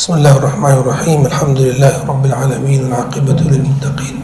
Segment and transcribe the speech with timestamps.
[0.00, 4.17] بسم الله الرحمن الرحيم الحمد لله رب العالمين العاقبة للمتقين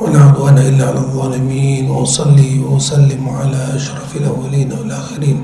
[0.00, 5.38] ولا عدوان إلا على الظالمين وأصلي وأسلم على أشرف الأولين والآخرين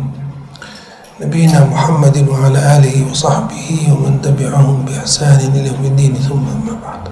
[1.24, 7.03] نبينا محمد وعلى آله وصحبه ومن تبعهم بإحسان إلى يوم الدين ثم أما بعد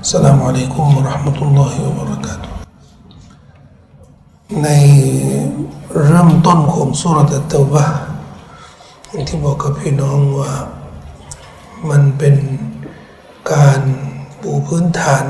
[0.00, 2.48] السلام عليكم ورحمة الله وبركاته
[4.64, 4.68] ใน
[6.04, 7.86] เริ่มต้นของสุรตะเตบะ
[9.28, 10.52] ที่บอกกับพี่น้องว่า
[11.88, 12.34] มันเป็น
[13.52, 13.80] การ
[14.40, 15.26] ปูพื้นฐาน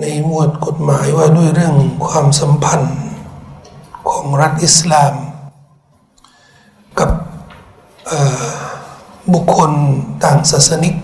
[0.00, 2.96] ในหมวดกฎหมายว่าด้วยเรื่องความสัมพันธ์
[4.10, 5.14] ของรัฐอิสลาม
[6.98, 7.10] กับ
[9.32, 9.70] บุคคล
[10.24, 10.94] ต่างศาสนิก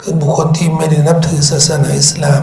[0.00, 2.42] คือบุคคลที่ไม่ได้นับถือศาสนาอิสลาม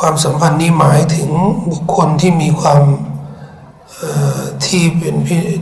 [0.00, 1.30] ความสัมพันธ์นี้หมายถึง
[1.72, 2.82] บุคคลที่มีความ
[4.66, 5.14] ที่เป็น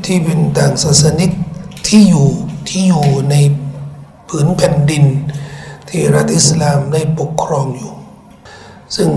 [0.06, 1.30] ที่เป็นต่างศาสนิก
[1.88, 2.28] ที่อยู่
[2.68, 3.34] ที่อยู่ใน
[4.28, 5.04] ผืนแผ่นดิน
[5.88, 7.92] ที่รัฐอิสลามได้ปกครองอยู่
[8.96, 9.10] ซึ่ง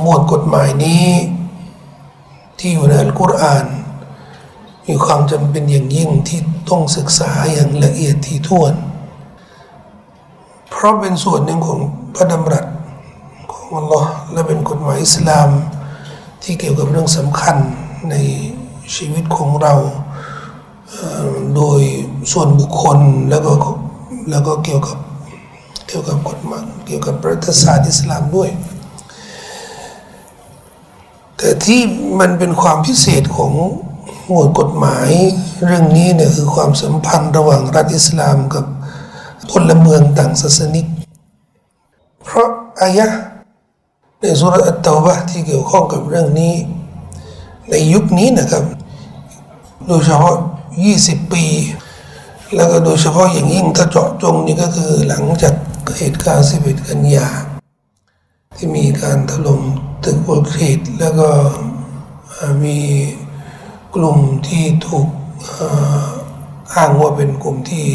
[0.00, 1.06] หมวดกฎหมายนี้
[2.58, 3.66] ที่อยู่ในอัลกุรอาน
[4.86, 8.74] มีความจำเป็นอย่างยิ่งที่ต้องศึกษาอย่างละเอียดที่ถ้วน
[10.70, 11.78] เพราะเป็นส่วนหนึ่งของ
[12.14, 12.66] พระดำรัส
[13.52, 15.48] ของอัลลอฮ์และเป็นกฎหมายอิสลาม
[16.42, 17.56] ที่เกี่ยวกับเรื่องสำคัญ
[18.10, 18.14] ใน
[18.94, 19.74] ชีวิตของเรา
[21.56, 21.80] โดย
[22.32, 22.98] ส่วนบุคคล
[23.30, 23.52] แล้วก็
[24.30, 24.98] แล้วก็เกี่ยวกับ
[25.88, 28.50] เกี่ยวกับกฎหมายเกี่ยวกับประวัติศาสตร์อิสลามด้วย
[31.36, 31.80] แต่ที่
[32.20, 33.52] มันเป็นความพิเศษของ
[34.26, 35.10] หมวดกฎหมาย
[35.64, 38.64] เรื่องนี้เนี่ยคือความสัมพันธ์ระหว่างรัฐอิสลามกับ
[39.50, 40.86] พลเมืองต่างศาสนิก
[42.24, 42.48] เพราะ
[42.80, 43.06] อายะ
[44.20, 46.54] ในสุรอัตตาบะที่เกี่ยวข้องกับเรื่องนี้
[47.70, 48.64] ในยุคนี้นะครับ
[49.86, 50.36] โดยเฉพาะ
[50.84, 51.44] 20 ปี
[52.54, 55.54] แล้วก็โดยเฉพาะอย่างยิ่งถ้าเจาะจงนี่ก็คือหลังจาก
[55.98, 57.28] เหตุการณ์11กันยา
[58.56, 59.60] ที่มีการถล่ม
[60.04, 61.28] ตึกวอลเทรดแล้วก็
[62.64, 62.78] มี
[63.94, 65.08] กลุ่มที่ถูก
[66.74, 67.86] อ้างว่าเป็นกลุ่มที่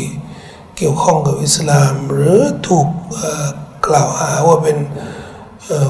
[0.77, 2.37] เกี่ยวข้องกับอิสลาม หรือ
[2.67, 2.87] ถูก
[3.87, 4.77] กล่าวหาว่าเป็น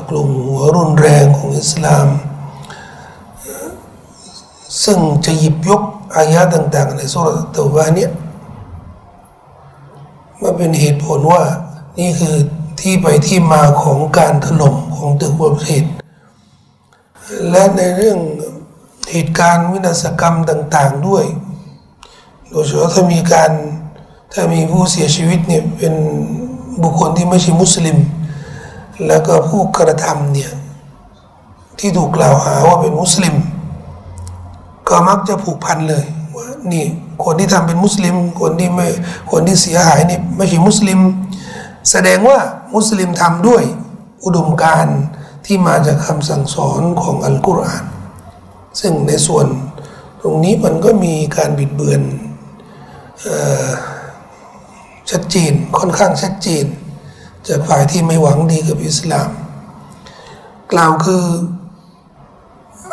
[0.09, 2.07] กลุ่มหัวรุนแรงของอิสลาม
[4.83, 5.81] ซึ่งจะหยิบยก
[6.15, 8.11] อายะต่าง ๆ ในสุรตะวาเนี่ย
[10.43, 11.43] มาเป็นเหตุผลว่า
[11.99, 12.35] นี่คือ
[12.81, 15.83] ที่ไปที่มาของการถล่มของตึกประเทศ
[17.49, 18.17] และในเรื่อง
[19.11, 21.25] เหตุการณ์วินาศกรรมต่าง ๆด้วย
[22.49, 23.51] โดยเฉพาะถ้ามีการ
[24.33, 25.93] ถ้ามีผู้เสียชีวิตเนี่ยเป็น
[26.83, 27.97] บุคคลที่ไม่ใช่มุสลิม
[29.07, 30.51] แล้วก็ผู้กระทำเนี่ย
[31.79, 33.35] ที่ถูกกล่าวหาว่าเป็นมุสลิม
[34.87, 36.03] ก็มักจะผูกพันเลย
[36.35, 36.85] ว่านี่
[37.23, 38.87] คนที่ทำเป็นมุสลิม คนที่ไม่
[39.31, 40.99] คนที่เสียหายนี่ไม่ใช่มุสลิม
[41.91, 42.39] แสดงว่า
[42.75, 43.63] มุสลิมทำด้วย
[44.23, 44.87] อุดมการ
[45.45, 47.85] ที่มาจากคำสั่งสอนของอัลกุรอาน
[48.79, 49.45] ซึ่งในส่วน
[50.21, 52.01] ตรงนี้มันก็มีการบิดเบือน
[55.11, 56.65] ชัดเจนค่อนข้างชัดเจน
[57.47, 59.29] จากฝ่ายที่ไม่หวังดีกับอิสลาม
[60.71, 61.23] กล่าวคือ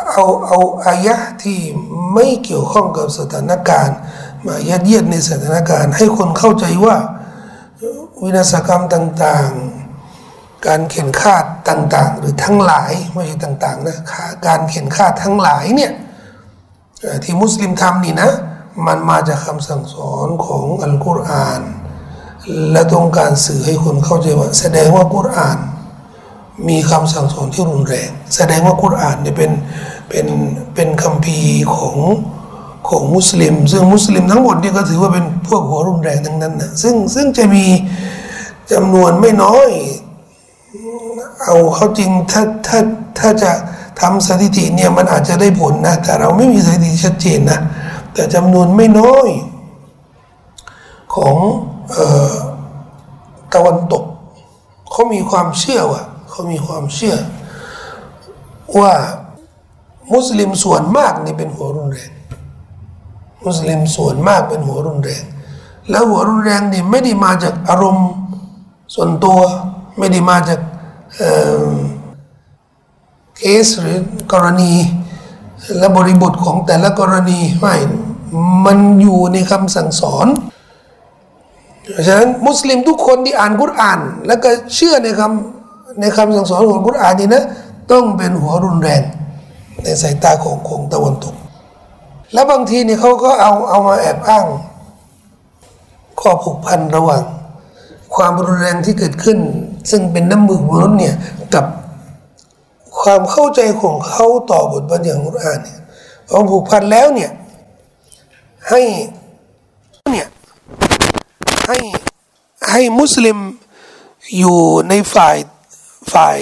[0.08, 1.58] เอาเอาอายะที่
[2.14, 3.96] ไม่เกี่ยวข้องกับสถานการณ์
[4.46, 6.96] มายัดเยียดในสถานการณ์ ให้คนเข้าใจว่า
[8.22, 11.36] วินาศกรรมต่างๆ การเข็นฆ่า
[11.68, 13.96] ต่างๆ หรือทั้งหลายไม่ใช่ต่างๆนะ
[14.46, 15.92] การเข็นฆ่าทั้งหลายเนี่ย
[17.24, 18.30] ที่มุสลิมทำนี่นะ
[18.86, 21.62] มันมาจากคำสั่งสอนของอัลกุรอาน
[22.72, 25.58] และต้องการสื่อให้คนเข้าใจว่า แสดงว่ากุรอาน
[26.68, 29.50] มีคำสั่งสอนที่รุนแรง แสดงว่ากุรอานเนี่ยเป็น
[30.08, 30.26] เป็น
[30.74, 31.38] เป็นคำพี
[31.76, 31.96] ของ
[32.88, 37.64] ของมุสลิม ซึ่งมุสลิมทั้งหมดนี่ก็ถือว่าเป็นพวกหัวรุนแรงทั้งนั้นนะซึ่งซึ่งจะมี
[38.72, 39.70] จำนวนไม่น้อย
[41.42, 42.78] เอาเขาจริงถ้าถ้า
[43.18, 43.50] ถ้าจะ
[44.00, 47.60] ทำสถิติเนี่ยมันอาจจะได้ผลนะ แต่เราไม่มีสถิติชัดเจนนะ
[48.14, 49.28] แต่จำนวนไม่น้อย
[51.14, 51.36] ของ
[53.54, 54.04] ตะวันตก
[54.90, 56.02] เขามีความเชื่อว่า
[56.40, 57.16] เขามีความเชื่อ
[58.78, 58.94] ว่า
[60.14, 62.10] มุสลิมส่วนมากนี่เป็นหัวรุนแรง
[63.46, 65.24] มุสลิมส่วนมากเป็นหัวรุนแรง
[65.90, 68.08] แล้วหัวรุนแรงนี่ไม่ได้มาจากอารมณ์
[68.94, 69.38] ส่วนตัว
[69.98, 70.60] ไม่ได้มาจาก
[73.36, 73.98] เคสหรือ
[74.32, 74.72] กรณี
[75.78, 77.74] และบริบทของแต่ละกรณีไม่
[78.66, 80.26] มันอยู่ในคำสั่งสอน
[82.06, 85.59] ฉะนั้นมุสลิมทุกคนที่อ่านกุรอาน แล้วก็เชื่อในคำ
[86.00, 87.44] ในคำสั่งสอนของกุรอานนี่นะ
[87.92, 89.02] ต้องเป็นหัวรุนแรง
[89.82, 91.34] ในสายตาของของตะวันตก
[92.32, 94.46] แล้วบางทีนี่เขาก็เอาเอามาแอบอ้าง
[96.20, 97.22] ข้อผูกพันระหว่าง
[98.14, 99.38] ความรุนแรงที่เกิดขึ้น
[99.90, 101.14] ซึ่งเป็นน้ำมือมนุษย์เนี่ย
[101.54, 101.64] กับ
[103.00, 105.78] ความเข้าใจของเขาต่อบทบัญญัติของอ่านเนี่ย
[106.28, 107.30] พอผูกพันแล้วเนี่ย
[108.68, 108.80] ให้
[110.10, 110.26] เนี่ย
[111.68, 111.78] ให้
[112.70, 113.38] ให้มุสลิม
[114.38, 114.58] อยู่
[114.88, 115.36] ในฝ่าย
[116.12, 116.38] ฝ่าย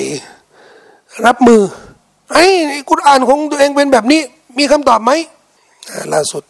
[1.27, 1.63] รับมือ
[2.33, 2.47] ไอ้
[2.91, 4.21] กุรอานของตัวเองเป็นแบบนี้
[4.59, 5.13] มีคำตอบไหม
[6.15, 6.45] ล่าสุด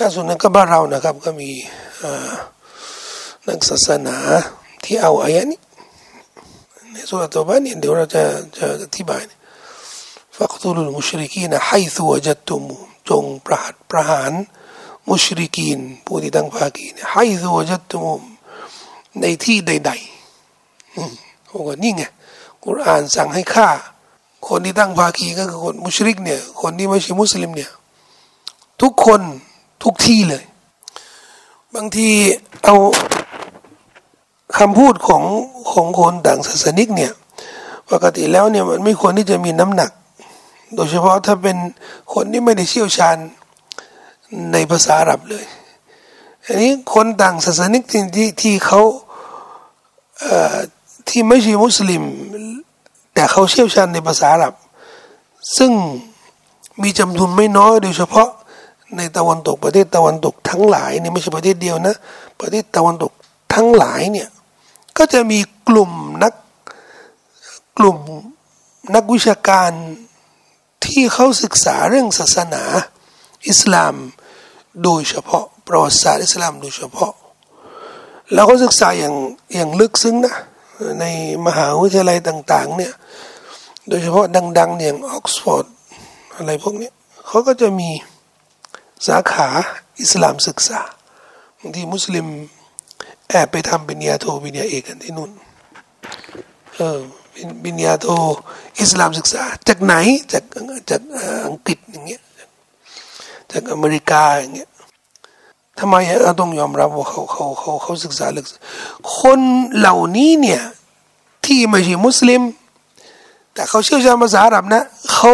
[0.00, 1.50] ล่าสุดนั้นก็บ้านเรานะครับ ก็มี
[3.46, 4.16] นักศาสนา
[4.84, 5.60] ที่เอาอายะนี้
[6.92, 8.22] ในสุรตบ้านเนี่ยเดี๋ยวเราจะ
[8.56, 9.22] จะอธิบาย
[10.36, 12.64] ฟักตุลุมุชริกีนะให้ตัวจัตตุม
[13.08, 14.32] จงประหารประหาร
[15.08, 18.22] มุชริกีนผู้ที่ตั้งภากีนะให้ตัวจัตตุม
[19.20, 20.15] ในที่ใด ๆ
[21.48, 22.02] โอ้โหนี่ไง
[22.64, 23.68] กุรอานสั่งให้ฆ่า
[24.48, 27.70] คนที่ตั้งภาคีก็คือคนมุชริกเนี่ย คนที่ไม่ใช่มุสลิมเนี่ย
[28.82, 29.20] ทุกคน
[29.82, 30.44] ทุกที่เลย
[31.74, 32.08] บางที
[32.64, 32.76] เอา
[34.58, 35.22] คำพูดของ
[35.72, 37.12] ของคนต่างศาสนิกเนี่ย
[37.90, 39.90] ปกติแล้วเนี่ยมันไม่ควรที่จะมีน้ำหนัก
[40.74, 41.56] โดยเฉพาะถ้าเป็น
[42.12, 43.16] คนที่ไม่ได้เชี่ยวชาญ
[44.52, 45.44] ในภาษาอาหรับเลย
[46.46, 48.80] อันนี้คนต่างศาสนิกที่ที่ที่เขา
[51.08, 52.02] ที่ไม่ใช่มุสลิม
[53.14, 54.54] แต่เขาเชี่ยวชาญในภาษาอาหรับ
[55.56, 55.72] ซึ่ง
[56.82, 58.28] มีจำนวนไม่น้อยโดยเฉพาะ
[58.96, 61.96] ในตะวันตกประเทศตะวันตกทั้งหลายเนี่ยไม่ใช่ประเทศเดียวนะ
[62.40, 63.12] ประเทศตะวันตก
[63.54, 64.28] ทั้งหลายเนี่ย
[64.98, 65.38] ก็จะมี
[65.68, 65.92] กลุ่ม
[66.22, 66.32] นัก
[67.78, 67.98] กลุ่ม
[68.94, 69.70] นักวิชาการ
[70.84, 72.62] ที่เขาศึกษาเรื่องศาสนา
[73.48, 73.94] อิสลาม
[74.82, 77.12] โดยเฉพาะประวัติศาสตร์อิสลามโดยเฉพาะ
[78.34, 79.14] แล้วก็ศึกษาอย่าง
[79.54, 80.34] อย่างลึกซึ้งนะ
[81.00, 81.04] ใน
[81.46, 82.92] มหาวิทยาลัยต่าง ๆ เนี่ย
[83.88, 84.26] โดยเฉพาะ
[84.58, 85.66] ดัง ๆ อย่างออกซฟอร์ด
[86.36, 86.90] อะไรพวกนี้
[87.26, 87.90] เขาก็จะมี
[89.08, 89.48] สาขา
[90.00, 90.80] อิสลามศึกษา
[91.60, 92.26] บางทีมุสลิม
[93.28, 95.30] แอบไปทำปริญญาโทปริญญาเอกกันที่นู่น
[96.76, 96.98] เออ
[97.64, 98.06] ปริญญาโท
[98.80, 99.94] อิสลามศึกษา จากไหน
[100.32, 100.44] จาก
[100.90, 101.00] จาก
[101.46, 102.22] อังกฤษอย่างเงี้ย
[103.52, 104.70] จากอเมริกาอย่างเงี้ย
[105.78, 108.46] ทำไมเราต้องยอมรับว่าเขาเขาเขาเขาศึกษาลึก
[109.18, 109.40] คน
[109.76, 110.62] เหล่านี้เนี่ย
[111.44, 112.42] ที่ไม่ใช่มุสลิม
[113.54, 114.82] แต่เขาเชี่ยวชาญภาษาอาหรับนะ
[115.12, 115.32] เขา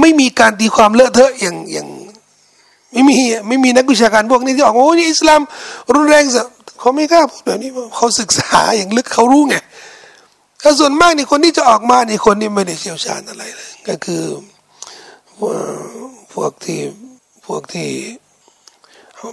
[0.00, 1.88] ไม่มีการตีความเลอะเทอะอย่างอย่าง
[2.92, 3.16] ไม่มี
[3.48, 5.40] ไม่มีนักวิชาการพวกนี้ที่ออกโอ้นี่อิสลาม
[5.94, 6.24] รุนแรง
[6.80, 9.56] เขาไม่กล้าพูดแบบนี้เขาศึกษาอย่างลึกเขารู้ไง
[10.62, 14.22] ถ้าส่วนมากนี่คนที่จะออกมานี่คนที่ไม่ได้เชี่ยวชาญอะไรเลยก็คือ
[16.32, 16.80] พวกที่
[17.46, 17.88] พวกที่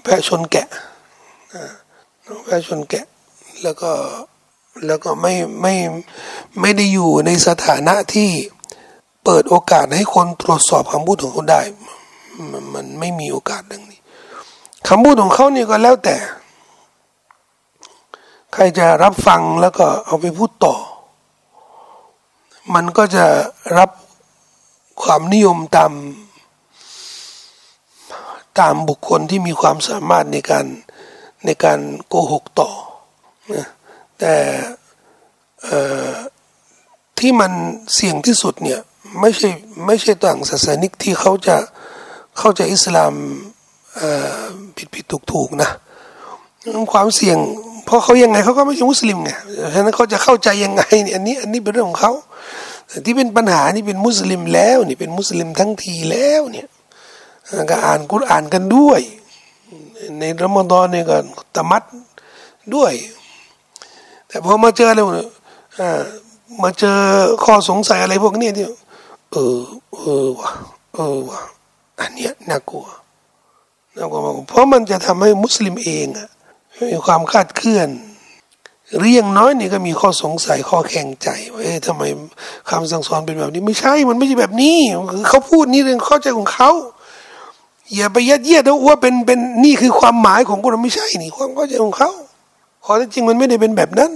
[0.03, 0.67] แพะชนแกะ
[2.45, 3.05] แพะชนแกะ
[3.63, 3.91] แล้วก็
[4.87, 5.73] แล้วก็ไม่ไม่
[6.61, 8.29] ไม่ได้อยู่ในสถานะที่
[9.23, 11.61] เปิดโอกาสให้คนตรวจสอบคำพูดของเขาได้
[12.51, 13.99] มันมันไม่มีโอกาสดังนี้
[14.87, 16.17] คำพูดของเขานี่ก็แล้วแต่
[18.53, 20.75] ใครจะรับฟังแล้วก็เอาไปพูดต่อ
[22.73, 23.25] มันก็จะ
[23.77, 23.89] รับ
[25.03, 25.91] ความนิยมตาม
[28.59, 30.65] ตามบุคคลที่มีความสามารถในการ
[31.45, 32.69] ในการโกหกต่อ
[33.53, 33.67] นะ
[34.19, 34.35] แต่
[37.19, 37.51] ที่มัน
[37.93, 38.79] เสี่ยงที่สุดเนี่ย
[39.19, 39.49] ไม่ใช่
[39.85, 41.57] ไม่ใช่ต่างศาสนิกที่เขาจะ
[42.37, 43.13] เข้าใจอิสลาม
[44.77, 45.69] ผิดผิดถูกถูกนะ
[46.93, 47.37] ความเสี่ยง
[47.85, 49.31] เพราะเขายังไงเขาก็ไม่ใช่มุสลิมไง
[49.73, 50.81] ฉะนั้นเขาจะเข้าใจยังไง
[51.15, 52.13] อันนี้อันนี้เป็นเรื่องของเขา
[52.87, 56.67] แต่ที่เป็นปัญหานี่เป็นมุสลิมแล้วนี่เป็นมุสลิมทั้งทีแล้วเนี่ย
[57.69, 59.01] ก็อ่านกุรอ่านกันด้วย
[60.19, 61.17] ในรมฎอนเนี่ยก็
[61.55, 61.83] ตะมัด
[62.75, 62.93] ด้วย
[64.27, 65.07] แต่พอมาเจอแล้ว
[66.63, 66.97] มาเจอ
[67.43, 68.65] ข้อสงสัยอะไรพวกนี้ที่
[69.31, 69.57] เออ
[69.97, 70.49] เออวะ
[70.95, 71.39] เออวะ
[72.01, 72.85] อันเนี้ยน่ากลัว
[73.97, 74.19] น่ากลัว
[74.49, 76.29] เพราะมันจะทำให้มุสลิมเองอะ
[76.91, 77.89] มีความคาดเคลื่อน
[78.99, 82.03] เรียงน้อยนี่ก็มีข้อสงสัยข้อแข่งใจว่าเอ๊ะทำไม
[82.69, 84.77] คำสั่งสอนเป็นแบบนี้ ไม่ใช่มันไม่ใช่แบบนี้
[85.11, 86.71] คือเขาพูดนี่เรื่องเข้าใจของเขา
[87.95, 92.09] อย่าไปยัดเยียดว่าเป็นเป็นนี่คือความหมายของกุรไม่ใช่นี่ความเข้าใจของเขา
[92.85, 94.11] ขอจริงมันไม่ได้เป็นแบบนั้น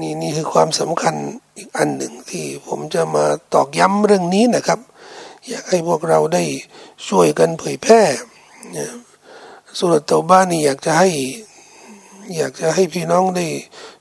[0.00, 1.14] นี่นี่คือความสำคัญ
[1.56, 3.24] อีกอันหนึ่งที่ผมจะมา
[3.54, 4.80] ตอกย้ำเรื่องนี้นะครับ
[5.48, 6.42] อยากให้พวกเราได้
[7.08, 8.00] ช่วยกันเผยแพร่
[9.78, 11.08] สุรเตาบ้านนี่อยากจะให้
[12.36, 13.46] อยากจะให้พี่น้องได้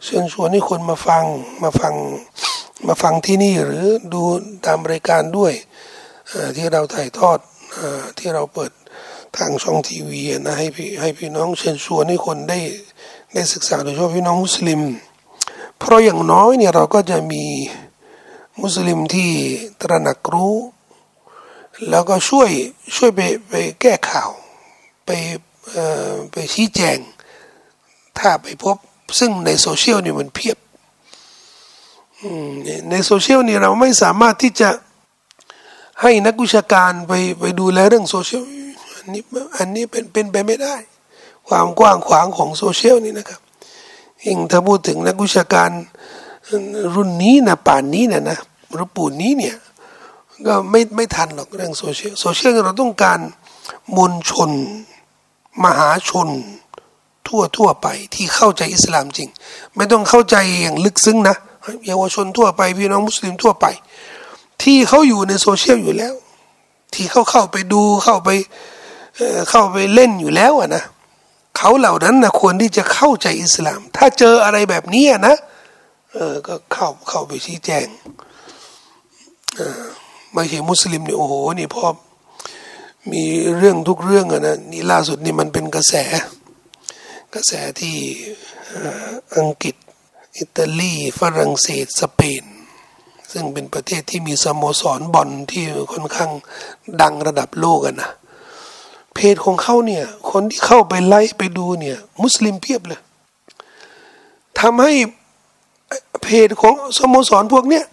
[0.03, 1.23] เชิญชวนให้คนมาฟัง
[1.63, 1.93] มาฟัง
[2.87, 4.21] มาฟังที่นี่หรือดู
[4.65, 5.53] ตามรายการด้วย
[6.55, 7.39] ที่เราถ่ายทอด
[8.17, 8.71] ที่เราเปิด
[9.37, 12.59] ทางช่องทีวีนะให้พี่ให้พี่น้องเชิญชวนให้คนได้
[13.33, 14.81] ได้ศึกษาโดยเฉพาะพี่น้องมุสลิม
[15.77, 17.43] เพราะอย่างน้อยเนี่ยเราก็จะมี
[18.61, 19.31] มุสลิมที่
[19.81, 20.55] ตระหนักรู้
[21.89, 22.49] แล้วก็ช่วย
[22.95, 24.29] ช่วยไปไปแก้ข่าว
[25.05, 25.09] ไป
[26.31, 26.97] ไปชี้แจง
[28.17, 28.77] ถ้าไปพบ
[29.19, 30.57] ซึ่งในโซเชียลนี่มันเพียบ
[32.89, 34.69] ในโซเชียลนี่เราไม่สามารถที่จะ
[36.01, 38.43] ให้นักวิชาการไปไปดูแลเรื่องโซเชียล
[39.13, 39.21] นี้
[39.57, 40.75] อันนี้เป็นเป็นไปไม่ได้
[41.47, 43.41] ความกว้างขวางของโซเชียลนี่นะครับ
[44.25, 45.69] ยิ่งถ้าพูดถึงนักวิชาการ
[46.95, 48.37] รุ่นนี้นะป่านนี้นะนะ
[48.79, 49.55] รูปนี้เนี่ย
[50.47, 53.19] ก็ไม่ไม่ทันหรอกเรื่องโซเชียลโซเชียลเราต้องการ
[53.95, 54.51] มวลชน
[55.63, 56.29] มหาชน
[57.27, 59.29] ทั่วทั่วไปที่เข้าใจอิสลามจริง
[59.75, 61.35] ไม่ต้องเข้าใจอย่างลึกซึ้งนะ
[61.87, 63.65] เยาวชนทั่วไปพี่น้องมุสลิมทั่วไป
[64.63, 66.13] ที่เขาอยู่ในโซเชียลอยู่แล้ว
[66.93, 68.29] ที่เขาเข้าไปดูเข้าไป
[69.49, 70.83] เข้าไปเล่นอยู่แล้วอะนะ
[71.57, 75.35] เขาเหล่านั้นนะควรที่จะเข้าใจอิสลาม ถ้าเจออะไรแบบนี้นะ
[76.13, 77.87] เออก็เข้าเข้าไปชี้แจง
[80.33, 81.85] ไม่ใช่มุสลิมเนี่ยโอ้โหนี่พอ
[83.11, 83.23] มี
[83.57, 85.93] เรื่องทุกเรื่องอะนะนี่ล่าสุดนี่มันเป็นกระแส
[87.33, 87.97] กระแสที่
[89.37, 89.75] อังกฤษ
[90.37, 92.43] อิตาลีฝรั่งเศสสเปน
[93.31, 96.31] ซึ่งเป็นประเทศที่มีสโมสรบอลที่ค่อนข้าง
[97.01, 98.11] ดังระดับโลกอะนะ
[99.17, 102.99] เพจของเขาเนี่ย คนที่เข้าไปไลค์ไปดูเนี่ย มุสลิมเพียบเลย
[104.59, 104.93] ทำให้
[106.23, 107.85] เพจของสโมสรพวกเนี้ย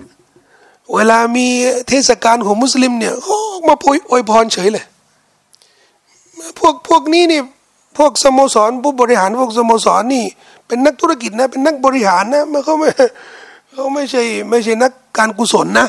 [0.94, 1.46] เวลามี
[1.88, 3.38] เทศกาลของมุสลิมเนี่ยเขา
[3.68, 3.74] มา
[4.08, 4.84] โอยพรเฉยเลย
[6.58, 7.40] พวกพวกนี้นี่
[7.98, 10.24] พวกสโมสรผู้บริหารพวกสโมสรนี่
[10.66, 12.88] เป็นนักธุรกิจนะ เป็นนักบริหารนะมันเขาไม่
[13.72, 15.86] เขาไม่ใช่ไม่ใช่นักการกุศลนะ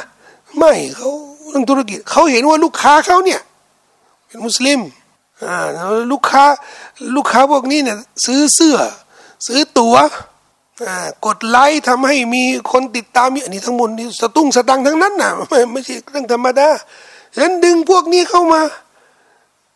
[0.57, 1.09] ไม่เขา
[1.49, 3.41] เรื่องธุรกิจเขาเห็นว่าลูกค้าเขาเนี่ย
[4.27, 4.79] เป็นมุสลิม
[6.11, 6.45] ลูกค้า
[7.15, 8.77] ลูกค้าพวกนี้เนี่ยซื้อเสื้อ
[9.47, 9.95] ซื้อตัว๋ว
[11.25, 16.67] กดไลค์ทำให้มีคนติดตามมีอันนี้ทั้งหมดนี่สตุ้งสตังทั้งนั้นนะไม่ไม่ใช่เรื่องธรรมดา
[17.33, 18.61] ฉะนั้นดึงพวกนี้เข้ามา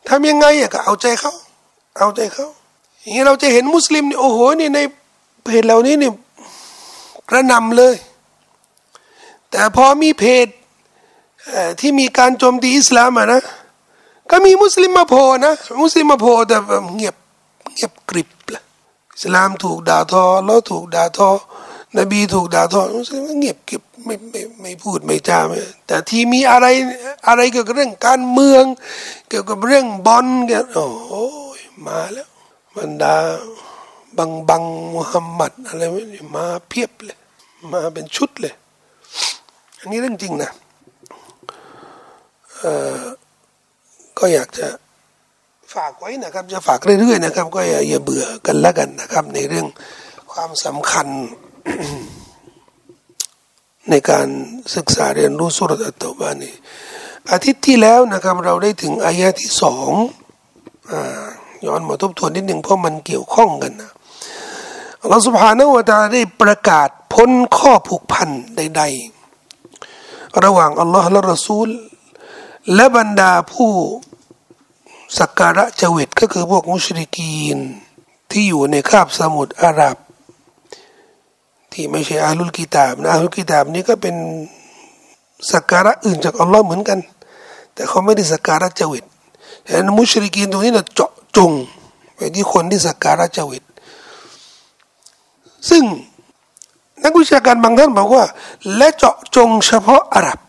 [0.10, 1.34] ทำยังไงอะก็เอาใจเขา
[2.00, 2.48] เอาใจเขา
[3.02, 4.80] อย่างนี้เราจะเห็นมุสลิมนี่โอ้โหนี่ใน
[5.44, 6.12] เพจเหล่านี้นี่
[7.30, 7.96] กระนำเลย
[9.52, 10.48] แต่พอมีเพจ
[11.80, 13.42] ที่มีการโจมตีอิสลามอะนะ
[14.30, 16.56] ก็มีมุสลิมมาโผล่นะ มุสลิมมาโผล่แต่
[16.96, 17.16] เงียบ
[17.76, 18.64] เงียบกริบลย
[19.16, 21.30] อิสลามถูกด่าทอเราถูกด่าทอ
[21.98, 25.58] นบีถูกด่าทอมุสลิมเงียบเก็บไม่ไม่ไม่พูดไม่จาไม่
[25.88, 26.66] แต่ที่มีอะไร
[27.28, 28.64] อะไรเกี่ยวกับเรื่องการเมือง
[29.30, 30.66] เกี่ยวกับเรื่องบอลเกี่ยว
[31.10, 31.26] โอ้
[31.60, 32.28] ยมาแล้ว
[32.78, 33.16] บรรดา
[34.18, 34.64] บังบัง
[34.96, 35.82] มุฮัมมัดอะไร
[36.36, 37.18] มาเพียบเลย
[37.72, 38.54] มาเป็นชุดเลย
[39.80, 40.52] อันนี้เรื่องจริงนะ
[42.58, 43.00] เอ่อ
[44.20, 44.68] ก็อยากจะ
[45.76, 49.68] ฝากไว้นะครับ จะฝากเรื่อยๆนะครับ ก็อย่าอย่าเบื่อกันละกันนะครับ ในเรื่อง
[50.32, 51.08] ความสำคัญ
[53.90, 54.28] ในการ
[54.76, 56.52] ศึกษาเรียนรู้สุรตัตบานี
[57.32, 59.92] อาทิตย์ที่แล้วนะครับ เราได้ถึงอายะที่สอง
[61.66, 63.92] ย้อนมาทบทวนนิดหนึ่งเพราะมันเกี่ยวข้องกันนะ
[65.08, 68.84] เราสุภาณวตาได้ประกาศพ้นข้อผูกพันใด
[69.64, 71.70] ๆ ระหว่างอัลลอฮ์และรอซูล
[72.76, 73.72] และบรรดาผู้
[75.18, 77.58] สักการะเจวิตก็คือพวกมุชริกีน
[78.32, 79.98] ที่อยู่ในคาบสมุทรอาหรับ
[81.72, 84.16] ที่ไม่ใช่อาลุลกิตาบนะอาลุลกิตาบนี้ก็เป็น
[85.52, 87.00] สักการะอื่นจากอัลลอฮ์เหมือนกัน
[87.74, 89.04] แต่เขาไม่ได้สักการะเจวิต
[89.64, 91.52] แต่มุชริกีนตรงนี้เราเจาะจง
[92.16, 93.64] ไปที่คนที่สักการะเจวิต
[95.70, 95.84] ซึ่ง
[97.04, 98.24] นักวิชาการบางท่านบอกว่า
[98.76, 100.40] และเจาะจงเฉพาะอาหรับ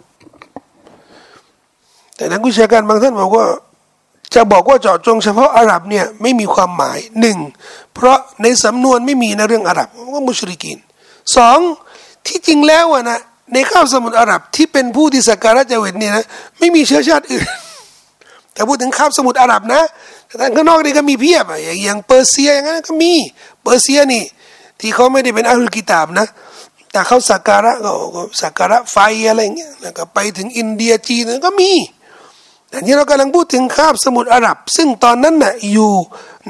[2.16, 3.46] แต่นักวิชาการบางท่านบอกว่า
[4.34, 7.38] จะบอกว่าเจาะจงเฉพาะอาหรับเนี่ยไม่มีความหมายหนึ่ง
[7.94, 10.78] เพราะในสำนวนไม่มีในเรื่องอาหรับว่ามุชริกิน
[11.36, 11.58] สอง
[12.26, 13.20] ที่จริงแล้วอะนะ
[13.52, 16.24] ในข้าวสมุทรอาหรับที่เป็นผู้ที่สักการะเจวิตเนี่ยนะ
[16.58, 17.46] ไม่มีเชื้อชาติอื่น
[18.52, 19.82] แต่พูดถึงข้าวสมุทรอาหรับนะ
[20.36, 23.12] แต่ข้างนอกนี่ก็มีเพียบอะอย่างเปอร์เซียอย่างนั้นก็มี
[23.62, 24.24] เปอร์เซียนี่
[24.80, 26.26] ที่เขาไม่ได้เป็นอัลลกิตาบนะ
[26.92, 27.90] แต่เขาสักการะก็
[28.42, 28.96] สักการะไฟ
[29.28, 31.72] อะไรเงี้ยแล้วก็ไปถึงอินเดียจีนก็มี
[32.70, 35.92] แต่ที่เรากำลังพูดถึงคาบสมุทรอาหรับ ซึ่งตอนนั้นน่ะอยู่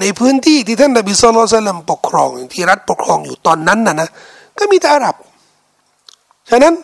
[0.01, 4.09] ในพื้นที่ที่ท่านนบีสุลต่านปกครองที่รัฐปกครองอยู่ตอนนั้นน่ะนะ
[4.59, 5.15] ก็มีแต่อาหรับ
[6.51, 6.75] ฉะนั้น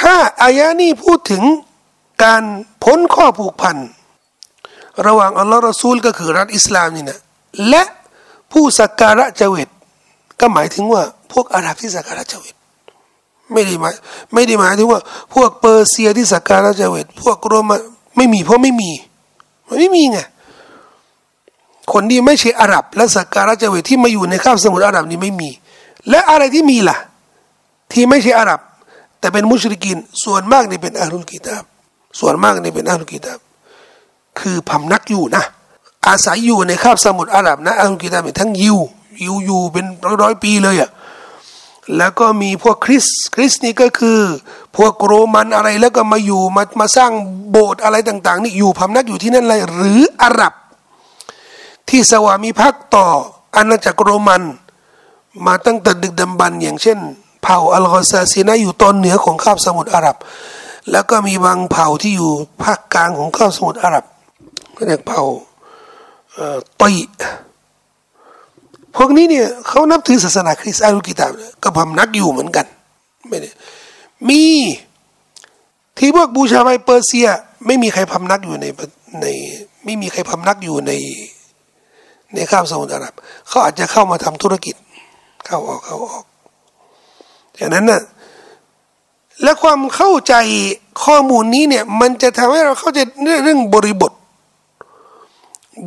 [0.00, 1.42] ถ้าอายะนี้พูดถึง
[2.24, 2.42] การ
[2.84, 3.76] พ้นข้อผูกพัน
[5.06, 7.18] ระหว่างอัลลอฮ์รอซูลก็คือรัฐอิสลามนี่นะ
[7.68, 7.82] และ
[8.52, 9.68] ผู้สักการะเจวิต
[10.40, 11.02] ก็หมายถึงว่า
[11.32, 12.54] พวกอาหรับที่สักการะเจวิต
[13.52, 13.94] ไม่ได้หมาย
[14.34, 15.00] ไม่ได้หมายถึงว่า
[15.34, 17.80] พวกเปอร์เซียที่สักการะเจวิตพวกโรมัน
[18.16, 18.90] ไม่มีเพราะไม่มี
[19.68, 20.18] มันไม่มีไง
[21.92, 25.50] คนที่ไม่ใช่อาหรับ และสักการะเจวิตที่มาอยู่ในข้าวสมุทรอาหรับนี่ไม่มี
[26.10, 26.96] และอะไรที่มีล่ะ
[27.92, 28.60] ที่ไม่ใช่อาหรับ
[29.20, 31.64] แต่เป็นมุชริกิน ส่วนมากนี่เป็นอาลุลกิตาบ
[32.20, 33.38] ส่วนมากนี่เป็นอาลุลกิตาบ
[34.40, 35.44] คือพำนักอยู่นะ
[36.06, 38.78] อาศัยอยู่ในคาบสมุทรอาหรับนะอาลุลกิตาบทั้งยิว
[39.26, 40.90] ยู่อยู่เป็นร้อยร้อยปีเลยอะ่ะ
[41.96, 44.20] แล้วก็มีพวกคริสคริสนี่ก็คือ
[44.76, 47.12] พวกโรมันอะไรแล้วก็มาอยู่มามาสร้าง
[47.50, 50.52] โบสถ์อะไรต่าง ๆ นี่อยู่พำนักอยู่ที่นั่นเลยหรืออาหรับ
[51.88, 53.06] ที่สวามีภักดิ์ต่อ
[53.56, 54.42] อาณาจักรโรมัน
[55.46, 56.98] มาตั้งแต่ดึกดำบรรอย่างเช่น
[57.42, 60.16] เผ่าอัลกอซาซีนาอยู่ตอนเหนือของคาบสมุทรอาหรับ
[60.90, 62.32] แล้วก็มีบางเผ่าที่อยู่
[62.62, 64.04] ภาคกลางของคาบสมุทรอาหรับ
[64.86, 65.22] เรียกเผ่า
[66.80, 66.94] ตอย
[68.96, 71.26] พวกนี้เนี่ยเขานับถือศาสนาคริสต์อาลุกิตา
[71.62, 72.66] ก็พำนักอยู่เหมือนกัน
[73.28, 73.50] ไม่ได้
[74.28, 74.42] มี
[75.98, 77.28] ที่พวกบูชาไฟเปอร์เซีย
[77.66, 78.66] ไม่มีใครพำนักอยู่ใน
[79.20, 79.26] ใน
[79.84, 80.92] ไม่มีใครพำนักอยู่ใน
[82.34, 83.14] ในข้ามสมุทรอาหรับ
[83.48, 84.74] เขาอาจจะเข้ามาทำธุรกิจ
[85.44, 86.24] เข้าออกเข้าออก
[87.56, 88.02] อย่างนั้นน่ะ
[89.42, 90.34] และความเข้าใจ
[91.04, 94.12] ข้อมูลนี้เนี่ย มันจะทำให้เราเข้าใจเรื่องบริบท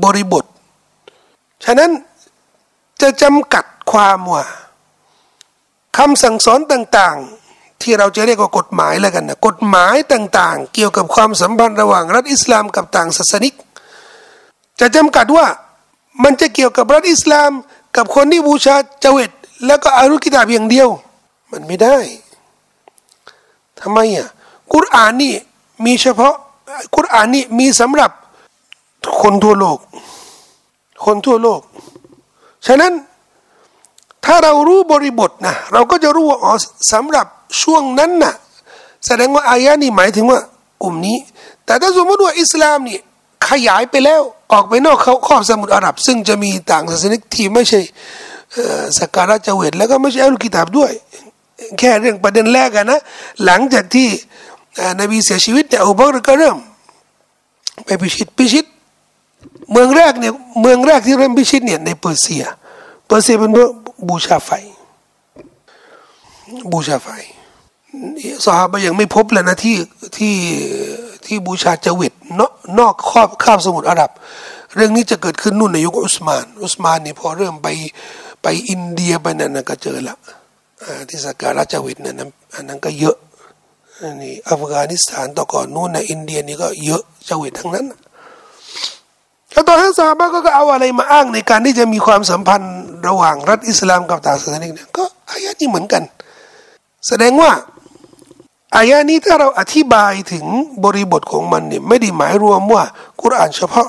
[0.03, 0.43] บริบท
[1.65, 1.89] ฉะนั้น
[3.01, 4.45] จะจำกัดความว่า
[5.97, 13.53] คำสั่งสอนต่างๆ ที่เราจะเรียกว่ากฎหมายแล้วกันนะกฎหมายต่างๆ เกี่ยวกับความสัมพันธ์ระหว่างรัฐอิสลามกับต่างศาสนิก
[14.79, 15.45] จะจำกัดว่า
[16.23, 17.51] มันจะเกี่ยวกับรัฐอิสลาม
[17.95, 19.31] กับคนที่บูชาเจวิต
[19.65, 20.89] แล้วก็อารุกิตาเพียงเดียว
[21.51, 21.97] มันไม่ได้
[23.79, 24.27] ทำไมอะ
[24.73, 25.33] กุรอานนี่
[25.85, 26.35] มีเฉพาะ
[26.95, 28.11] กุรอานนี่มีสำหรับ
[29.21, 29.79] คนทั่วโลก
[31.05, 31.61] คนทั่วโลก
[32.67, 32.93] ฉะนั้น
[34.25, 36.53] ถ้าเรารู้บริบทนะเราก็จะรู้ว่าอ๋อ
[36.93, 37.27] สำหรับ
[37.61, 38.33] ช่วงนั้นนะ่ะ
[39.05, 40.39] แสดงว่าอายะนี้หมายถึงว่า
[40.83, 41.17] กลุ่มนี้
[41.65, 42.99] แต่ถ้าสมมติว่าอิสลามนี่
[43.49, 47.81] ขยายไปแล้วออกไปนอกเขาขอบสมุทรอาหรับ ซึ่งจะมีต่างศาสนิกที่ไม่ใช่
[48.97, 50.91] สักการะเจวิตแล้วก็ไม่ใช่อัลกิตาบด้วย
[51.79, 52.99] แค่เรื่องประเด็นแรกนะ
[53.45, 54.07] หลังจากที่
[55.01, 56.57] นบีเสียชีวิตเนี่ยอุบัติก็เริ่ม
[57.85, 58.65] ไปพิชิตพิชิต
[59.71, 62.43] เมืองแรกเนี่ยเมืองแรกที่เริ่มพิชิตเนี่ยในเปอร์เซีย
[63.07, 63.69] เปอร์เซียเป็นเมือง
[64.09, 64.49] บูชาไฟ
[66.71, 67.07] บูชาไฟ
[68.45, 69.77] สหายยังไม่พบเลยนะที่
[70.17, 70.35] ที่
[71.25, 74.11] ที่บูชาจวิตนอกนอกครอบข้ามสมุทรอาหรับ
[74.75, 77.67] เรื่องนี้จะเกิดขึ้นนู่นในยุคอุสมาน อุสมานนี่ยพอเริ่มไป
[78.43, 80.15] ไปอินเดียไปนั่นก็เจอละ
[81.09, 82.15] ที่สกการะจวิตนั่น
[82.55, 83.17] อันนั้นก็เยอะ
[84.21, 87.85] นี่อัฟกานิสถานต่อก่อนนู่นในอินเดียนี่ก็เยอะจวิตทั้งนั้น
[89.53, 92.73] แล้วตอนนั้นซาบะก็เอาอะไรมาอ้างในการที่จะมีความสัมพันธ์
[93.07, 96.03] ระหว่างรัฐอิสลามกับต่างศาสนาเนี่ยก็อายะนี้เหมือนกัน
[97.07, 97.51] แสดงว่า
[98.75, 100.45] อายะนี้ถ้าเราอธิบายถึง
[100.83, 102.83] บริบทของมันเนี่ยไม่ได้หมายรวมว่า
[103.21, 103.87] กุรอานเฉพาะ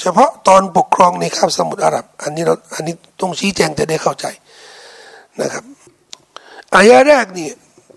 [0.00, 4.26] เฉพาะตอนปกครองในคาบสมุทรอาหรับ อันนี้เราอันนี้ต้องชี้แจงจะได้เข้าใจ
[5.40, 5.64] นะครับ
[6.74, 7.48] อายะแรกนี่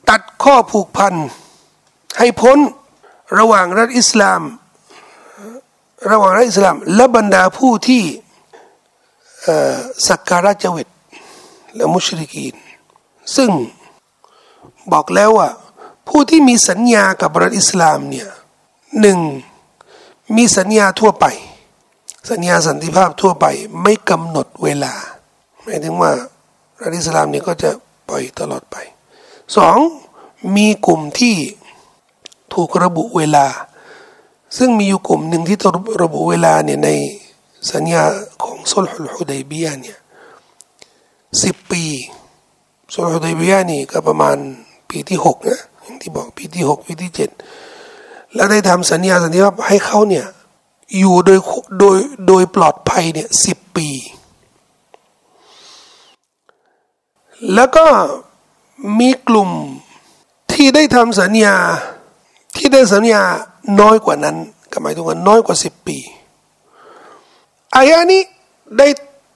[0.09, 1.13] ตัดข้อผูกพัน
[2.19, 2.57] ให้พ้น
[3.39, 4.41] ระหว่างรัฐอิสลาม
[6.07, 8.03] ระหว่างรัฐอิสลาม และบรรดาผู้ที่
[10.07, 10.87] สักการะเจวิต
[11.75, 12.55] และมุชริกีน
[13.35, 13.49] ซึ่ง
[14.91, 15.49] บอกแล้วว่า
[16.07, 18.29] ผู้ที่มีสัญญากับรัฐอิสลามเนี่ย
[19.01, 19.19] หนึ่ง
[20.35, 21.25] มีสัญญาทั่วไป
[22.29, 23.45] สัญญาสันติภาพทั่วไป
[23.81, 24.93] ไม่กำหนดเวลา
[25.63, 26.11] หมายถึงว่า
[26.81, 27.69] รัฐอิสลามเนี่ยก็จะ
[28.07, 28.75] ปล่อยตลอดไป
[29.57, 29.77] สอง
[30.55, 31.35] มีกลุ่มที่
[32.53, 33.45] ถูกระบุเวลา
[34.57, 35.57] ซึ่งมีอยู่กลุ่มหนึ่งที่
[36.03, 36.89] ระบุเวลาเนี่ยใน
[37.71, 38.03] สัญญา
[38.43, 39.97] ของสุลฮุลฮุดัยบียเนี่ย
[41.43, 41.83] สิบปี
[42.93, 44.37] สุลฮุดัยบียนี่ก็ประมาณ
[44.89, 47.29] ปีที่หกนะอย่างที่บอกปีที่หกปีที่เจ็ด
[48.35, 50.25] แล้วได้ทำสัญญาสัญญาให้เขาเนี่ย
[50.97, 51.39] อยู่โดย
[51.79, 53.89] โดยโดยปลอดภัยเนี่ยสิบปี
[57.55, 57.85] แล้วก็
[58.99, 59.49] มีกลุ่ม
[60.51, 61.55] ที่ได้ทำสัญญา
[62.55, 63.23] ที่ได้สัญญา
[63.81, 64.35] น้อยกว่านั้น
[64.71, 65.97] ก็หมายถึงว่าน้อยกว่าสิบปี
[67.75, 68.21] อายะนี้
[68.77, 68.87] ได้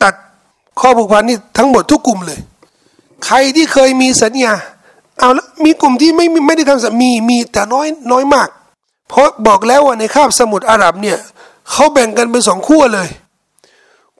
[0.03, 0.13] ตัด
[0.79, 2.39] ข้อผูกพันนี้ทั้งหมดทุกกลุ่มเลย
[3.25, 4.53] ใครที่เคยมีสัญญา
[5.19, 8.49] เอาล้วมีกลุ่มที่ไม่ไม่ได้ทำสัญมีมีแต่น้อยน้อยมาก
[9.09, 11.17] เพราะบอกแล้วว่าในคาบสมุทรอาหรับเนี่ย
[11.71, 13.09] เขาแบ่งกันเป็นสองขั้วเลย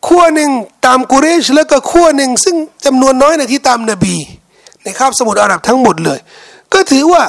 [0.08, 0.50] ขั้วหนึ่ง
[0.86, 4.16] ตามกุเรชแล้วก็ขั้วหนึ่งซึ่งจำนวนน้อยในที่ตามนบี
[4.84, 6.20] ในคาบสมุทรอาหรับทั้งหมดเลย
[6.74, 7.24] ก็ถือว่า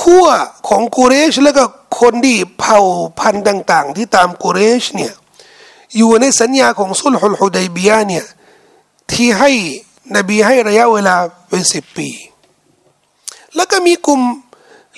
[0.00, 0.26] ขั้ว
[0.68, 1.64] ของกุเรชแล้วก็
[2.00, 2.80] คนที่เผ่า
[3.18, 5.12] พันธุ์ต่าง ๆ ที่ตามกุเรชเนี่ย
[5.96, 8.24] อยู่ในสัญญาของสุลฮุลฮุดัยบียเนี่ย
[9.12, 9.50] ที่ให้
[10.16, 11.14] นบีให้ระยะเวลา
[11.48, 12.08] เป็นสิบปี
[13.54, 14.20] แล้วก็มีกลุ่ม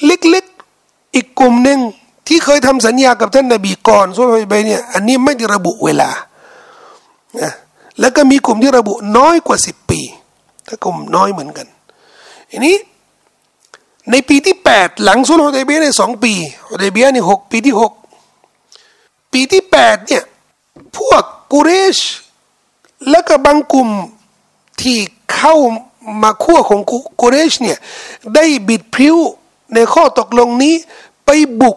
[0.06, 1.78] เล็กๆอีกกลุ่มหนึ่ง
[2.28, 6.10] ที่เคยทำสัญญากับท่านนบีก่อนสุลฮุดัยบียเนี่ยอันนี้ไม่ได้ระบุเวลา
[7.40, 7.52] นะ
[8.00, 10.00] แล้วก็มีกลุ่มที่ระบุน้อยกว่าสิบปี
[10.66, 11.66] ถ้ากลุ่มน้อยเหมือนกัน
[12.50, 12.76] อันนี้
[14.10, 14.51] ในปีที่
[14.86, 16.32] ดหลังสุลฮุดัยเบียในสองปี
[16.68, 17.92] ฮุดัยเบียนี่หกปีที่หก
[19.32, 20.24] ปีที่แปดเนี่ย
[20.96, 21.98] พวกกุเรช
[23.10, 23.88] แล้วก็บางกลุ่ม
[24.80, 24.98] ที่
[25.34, 25.54] เข้า
[26.22, 26.80] มาขั้วของ
[27.20, 27.78] กุเรชเนี่ย
[28.34, 29.16] ได้บิดพริ้ว
[29.74, 30.74] ในข้อตกลงนี้
[31.26, 31.30] ไป
[31.60, 31.76] บุก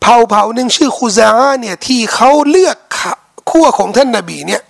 [0.00, 1.28] เผ่าเผ่าหนึ่งชื่อคูซา
[1.60, 2.76] เนี่ยที่เขาเลือก
[3.50, 4.62] ขั้วของท่านนาบีเนี่ย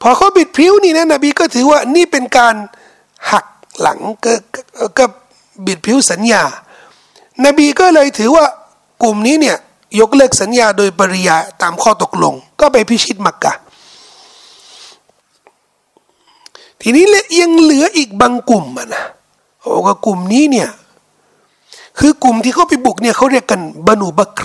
[0.00, 2.54] พอเขาบิดพริ้วนี่นะนบีก็ถือว่านี่เป็นการ
[3.30, 3.46] หัก
[3.80, 4.32] หลังก็
[4.98, 5.04] ก็
[5.66, 6.44] บิดพริ้วสัญญา
[7.46, 8.46] นบีก็เลยถือว่า
[9.02, 9.56] กลุ่มนี้เนี่ย
[10.00, 13.52] ยกเลิกสัญญาโดยปริยาตามข้อตกลง ก็ไปพิชิตมักกะ
[16.80, 19.04] ทีนี้ลยยังเหลืออีกบางกลุ่มนะ
[19.60, 20.68] โอ้ก็กลุ่มนี้เนี่ย
[21.98, 24.44] คือกลุ่มที่เขาไปบุกเนี่ยเขาเรียกกันบานูบักร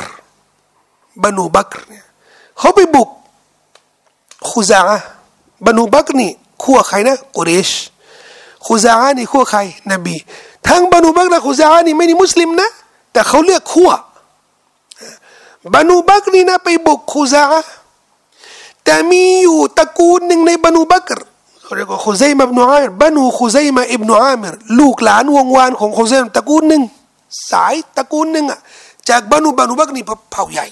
[1.24, 2.06] บานูบักรเนี่ย
[2.60, 3.10] เขาไปบุก
[4.50, 4.82] คูซา
[5.66, 6.32] บานูบักรนี่
[6.64, 7.70] ขั้วใครนะกุเรช
[8.66, 9.60] คูซานี่ขั้วใคร
[9.92, 10.16] นบี
[10.68, 12.70] ทั้งบานูบักรและคูซานี่ไม่ได้มุสลิมนะ
[13.14, 13.92] แต่เขาเลือกขั้ว
[15.74, 17.44] บานูบักรนี่นะไปบุกคูซา
[18.86, 21.22] แต่มีอยู่ตระกูลหนึ่งในบานูบักร
[21.64, 26.82] เขาเรียกว่าขุซัยมาอิบนุอามิรบานูขุซัยมาอิบนุอามิรลูกหลานวงวานของขุซัยตระกูลหนึ่ง
[27.52, 28.60] สายตระกูลหนึ่งอะ
[29.10, 30.68] จากบานูบานูบักนี่เผ่าใหญ่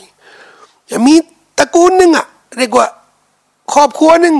[1.08, 1.16] มี
[1.60, 2.26] ตระกูลหนึ่งอะ
[2.58, 2.88] เรียกว่า
[3.74, 4.36] ครอบครัวหนึ่ง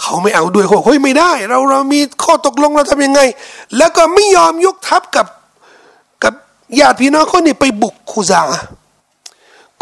[0.00, 3.20] เขาไม่เอาด้วยเขาเฮ้ยไม่ได้ เราเรามีข้อตกลงเราทำยังไง
[3.76, 5.41] แล้วก็ไม่ยอมยกทัพกับกับ
[6.78, 8.40] ญาติพี่น้องคนนี้ไปบุกคูซา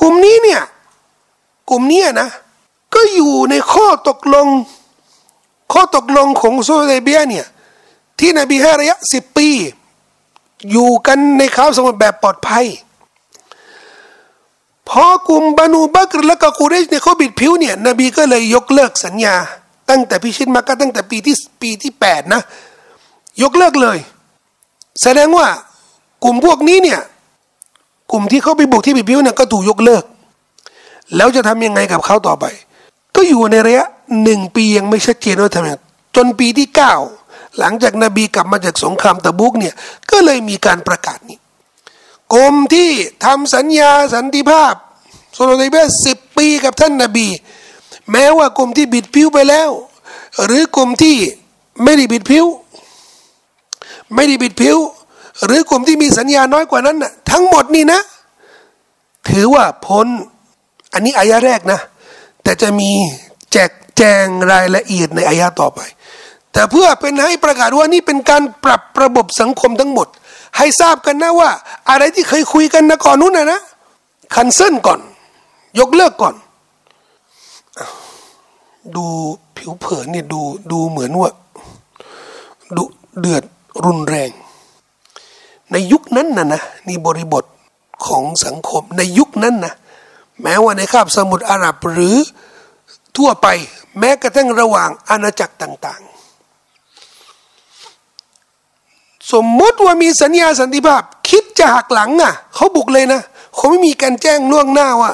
[0.01, 0.63] กลุ่มนี้เนี่ย
[1.71, 2.29] กลุ่มนี้นะ
[2.95, 4.49] ก็อยู่ในข้อตกลง
[5.73, 7.47] ข้อตกลงของซาอุดิอาระเบียเนี่ย
[8.19, 9.49] ที่นบีให้ระยะสิบปี
[10.71, 12.67] อยู่กันในคาบสมุทรแบบปลอดภัย
[14.89, 19.37] พอกลุ่มบานูบักรและก็กูเรชเนี่ยเขาบิดผิวเนี่ยนบีก็เลยยกเลิกสัญญา
[19.89, 22.41] ตั้งแต่พิชิตมาก็ตั้งแต่ปีที่ปีที่แปดนะ
[23.43, 23.99] ยกเลิกเลย
[25.03, 25.47] แสดงว่า
[26.25, 27.01] กลุ่มพวกนี้เนี่ย
[28.11, 30.05] กลุ่มที่เขาไปบุกที่บิดผิวเนี่ยก็ถูกยกเลิก
[31.17, 32.45] แล้วจะทำยังไงกับเขาต่อไป
[33.15, 33.87] ก็อยู่ในระยะ
[34.23, 35.81] หนึ่งปียังไม่ชัดเจนว่าทำยัง
[36.17, 36.95] จนปีที่เก้า
[37.59, 39.75] หลังจากนบีกลับมาจากสงครามตะบุกเนี่ย
[40.11, 41.39] ก็เลยมีการประกาศนี้
[42.35, 42.91] กรมที่
[43.25, 44.75] ทำสัญญาสันติภาพ
[45.35, 47.29] โซโลไดเบสสิบปีกับท่านนาบี
[48.13, 49.71] แม้ว่ากรมที่บิดผิวไปแล้ว
[50.45, 51.17] หรือกรมที่
[51.83, 52.47] ไม่ได้บิดผิว
[54.15, 54.77] ไม่ได้บิดผิว
[55.47, 58.01] หรือกรมที่มีสัญญาน้อยกว่านั้นน่ะทั้งหมดนี่นะ
[59.29, 60.07] ถือว่าพ้น
[60.93, 61.81] อันนี้อายะแรกนะ
[62.43, 62.91] แต่จะมี
[63.53, 65.81] แจกแจงรายละเอียดในอายะต่อไป
[66.53, 70.09] แต่เพื่อเป็นให้ประกาศว่านี่เป็นการปรับระบบสังคมทั้งหมด
[70.59, 71.51] ให้ทราบกันนะว่า
[71.91, 73.61] อะไรที่เคยคุยกันนะก่อนนู้นนะนะ
[74.35, 75.01] คันเซิลก่อน
[75.81, 76.35] ยกเลิกก่อน
[78.97, 79.07] ดู
[79.57, 80.41] ผิวเผินเนี่ยดู
[80.73, 81.31] ดูเหมือนว่า
[82.77, 82.83] ดู
[83.21, 83.45] เดือด
[83.85, 84.31] รุนแรง
[85.73, 87.45] ในยุคนั้นนะนะนี่บริบท
[88.07, 89.75] ของสังคมในยุคนั้นนะ
[90.43, 92.17] แม้ว่าในคาบสมุทรอาหรับหรือ
[93.17, 93.47] ทั่วไป
[93.99, 96.11] แม้กระทั่งระหว่างอาณาจักรต่าง ๆ
[99.33, 103.21] สมมติว่ามีสัญญาสันติภาพ คิดจะหักหลังอะเขาบุกเลยนะ
[103.55, 105.13] เขาไม่มีการแจ้งล่วงหน้าว่า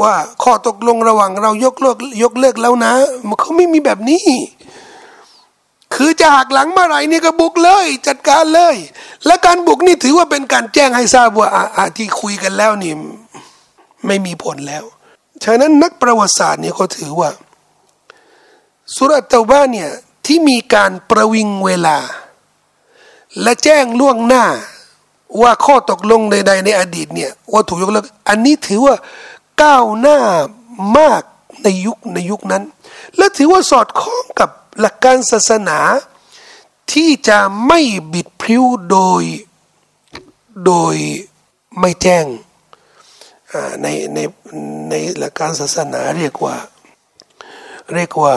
[0.00, 2.92] ว่าข้อตกลงระหว่างเรายกเลิกยกเลิกแล้วนะ
[3.40, 4.20] เขาไม่มีแบบนี้
[5.94, 8.76] คือจะหักหลังเมื่อไหร่นี่ก็บุกเลย จัดการเลย
[9.26, 12.92] และการบุกนี่ถือว่าเป็นการแจ้งให้ทราบว่าอาที่คุยกันแล้วนี่
[14.06, 14.84] ไม่มีผลแล้ว
[15.44, 17.30] ฉะนั้นนักประวัติศาสตร์เนี่ยเขาถือว่า
[18.94, 19.90] สุรตะบ้านเนี่ย
[20.26, 21.98] ที่มีการประวิงเวลา
[23.42, 24.44] และแจ้งล่วงหน้า
[25.42, 28.94] ว่าข้อตกลงใดๆในอดีตเนี่ยว่าถูกยกเลิกอันนี้ถือว่า
[29.62, 30.18] ก้าวหน้า
[30.98, 31.22] มาก
[31.62, 32.62] ในยุคในยุคนั้น
[33.16, 35.78] และถือว่าสอดคล้องกับ หลักการศาสนา
[36.92, 37.80] ที่จะไม่
[38.12, 39.24] บิดพริ้วโดย
[40.66, 40.96] โดย
[41.78, 42.26] ไม่แจ้ง
[43.82, 44.18] ในใน
[44.90, 46.56] ในหลักการศาสนาเรียกว่า
[47.94, 48.34] เรียกว่า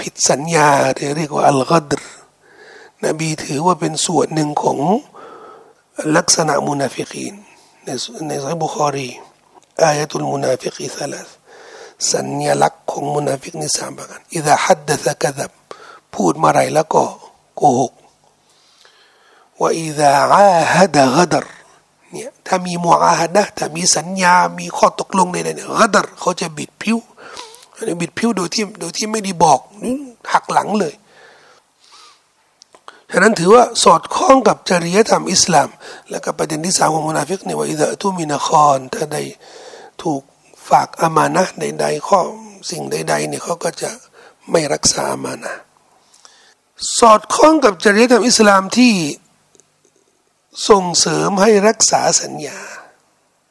[0.00, 2.02] ผิดสัญญาหรือเรียกว่าอัลกัดร
[3.04, 4.78] นบีถือว่าเป็นส่วนหนึ่งของ
[6.16, 7.34] ลักษณะมุนาฟิกีน
[7.84, 7.88] ใน
[8.28, 9.08] ในสายบุคอรี
[9.82, 11.28] อายะตุลมุนาฟิกีสลัส
[12.12, 15.50] สัญลักษณ์ของมุนาฟิกในสามประการอิดะฮัดดะซะกะดับ
[16.14, 17.02] พูดมาไรแล้วก็
[17.56, 17.92] โกหก
[19.60, 21.46] وإذا عاهد غدر
[22.12, 26.98] เนี่ยถ้ามีمعاهدة นะถ้ามีสัญญา มีข้อตกลงในเนี่ยغدر เขาจะบิดพลิ้ว
[28.00, 29.60] บิดพลิ้วโดยที่โดยที่ไม่ได้บอก
[30.32, 30.94] หักหลังเลย
[33.10, 35.68] ฉะนั้นถือว่าสอดคล้องกับจริยธรรมอิสลาม
[36.10, 39.18] และก็ประเด็นที่สามของมุนาฟิกเนี่ยوإذا اؤتمن خانถ้าใด
[40.02, 40.22] ถูก
[40.68, 42.20] ฝากอามานะใด ๆ ข้อ
[42.70, 43.90] สิ่งใด ๆ เนี่ยเขาก็จะ
[44.50, 45.54] ไม่รักษาอามานะ
[46.98, 48.94] สอดคล้องกับจริยธรรมอิสลามที่
[50.68, 52.58] ส่งเสริมให้รักษาสัญญา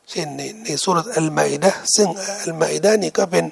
[0.10, 2.08] เช่นในในสุรษอัลมาอิดะซึ่ง
[2.42, 3.46] อัลมาอิดะนี่ก็เป็น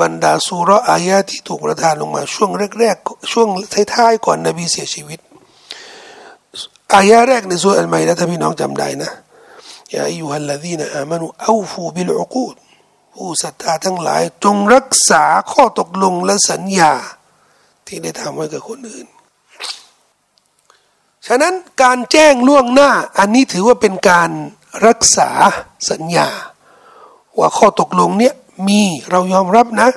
[0.00, 3.48] บรรดาสุรอายะที่ถูกประทานลงมาช่วงแรกๆช่วง
[3.94, 5.20] ท้ายๆก่อนนบีเสียชีวิต
[6.94, 9.10] อายะแรกในสุอัลไมดะถ้าพี่น้องจำได้นะ
[9.94, 12.54] ยาอายุฮัลลดีนอามานุอูฟูบิลอุกูด
[13.14, 16.92] ผู้ศรัทธาทั้งหลาย จงรักษาข้อตกลงและสัญญา
[17.86, 19.06] ที่ได้ทำไว้กับคนอื่น
[21.26, 24.30] ฉะนั้นการแจ้งล่วงหน้า อันนี้ถือว่าเป็นการ
[24.86, 25.30] รักษา
[25.90, 26.28] สัญญา
[27.38, 28.34] ว่าข้อตกลงเนี้ย
[28.68, 29.90] มีเรายอมรับนะ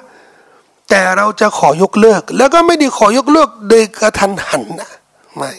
[0.90, 4.92] แต่เราจะขอยกเลิก แล้วก็ไม่ได้ขอยกเลิกโดยกระทันหันนะ
[5.36, 5.52] ไม่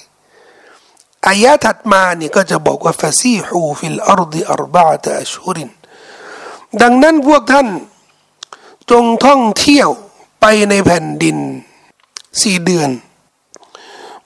[1.29, 5.71] อายะถัดมานี่ก็จะบอกว่าفسيحوا في الأرض أربعة أشهر
[6.83, 7.69] ดังนั้นพวกท่าน
[8.91, 9.89] จงท่องเที่ยว
[10.41, 11.37] ไปในแผ่นดิน
[12.43, 12.91] สี่เดือน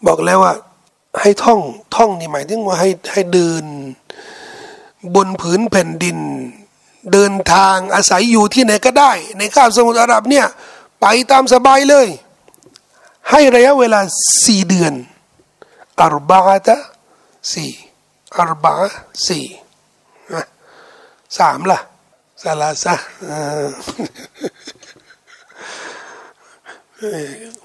[0.06, 0.54] บอกแล้วว่า
[1.20, 1.60] ให้ท่อง
[1.96, 3.64] ท่องนี่หมายถึงว่าให้ให้เดิน
[5.14, 6.18] บนผืนแผ่นดิน
[7.12, 10.46] เดินทางอาศัยอยู่ที่ไหนก็ได้ ในคาบสมุทรอาหรับเนี่ย
[11.00, 12.08] ไปตามสบายเลย
[13.30, 14.00] ให้ระยะเวลา
[14.44, 14.92] สี่เดือน
[16.00, 16.76] อารบาตะ
[17.52, 17.70] สี่
[18.36, 18.74] อารบา
[19.26, 19.44] สี่
[21.38, 21.78] สามล่ะ
[22.42, 22.94] ซาลาซะ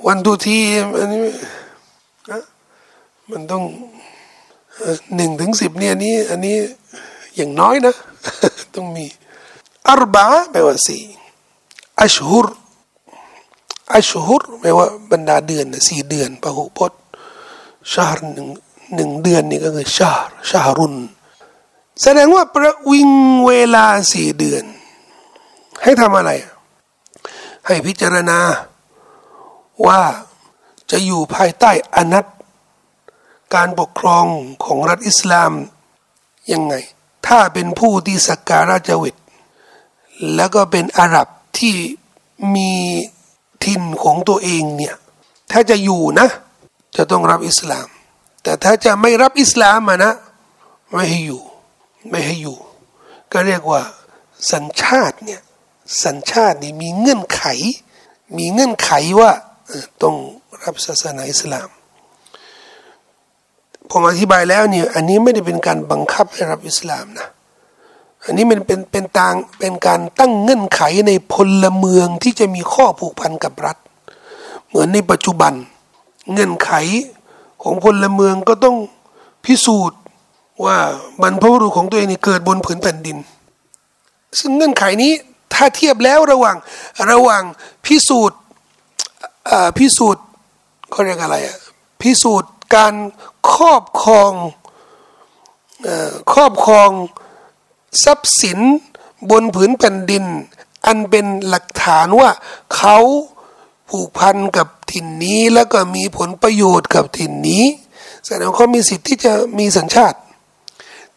[0.05, 0.59] วันทุที
[0.99, 1.21] อันนี้
[3.31, 3.63] มันต้อง
[5.15, 6.57] หนึ่งถึงสิบเนี่ยนี้อันนี้
[7.35, 7.93] อย่างน้อยนะ
[8.75, 9.05] ต้องมี
[9.87, 11.03] อารบาแปลว่าสี่
[12.01, 12.47] อัชฮุร
[13.93, 17.02] อัชฮุรแปลว่าบรรดาเดือนสี่เดือนพหุพจน์
[17.91, 18.47] ชาร์หนึ่ง
[18.95, 20.95] หนึ่งเดือนนี่ก็คือชาร์ชารุน
[22.01, 23.09] แสดงว่าประวิง
[23.47, 24.63] เวลาสี่เดือน
[25.83, 26.31] ให้ทำอะไร
[27.65, 28.39] ให้พิจารณา
[29.87, 30.01] ว่า
[30.91, 32.25] จะอยู่ภายใต้อนัต
[33.55, 34.25] การปกครอง
[34.63, 35.51] ของรัฐอิสลาม
[36.51, 36.73] ยังไง
[37.27, 39.15] ถ้าเป็นผู้ที่สักการะจวิต
[40.35, 41.27] แล้วก็เป็นอาหรับ
[41.59, 41.75] ที่
[42.55, 42.71] มี
[43.63, 44.95] ทินของตัวเองเนี่ย
[45.51, 46.27] ถ้าจะอยู่นะ
[46.95, 47.87] จะต้องรับอิสลาม
[48.43, 50.13] แต่ถ้าจะไม่รับอิสลามมานะ
[50.93, 51.41] ไม่ให้อยู่
[52.09, 52.57] ไม่ให้อยู่
[53.31, 53.81] ก็เรียกว่า
[54.51, 55.41] สัญชาติเนี่ย
[56.03, 57.43] สัญชาตินี่มีเงื่อนไข
[58.37, 59.31] มีเงื่อนไขว่า
[60.03, 60.15] ต้อง
[60.63, 61.69] รับศาสนาอิสลาม
[63.89, 67.27] ผมอธิบายแล้วเนี่ยอันนี้ไม่ได้เป็นการบังคับให้รับอิสลามนะ
[68.25, 73.77] อันนี้มันเป็นเป็นตางเป็นการตั้งเงื่อนไขในพลเมืองที่จะมีข้อผูกพันกับรัฐ
[74.67, 75.53] เหมือนในปัจจุบัน
[76.31, 76.71] เงื่อนไข
[77.63, 78.77] ของพลเมืองก็ต้อง
[79.45, 79.99] พิสูจน์
[80.65, 80.77] ว่า
[81.21, 83.17] บรรพบุรุษของตัวเองนี่เกิดบนผืนแผ่นดิน
[84.39, 85.11] ซึ่งเงื่อนไขนี้
[85.53, 86.57] ถ้าเทียบแล้วระหว่าง
[87.11, 87.43] ระหว่าง
[87.85, 88.39] พิสูจน์
[89.77, 90.25] พิสูจน์
[90.91, 91.57] เขาเรียกอะไรอะ
[92.01, 92.93] พิสูจน์การ
[93.53, 94.31] ครอบครอง
[96.33, 96.89] ครอบครอง
[98.03, 98.59] ทรัพย์สิน
[99.31, 100.23] บนผืนแผ่นดิน
[100.85, 102.29] อันเป็นหลักฐานว่า
[102.75, 102.97] เขา
[103.93, 107.63] ผูกพันกับถิ่นนี้แล้วก็มีผลประโยชน์กับถิ่นนี้
[108.25, 110.17] แสดงว่าเขามีสิทธิ์ที่จะมีสัญชาติ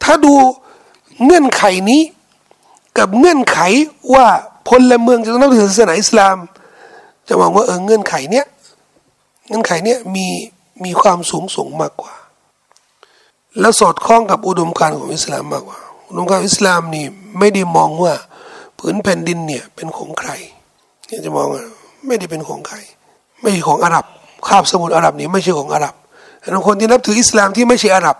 [0.02, 0.34] ถ้าดู
[1.24, 2.02] เงื่อนไขนี้
[2.98, 3.58] กับเงื่อนไข
[4.14, 4.26] ว่า
[4.68, 6.36] พลเมืองจะต้องนับถือศาสนาอิสลาม
[7.28, 8.46] จะมองว่าเออเงื่อนไขเนี้ย
[9.48, 10.26] เงื่อนไขเนี้ยมี
[10.84, 12.14] มีความสูงส่งมากกว่า
[13.60, 17.06] แล้วสอดคล้องกับอุดมการณ์ของอิสลามมากกว่าอุดมการณ์อิสลามนี่
[17.38, 18.14] ไม่ได้มองว่า
[18.78, 20.30] ผืนแผ่นดินเนี่ยเป็นของใคร
[21.06, 21.48] เนี่ยจะมอง
[22.06, 22.76] ไม่ได้เป็นของใคร
[23.40, 24.04] ไม่ใช่ของอาหรับ
[24.48, 25.94] คาบสมุทรอาหรับนี่ไม่ใช่ของอาหรับ
[26.40, 28.16] แต่คนที่นับถืออิสลามที่ไม่ใช่อาหรับ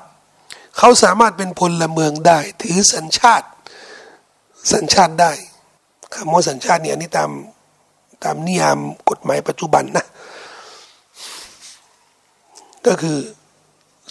[0.79, 3.46] เขาสามารถเป็นพลเมืองได้ ถือสัญชาติ
[4.72, 5.33] สัญชาติได้
[6.14, 7.31] คำว่าสัญชาติเนี่ยอันนี้ตาม
[8.25, 8.79] ตามนิยาม
[9.11, 10.07] กฎหมายปัจจุบันนะ
[12.87, 13.18] ก็คือ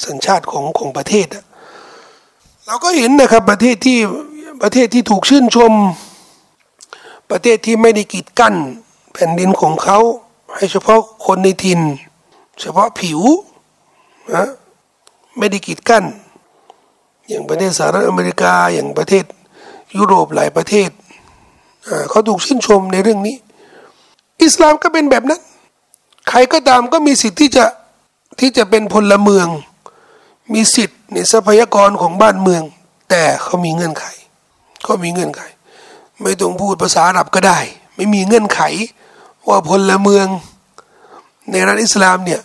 [0.05, 1.27] สัญชาติของของประเทศ
[2.65, 3.97] เราก็เห็นนะครับประเทศที่
[4.63, 5.73] ประเทศที่ถูกชื่นชม
[7.31, 8.55] ประเทศที่ไม่ได้กีดกั้น
[9.15, 9.99] แผ่นดินของเขา
[10.55, 11.81] ให้เฉพาะคนในถิ่น
[12.61, 13.21] เฉพาะผิว
[14.33, 14.45] นะ
[15.37, 16.03] ไม่ได้กีดกั้น
[17.27, 19.25] อย่างประเทศสหรัฐอเมริกาอย่างประเทศ
[19.95, 20.89] ยุโรปหลายประเทศ
[22.09, 23.35] เขาถูกชื่นชมในเรื่องนี้
[24.41, 25.41] อิสลามก็เป็นแบบนั้น
[26.29, 27.65] ใครก็ตามก็มีสิทธิ์ที่จะ
[28.39, 29.47] ที่จะเป็นพลเมือง
[30.53, 32.63] มีสิทธิ์ในทรัพยากรของบ้านเมือง
[33.09, 34.05] แต่เขามีเงื่อนไข
[34.83, 35.41] เขามีเงื่อนไข
[36.21, 37.59] ไม่ต้องพูดภาษาอาหรับก็ได้
[37.95, 38.61] ไม่มีเงื่อนไข
[39.47, 40.27] ว่าพลเมือง
[41.51, 42.41] ในรัฐอิสลามเนี่ย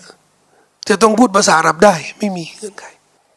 [0.89, 2.85] จะต้องพูดภาษาอาหรับได้ไม่มีเงื่อนไข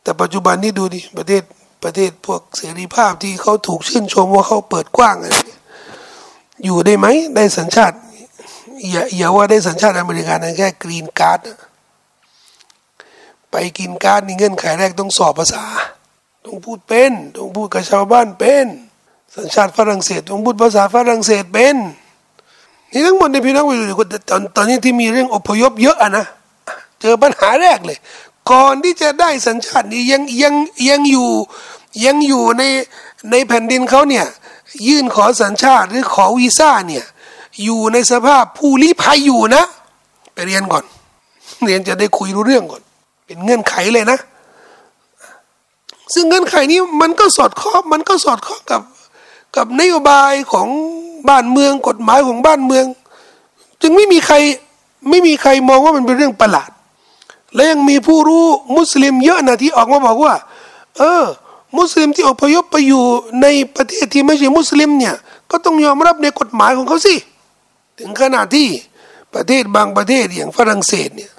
[0.04, 1.43] แต่ปัจจุบันนี้ดูดิประเทศ
[1.84, 5.38] ประเทศพวกเสรีภาพที่เขาถูกชื่นชมว่าเขาเปิดกว้างอะไร
[6.63, 7.97] อยู่ได้ไหมได้สัญชาติ
[8.91, 11.39] อย่าอย่าว่าได้สัญชาติอเมริกันนะแค่กรีนการ์ด
[13.52, 15.63] ไปกินการ์ดนี่เงื่อนไขแรกต้องสอบภาษา
[16.45, 18.65] ต้องพูดเป็น ต้องพูดกับชาวบ้านเป็น
[19.36, 21.76] สัญชาติฝรั่งเศสต้องพูดภาษาฝรั่งเศสเป็น
[22.93, 23.84] นี่ทั้งหมดในพี่น้องไปดู
[24.29, 26.25] ตอนตอนนี้ที่มีเรื่องอพยพเยอะอะนะ
[27.01, 27.97] เจอปัญหาแรกเลย
[28.51, 30.53] ก่อนที่จะได้สัญชาตินี่ยังยัง
[30.89, 31.29] ยังอยู่
[32.06, 32.63] ยังอยู่ใน
[33.32, 34.25] ในแผ่นดินเขาเนี่ย
[34.88, 37.06] ยื่นขอสัญชาติหรือขอวีซ่าเนี่ย
[37.63, 39.63] อยู่ในสภาพผู้ลี้ภัยอยู่นะ
[40.34, 40.84] ไปเรียนก่อน
[41.65, 42.82] เรียนจะได้คุยรู้เรื่องก่อน
[43.25, 44.19] เป็นเงื่อนไขเลยนะ
[46.13, 48.82] ซึ่งเงื่อนไขนี้มันก็สอดคล้องมันก็สอดคล้องกับ
[49.56, 50.68] กับนโยบายของ
[51.30, 52.86] บ้านเมืองกฎหมายของบ้านเมือง
[53.82, 54.36] จึงไม่มีใคร
[55.10, 56.70] ไม่มีใครมองว่ามันเป็นเรื่องประหลาด
[57.56, 60.34] และยังมีผู้รู้มุสลิมเยอะนะที่ออกมาบอกว่า
[60.98, 61.24] เออ
[61.78, 63.04] มุสลิมที่อพยพไปอยู่
[63.42, 65.16] ในประเทศที่ไม่ใช่มุสลิมเนี่ย
[65.52, 67.16] ก็ต้องยอมรับในกฎหมายของเขาสิ
[68.00, 68.68] ถึงขนาดที่
[69.34, 71.32] ประเทศบางประเทศอย่างฝรั่งเศสเนี่ย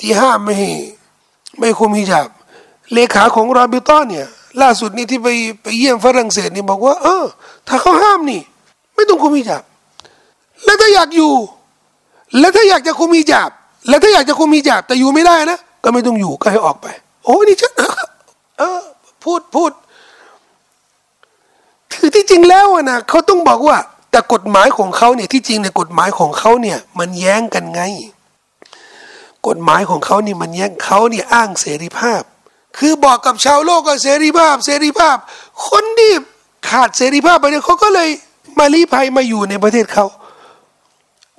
[0.00, 0.72] ที่ห้ามไม่ให้
[1.58, 2.28] ไม่คุมฮิญาบ
[2.92, 4.26] เลขาของรอบิต้อเนี่ย
[4.60, 5.28] ล่าสุดนี้ที่ไป
[5.62, 7.24] ไปเยี่ยมฝรั่งเศสนี่บอกว่า เออ
[7.68, 8.40] ถ้าเขาห้ามนี่
[8.94, 9.62] ไม่ต้องคุมฮิญาบ
[10.64, 11.32] แล้วถ้าอยากอยู่
[12.38, 13.50] แล้วถ้าอยากจะคุมฮิญาบ
[13.88, 16.86] แล้วถ้าอยากจะคุมฮิญาบ แต่อยู่ไม่ได้นะก็ไม่ต้องอยู่ก็ให้ออกไป
[17.24, 17.72] โอ้นี่ชัด
[18.58, 18.80] เออ
[19.24, 19.72] พูดพูด
[21.92, 23.76] คือที่จริงแล้วนะเขาต้องบอกว่า
[24.10, 27.82] แต่กฎหมายของเขาเนี่ยที่จริงในกฎหมายของเขาเนี่ย มันแย้งกันไง
[29.48, 32.22] กฎหมายของเขานี่มันแย้งเขาเนี่ยอ้างเสรีภาพ
[32.78, 35.16] คือบอกกับชาวโลกก็เสรีภาพ เสรีภาพ
[35.68, 36.12] คนที่
[36.68, 38.08] ขาดเสรีภาพไปเนี่ยเขาก็เลย
[38.58, 40.06] มาลี้ภัยมาอยู่ในประเทศเขา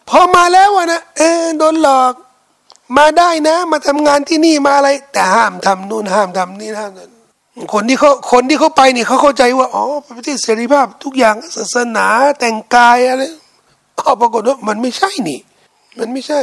[0.10, 2.14] พอมาแล้วนะเออโดนหลอก
[2.98, 7.12] มาได้นะ มาทำงานที่นี่มาอะไร แต่ห้ามทำนู่นห้ามทำนี่ห้ามนั่น
[7.74, 9.84] คนที่เขาคนที่เขาไปเนี่ยเขาเข้าใจว่าอ๋อ
[10.18, 12.08] ประเทศเสรีภาพทุกอย่างศาสนา
[12.40, 13.24] แต่งกายอะไร
[14.00, 15.40] ก็ปรากฏว่ามันไม่ใช่นี่
[16.00, 16.42] มันไม่ใช่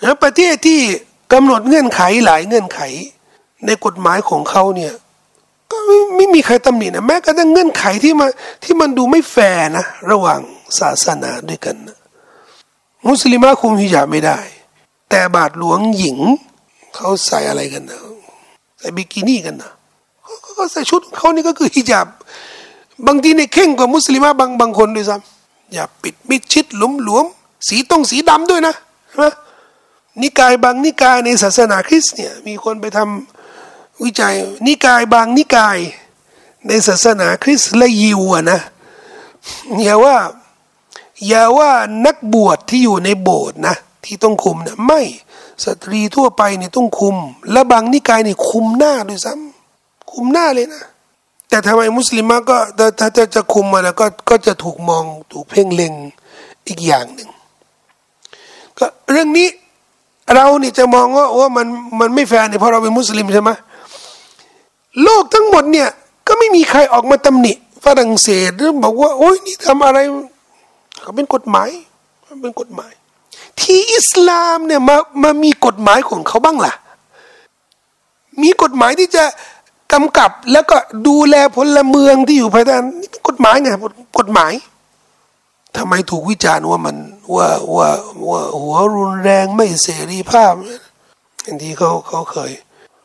[0.00, 0.80] แล้วประเทศที่
[1.32, 2.80] กำหนดเงื่อนไขหลายเงื่อนไข
[3.66, 4.92] ในกฎหมายของเขาเนี่ย
[5.70, 8.30] ก็ไม่ไม่มีใครตำหนินะแม้กระทั่งเงื่อนไขที่มัน
[8.64, 10.40] ที่มันดูไม่แฟร์นะระหว่าง
[10.78, 11.96] ศาสนาด้วยกันนะ
[13.08, 14.38] มุสลิมาคุมฮิญาบไม่ได้
[15.10, 16.18] แต่บาทหลวงหญิง
[16.94, 17.98] เขาใส่อะไรกันนะ
[18.78, 19.72] ใส่บิกินี่กันนะ
[20.42, 22.06] เขาใส่ชุดเขานี่ก็คือฮิญาบ
[23.06, 27.24] บางทีในเข่งกว่ามุสลิมบางบางคนด้วยซ้ำอย่าปิดมิดชิดหลุมหลวม
[27.68, 28.74] สีต้องสีดำด้วยนะ
[29.08, 29.26] ใช่ไหม
[30.22, 34.34] นิกายบางนิกายในศาสนาคริสต์เนี่ยมีคนไปทำวิจัย
[34.66, 35.78] นิกายบางนิกาย
[36.68, 38.60] ในศาสนาคริสต์และยิวอะนะ
[39.82, 40.16] อย่าว่า
[41.26, 41.70] อย่าว่า
[42.06, 45.00] นักบวชที่อยู่ในโบสถ์นะที่ต้องคุมนะไม่
[45.64, 47.16] สตรีทั่วไปเนี่ยต้องคุม
[47.52, 50.84] และบางนิกายเนี่ยคุมหน้าด้วยซ้ำคุมหน้าเลยนะ
[51.48, 52.58] แต่ทำไมมุสลิมก็
[53.00, 55.92] ถ้าจะจะคุมมาแล้วก็ก็จะถูกมองถูกเพ่งเล็ง
[56.66, 57.28] อีกอย่างหนึ่ง
[58.78, 59.48] ก็เรื่องนี้
[60.32, 61.66] เรานี่จะมองว่าว่ามัน
[62.00, 63.50] มันไม่แฟร์เนี่ยเพราะเราเป็นมุสลิมใช่ไหม
[65.02, 65.88] โลกทั้งหมดเนี่ย
[66.26, 67.52] ก็ไม่มีใครออกมาตำหนิ
[67.84, 69.98] ฝรั่งเศสหรือบอกว่า โอ้ยนี่ทำอะไร
[71.02, 71.68] เขาเป็นกฎหมาย
[72.42, 72.92] เป็นกฎหมาย
[73.60, 76.74] ที่อิสลามเนี่ยมามามีกฎหมายของเขาบ้างล่ะ
[78.42, 79.24] มีกฎหมายที่จะ
[79.92, 83.68] กำกับแล้วก็ดูแลพลเมืองที่อยู่ภายใต้นี่เป็นกฎหมายไง
[84.18, 84.52] กฎหมาย
[85.76, 86.96] ทำไมถูกวิจารณ์ว่ามัน
[87.34, 87.90] ว่าว่า
[88.28, 90.52] ว่าหัวรุนแรงไม่เสรีภาพ
[91.42, 92.52] อย่างที่เขาเขาเคย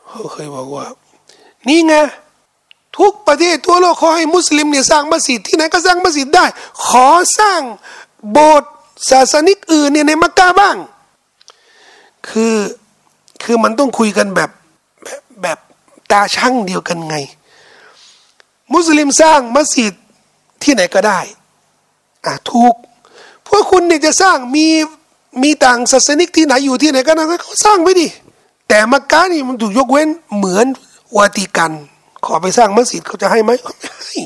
[0.08, 0.86] เขาเคยบอกว่า
[1.68, 1.96] นี่ไง
[2.98, 6.46] ทุกประเทศทั่วโลกเขาให้มุสลิมเนี่ยสร้างมัสยิดที่ไหนก็สร้างมัสยิดได้
[6.86, 7.08] ขอ
[7.40, 7.62] สร้าง
[8.32, 8.72] โบสถ์
[9.10, 10.78] ศาสนิกอื่นเนี่ยในมักกะบ้าง
[12.30, 12.56] คือ
[13.44, 14.50] คือมันต้องคุยกันแบบ
[15.04, 15.58] แบบแบบ
[16.12, 17.16] ตาช่างเดียวกันไง
[18.74, 19.94] มุสลิมสร้างมัสยิด
[20.64, 21.20] ที่ไหนก็ได้
[22.26, 22.76] อะถูก
[23.48, 24.68] พวกคุณเนี่ยจะสร้างมี
[25.44, 28.08] มีต่างศาสนิกที่ไหนอยู่ที่ไหนก็ได้เขาสร้างไปดิ
[28.68, 30.66] แต่มักกะนี่มันถูกยกเว้นเหมือน
[31.18, 31.72] วาติกัน
[32.26, 34.22] ขอไปสร้างมัสยิดเขาจะให้ไหมไม่ให้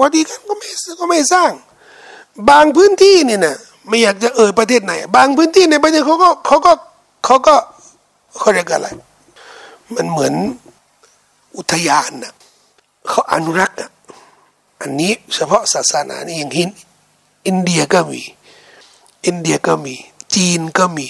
[0.00, 0.68] วาติกันก็ไม่
[1.00, 1.50] ก็ไม่สร้าง
[2.50, 3.56] บางพื้นที่เนี่ยนะ
[3.88, 6.72] ไม่อยากจะเอ่ยประเทศไหน บางพื้นที่ในประเทศเขาก็เขาก็
[7.24, 7.54] เขาก็
[8.38, 8.88] เขาเรียกอะไร
[9.94, 10.34] มันเหมือน
[11.56, 12.34] อุทยานนะ
[13.08, 13.90] เขาอนุรักษ์อะ
[14.80, 16.68] อันนี้เฉพาะศาสนานี่อย่างหิน
[17.46, 18.20] อินเดียก็มี
[19.26, 19.94] อินเดียก็มี
[20.34, 21.06] จีนก็มี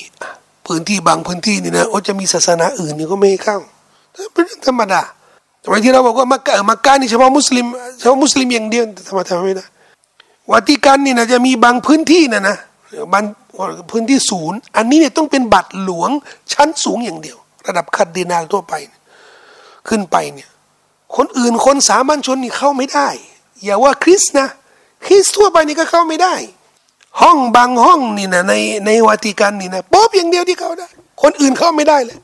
[0.67, 3.59] พื้นที่บางพื้นที่นี่นะโอ้จะมีศาสนาอื่นนี่ก็ไม่เข้า
[4.33, 5.03] เป็นเรื่องธรรมดา
[5.63, 7.67] ทำไมที่เราบอกว่ามักกะมักกะนี่เฉพาะมุสลิม
[7.99, 9.65] เฉพาะมุสลิมอย่างเดียวทำไมทำไม่ได้
[10.53, 12.57] วัติกันนี่นะจะมีบางพื้นที่นะนะ
[13.13, 13.25] บาง
[13.91, 16.11] พื้นที่ศูนย์ อันนี้เนี่ยต้องเป็นบัตรหลวง
[16.53, 18.75] ชั้นสูงอย่างเดียว ระดับคาดินาลทั่วไป
[19.89, 20.49] ขึ้นไปเนี่ย
[21.17, 23.09] คนอื่นคนสามัญชนนี่เข้าไม่ได้
[23.65, 24.49] อย่าว่าคริสนะ
[25.07, 26.35] คริสทั่วไปนี่ก็เข้าไม่ได้
[27.23, 28.55] ห้องบางห้องนี่นะใน
[28.87, 30.89] ในวัติกันนี่นะป๊อบอย่างเดียวที่เข้าได้
[31.23, 32.19] คนอื่นเข้าไม่ได้เลย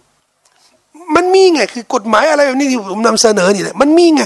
[1.14, 4.22] มันมีไงคือกฎหมายอะไรแบบนี้ที่ผมนำเสนอนี่แหละมันมีไง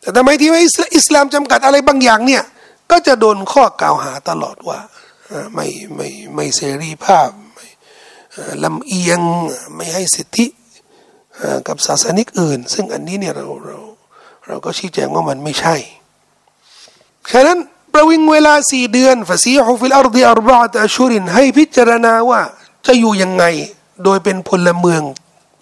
[0.00, 0.60] แต่ทำไมที่ว่า
[0.96, 2.42] อิสลามจำกัดอะไรบางอย่างเนี่ย
[2.90, 4.78] ก็จะโดนข้อกล่าวหาตลอดว่า
[5.54, 7.30] ไม่ไม่ไม่เสรีภาพ
[8.64, 9.20] ลำเอียง
[9.74, 10.46] ไม่ให้สิทธิ
[11.68, 13.78] กับศาสนิกอื่น ซึ่งอันนี้เนี่ยเราเรา
[14.46, 15.76] เราก็ชี้แจงว่ามันไม่ใช่
[17.32, 17.58] ฉะนั้น
[17.92, 22.40] ประวิงเวลาสี่เดือนفسيحوا في الأرض أربعة أشهرให้พิจารณาว่า
[22.86, 23.44] จะอยู่ยังไง
[24.04, 25.02] โดยเป็นพลเมือง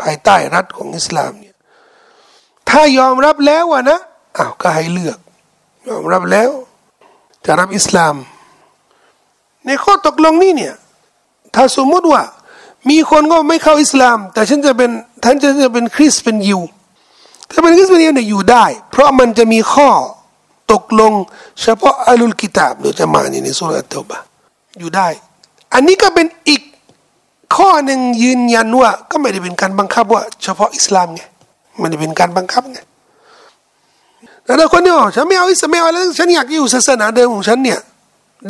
[0.00, 1.54] ภายใต้รัฐของอิสลามเนี่ย
[2.68, 3.98] ถ้ายอมรับแล้ววะนะ
[4.36, 5.18] อ้าวก็ให้เลือก
[5.88, 6.50] ยอมรับแล้ว
[7.44, 8.14] จะรับอิสลาม
[9.66, 10.74] ในข้อตกลงนี้เนี่ย
[11.54, 12.22] ถ้าสมมติว่า
[12.90, 14.90] มีคนก็ไม่เข้าอิสลาม แต่ฉันจะเป็น
[15.24, 16.60] ท่านจะจะเป็นคริสเป็นยิว
[17.50, 19.90] ถ้าเป็นคริสเป็นยิวเนี่ยอยู่ได้ เพราะมันจะมีข้อ
[20.72, 21.12] ตกลง
[21.62, 24.18] เฉพาะอัลุลกิตาบโดยจะมาในสุรอัตตบะ
[24.78, 25.08] อยู่ได้
[25.74, 26.62] อันนี้ก็เป็นอีก
[27.56, 31.22] ข้อหนึ่งยืนยันว่า ก็ไม่ได้เป็นการบังคับว่า เฉพาะอิสลามไง
[31.78, 32.78] ไม่ได้เป็นการบังคับไง
[34.44, 37.78] แต่ถ้าคนเนี่ยฉันไม่เอาอิสลามไม่เอาแล้วฉันอยากอยู่ศาสนาเดิมของฉันเนี่ย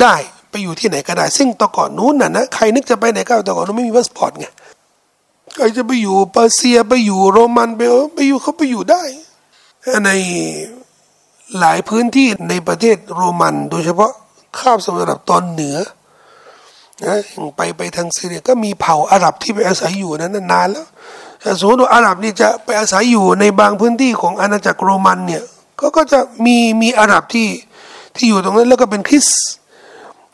[0.01, 0.15] ได้
[0.49, 4.45] ไปอยู่ที่ไหนก็ได้ ซึ่งตะก่อนนู้นน่ะนะใครนึกจะไปไหนก็ตะก่อนนู้นไม่มีพาสปอร์ตไง
[5.55, 7.81] ใครจะไปอยู่เปอร์เซียไปอยู่โรมันไป
[8.15, 9.03] ไปอยู่เขาไปอยู่ได้
[10.05, 10.09] ใน
[11.59, 14.11] หลายพื้นที่ในประเทศโรมัน โดยเฉพาะ
[14.57, 15.77] คาบสมุทรตอนเหนือ
[17.05, 17.17] นะ
[17.57, 20.85] ไปไปทางซีเรียก็มีเผ่าอาหรับที่ไปอาศัยอยู่นั้นนานแล้ว
[21.59, 25.43] สมมติว่าอาหรับนี่จะไปอาศัยอยู่ในบางพื้นที่ของอาณาจักรโรมันเนี่ย
[25.79, 27.47] ก็ก็จะมีมีอาหรับที่
[28.15, 29.27] ที่อยู่ตรงนั้นแล้วก็เป็นคริส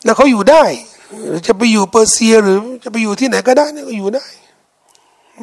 [0.04, 0.64] แล้วเขาอยู่ได้
[1.26, 4.24] หรือจะไปอยู่เปอร์เซียหรือจะไปอยู่ที่ไหนก็ได้เนี่ยก็อยู่ได้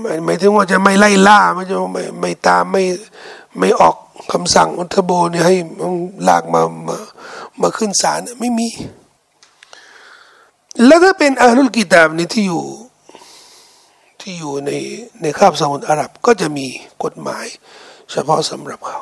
[0.02, 2.84] ไม่ไม่ถึงว่าจะไม่ไล่ล่าไม่จะไม่ไม่ตามไม่
[3.58, 3.96] ไม่ออก
[4.32, 5.56] คำสั่งอุทโบเนี่ยให้
[6.28, 6.98] ลากมามา
[7.62, 8.68] มาขึ้นศาลไม่มี
[10.86, 12.64] แล้วถ้าเป็นอาลุลกิตาบนี่ที่อยู่
[14.22, 14.72] ที่อยู่ใน
[15.22, 16.68] ในคาบสมุทรอาหรับก็จะมี
[17.04, 17.46] กฎหมาย
[18.12, 19.02] เฉพาะสำหรับเขา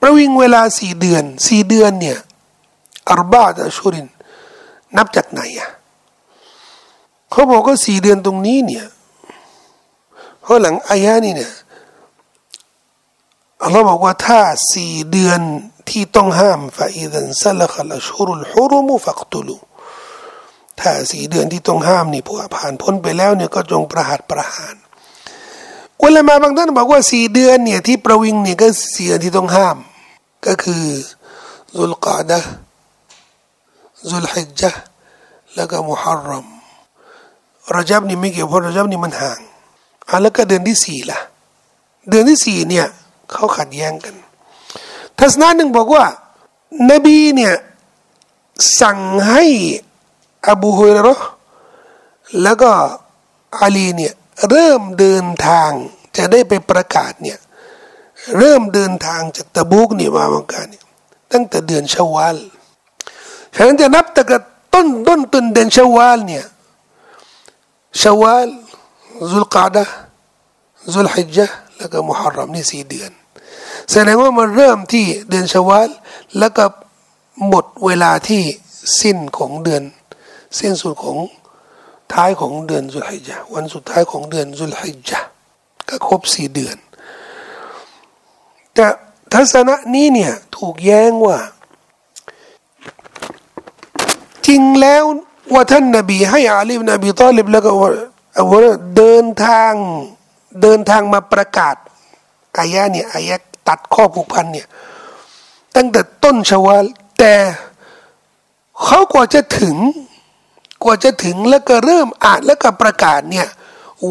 [0.00, 2.18] ประวิงเวลาสี่เดือนสี่เดือนเนี่ย
[3.08, 4.08] อารบาตชุริน
[4.96, 5.70] นับจากไหนอะ
[7.30, 8.86] เขาบอกก็สี่เดือนตรงนี้เนี่ย
[10.42, 11.52] เพราะหลังอายะนี่เนี่ย
[13.62, 14.40] อัลลอฮ์บอกว่าถ้า
[14.72, 15.40] สี่เดือน
[15.88, 19.56] ที่ต้องห้ามฟาอิดันซัลลัลชุรุลฮุรุมุฟักตุลู
[20.80, 24.74] ถ้าสี่เดือนที่ต้องห้ามนี่พวกผ่านพ้นไปแล้วเนี่ยก็จงประหัตประหาร
[26.02, 29.76] อุลามาบางท่านบอกว่าสี่เดือนเนี่ยที่ประวิงเนี่ยก็สี่เดือนที่ต้องห้าม
[30.46, 30.84] ก็คือ
[31.76, 32.38] ซุลกาดะ
[34.10, 34.80] ซุลฮิจจ์
[35.54, 36.46] แล้วก็มุฮัรรอม
[37.76, 39.40] รจับนี่ไม่เกี่ยวเพราะรจับนี่มันห่าง
[40.10, 41.18] อะแล้วก็เดือนที่สี่ล่ะ
[42.08, 42.86] เดือนที่สี่เนี่ย
[43.32, 44.14] เขาขัดแย้งกัน
[45.18, 46.04] ทัศนะหนึ่งบอกว่า
[46.90, 47.54] นบีเนี่ย
[48.80, 48.98] สั่ง
[49.28, 49.44] ให้
[50.48, 51.14] อบูฮุยรอ
[52.42, 52.70] แล้วก็
[53.60, 54.14] อาลีเนี่ย
[54.50, 55.70] เริ่มเดินทาง
[56.16, 57.38] จะได้ไปประกาศเนี่ย
[58.38, 60.84] เริ่มเดินทางจากตะบุกนี่มาบังการเนี่ย
[61.32, 62.36] ตั้งแต่เดือนชาวาล
[63.54, 64.32] ฉะนั้นจะนับแต่ก
[64.74, 66.44] ต้นต้นต้นเดือนชาวาลเนี่ย
[68.02, 68.48] ชาวาล
[69.30, 69.84] ซุลกาดะ
[70.94, 73.10] ซุลฮิจจ์ แล้วก็มุฮัรรอมนี่สี่เดือน
[73.90, 75.88] แสดงว่ามันเริ่มที่เดือนชวาล
[76.38, 76.64] แล้วก็
[77.48, 78.42] หมดเวลาที่
[79.00, 79.82] สิ้นของเดือน
[80.58, 81.18] สิ้นสุดของ
[82.12, 85.26] ท้ายของเดือนสุลฮิจ์วันสุดท้ายของเดือนสุลฮิจ์
[85.88, 86.76] ก็ครบสี่เดือน
[88.74, 88.86] แต่
[89.32, 91.38] ทัศนะนี้เนี่ยถูกแย้งว่า
[94.46, 95.02] จริงแล้ว
[95.52, 97.90] ว่าท่านนบีให้อาลีบนบีตอลิบแล้วก็ว่า
[98.96, 99.72] เดินทาง
[100.62, 101.76] เดินทางมาประกาศ
[102.58, 103.36] อายะเนี่ยอายะ
[103.68, 104.66] ตัดข้อผูกพันเนี่ย
[105.76, 106.84] ตั้งแต่ต้นชวาล
[107.18, 107.34] แต่
[108.84, 109.76] เขากว่าจะถึง
[110.84, 113.46] กว่าจะถึงแล้วก็เริ่มอ่านแล้วก็ประกาศเนี่ย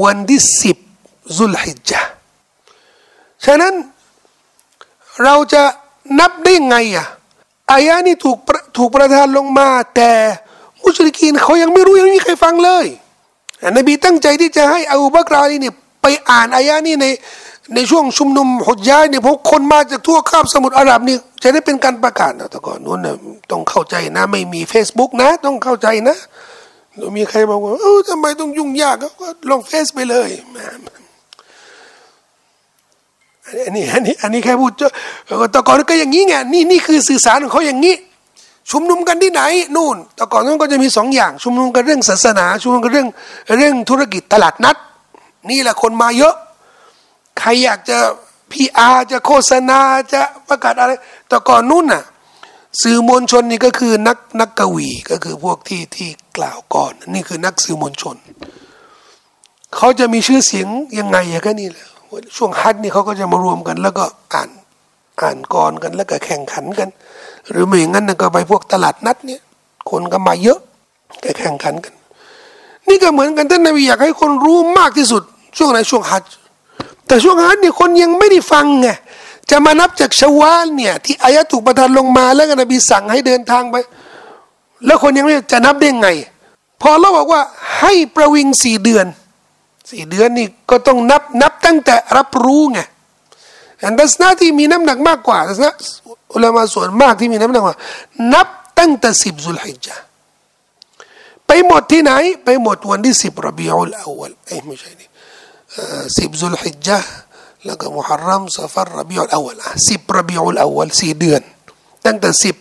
[0.04, 0.78] วันที่สิบ
[1.38, 2.10] ซุลฮิจจ์
[3.46, 3.74] ฉะนั้น
[5.24, 5.64] เราจะ
[6.20, 7.08] นับได้ไงอะ
[7.72, 8.38] อายะนี้ถูก
[8.78, 10.12] ถูกประทานลงมา แต่
[10.84, 12.86] มุชลิกีนเขายังไม่รู้ยังไม่มีใครฟังเลย
[13.78, 17.08] นบีตั้งใจที่จะให้อูบักราลีเนี่ย ไปอ่านอายะนี้ใน
[17.76, 23.16] ในช่วงชุมนุมหดย้ายเนี่ยพวกคนมาจากทั่วคาบสมุทรอาหรับนี่จะได้เป็นการประกาศนะแต่ก่อนนู้นนะ
[23.52, 26.18] ต้องเข้าใจนะ ไม่มี Facebook นะ ต้องเข้าใจนะ
[26.98, 30.30] แล้วมีใครบอกว่าเออทำไมต้องยุ่งยากก็ลงเฟซไปเลย
[33.66, 34.72] อันนี้อันนี้อันนี้แค่พูด
[35.52, 37.96] แต่ก่อนก็อย่างนี้ไงนี่นี่คือสื่อสารของเขาอย่างนี้
[38.72, 39.42] ชุมนุมกันที่ไหน
[39.76, 43.08] นู่น แต่ก่อนนั้นก็จะมีสองอย่าง ชุมนุมกันเรื่องศาสนา ชุมนุมกันเรื่อง
[43.58, 44.78] เรื่องธุรกิจตลาดนัด
[45.50, 46.36] นี่แหละคนมาเยอะ
[47.40, 47.98] ใครอยากจะ
[48.52, 49.80] พีอาจะโฆษณา
[50.14, 50.92] จะประกาศอะไร
[51.28, 52.04] แต่ก่อนนู้นน่ะ
[52.82, 58.16] สื่อมวลชนนี่ก็คือนักนักกวีก็คือพวกที่ที่กล่าวก่อน นี่คือนักสื่อมวลชน
[59.76, 60.68] เขาจะมีชื่อเสียง
[61.00, 61.88] ยังไงอะก็นี่แหละ
[62.36, 64.50] ช่วงฮัทนี่เขาก็จะมารวมกัน แล้วก็อ่าน
[65.22, 66.90] อ่านกรกันแล้วก็แข่งขันกัน
[67.50, 69.42] หรือไม่อย่างนั้นก็ไปพวกตลาดนัดเนี่ย
[69.90, 70.60] คนก็มาเยอะ
[71.40, 71.94] แข่งขันกัน
[72.88, 75.24] นี่ก็เหมือนกันท่านนบีอยากให้คนรู้มากที่สุด
[75.58, 76.24] ช่วงไหนช่วงฮัจ
[77.08, 78.88] แต่ช่วงฮัจเนี่ยคนยังไม่ได้ฟังไง
[79.50, 83.76] จะมานับจากชาวานเนี่ย ที่อายะถูกประทานลงมาแล้วนบีสั่งให้เดินทางไป
[84.86, 86.10] แล้วคนยังไม่จะนับได้ไง
[86.82, 87.42] พอเราบอกว่า
[87.80, 89.06] ให้ประวิงสี่เดือน
[89.92, 92.80] สี่เดือนนี่ก็ต้องนับนับตั้งแต่รับรู้ไง
[93.88, 95.74] อันดัสนาที่มีน้ำหนักมากกว่าทัศนะ
[96.34, 97.78] อุลามาส่วนมากที่มีน้ำหนักว่า
[98.34, 98.48] นับ
[98.80, 100.04] ตั้งแต่สิบสุลฮิจจ์
[101.48, 102.12] ไปหมดที่ไหน
[102.46, 105.08] ไปหมดวันที่สิบรบีอุลอาวลเอ้ไม่ใช่นี่
[106.18, 107.10] สิบสุลฮิจจ์
[107.66, 111.42] แล้วก็มุฮัรรัมซาฟัรรบีอุลอาวลสิบรบีอุลอาวลสี่เดือน
[112.06, 112.56] ตั้งแต่สิบ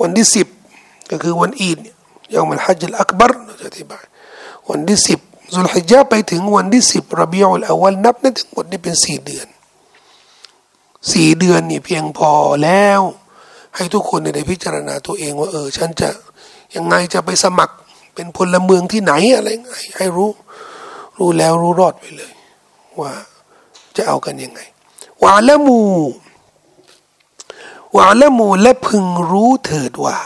[0.00, 0.46] วันที่สิบ
[1.10, 1.78] ก็คือวันอีด
[2.32, 4.04] ยามอัลฮัจญ์อักบารจะอธิบาย
[4.68, 5.18] วันที่สิบ
[5.56, 9.46] สุลฮิจญ์ไปถึงวันที่สิบรบีอุลอาวลนับนั่นทั้งหมดนี่เป็นสี่เดือน
[11.12, 12.30] สี่เดือนนี่เพียงพอ
[12.62, 13.00] แล้ว
[13.76, 16.08] ให้ทุกคนได้พิจารณาตัวเองว่าเออ ฉันจะ
[16.74, 17.74] ยังไงจะไปสมัคร
[18.14, 20.30] เป็นพลเมืองที่ไหนอะไรไงให้รู้
[21.18, 22.32] รู้แล้วรู้รอดไปเลย
[23.00, 23.12] ว่า
[23.96, 24.60] จะเอากันยังไง
[25.22, 25.80] วาละมู
[27.96, 30.16] วาละมูและพึงรู้เถิดว่า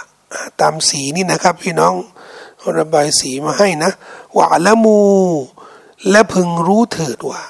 [0.61, 1.95] ตามสีนี่นะครับ พี่น้อง
[2.79, 3.93] ระบายสีมาให้นะ
[4.39, 4.99] วาละมู
[6.11, 7.43] และพึงรู้เถิดว่า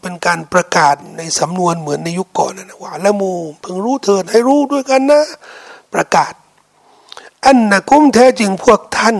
[0.00, 3.32] เป็นการประกาศในสำนวนเหมือนในยุคก่อนนะว่าละมู
[3.64, 5.22] พิ่งรู้เถิดให้รู้ด้วยกันนะ
[5.94, 6.32] ประกาศ
[7.44, 9.16] อันนะกุ้มแท้จริงพวกท่าน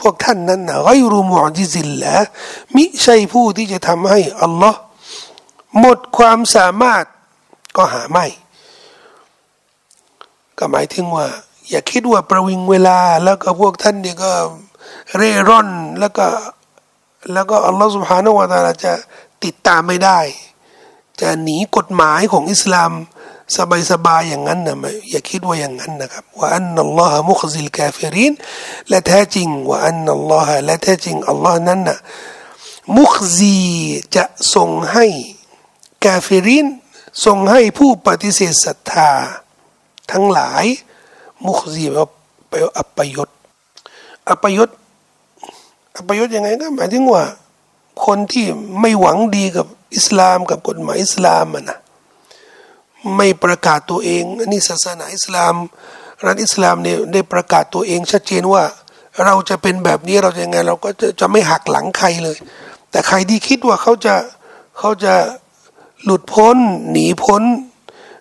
[0.00, 2.14] พวกท่านนั้นนะไกรูมอจิซิลละ
[2.74, 4.80] มิใช่ผู้ที่จะทำให้อัลลอฮ์
[5.78, 7.04] หมดความสามารถ
[7.76, 8.26] ก็หาไม่
[10.58, 11.26] ก็หมายถึงว่า
[11.70, 14.32] อย่าคิดว่าประวิงเวลา แล้วก็พวกท่านเนี่ยก็
[15.16, 15.68] เร่ร่อน
[16.00, 16.26] แล้วก็
[17.32, 18.92] แล้วก็อัลลอฮ์สุบฮานาวะตาลาจะ
[19.44, 20.18] ติดตามไม่ได้
[21.20, 22.92] จะหนีกฎหมายของอิสลาม
[23.90, 24.76] สบายๆอย่างนั้นนะ
[25.10, 28.32] อย่าคิดว่าอย่างนั้นนะครับว่าอันนัลลอฮ์มุขซิลกาเฟริน
[28.88, 31.98] และแท้จริงว่าอันนัลลอฮ์และแท้จริงอัลลอฮ์นั้นนะ
[32.96, 33.56] มุขซี
[34.16, 34.24] จะ
[34.54, 35.06] ส่งให้
[36.04, 36.66] กาเฟริน
[37.24, 39.10] ส่งให้ผู้ปฏิเสธศรัทธา
[40.10, 40.64] ทั้งหลาย
[41.46, 42.00] มุขซีแปล
[42.48, 43.28] ไปอัปยศ
[44.28, 44.70] อัปยศ
[45.96, 47.24] อัปยศยังไงก็หมายถึงว่า
[48.04, 48.46] คนที่
[48.80, 49.66] ไม่หวังดีกับ
[49.96, 51.78] อิสลามกับกฎหมายอิสลามนะ
[53.16, 55.54] ไม่ประกาศตัวเองนนี้ศาสนาอิสลาม
[56.24, 58.62] รัฐอิสลามเนี่ยได้ประกาศตัวเองชัดเจนว่า
[59.24, 62.36] เราจะเป็นแบบนี้เราจะยังไง เราก็จะจะไม่หักหลังใครเลย
[62.90, 64.14] แต่ใครที่คิดว่าเขาจะ
[64.78, 65.14] เขาจะ
[66.04, 66.56] หลุดพ้น
[66.90, 67.42] หนีพ้น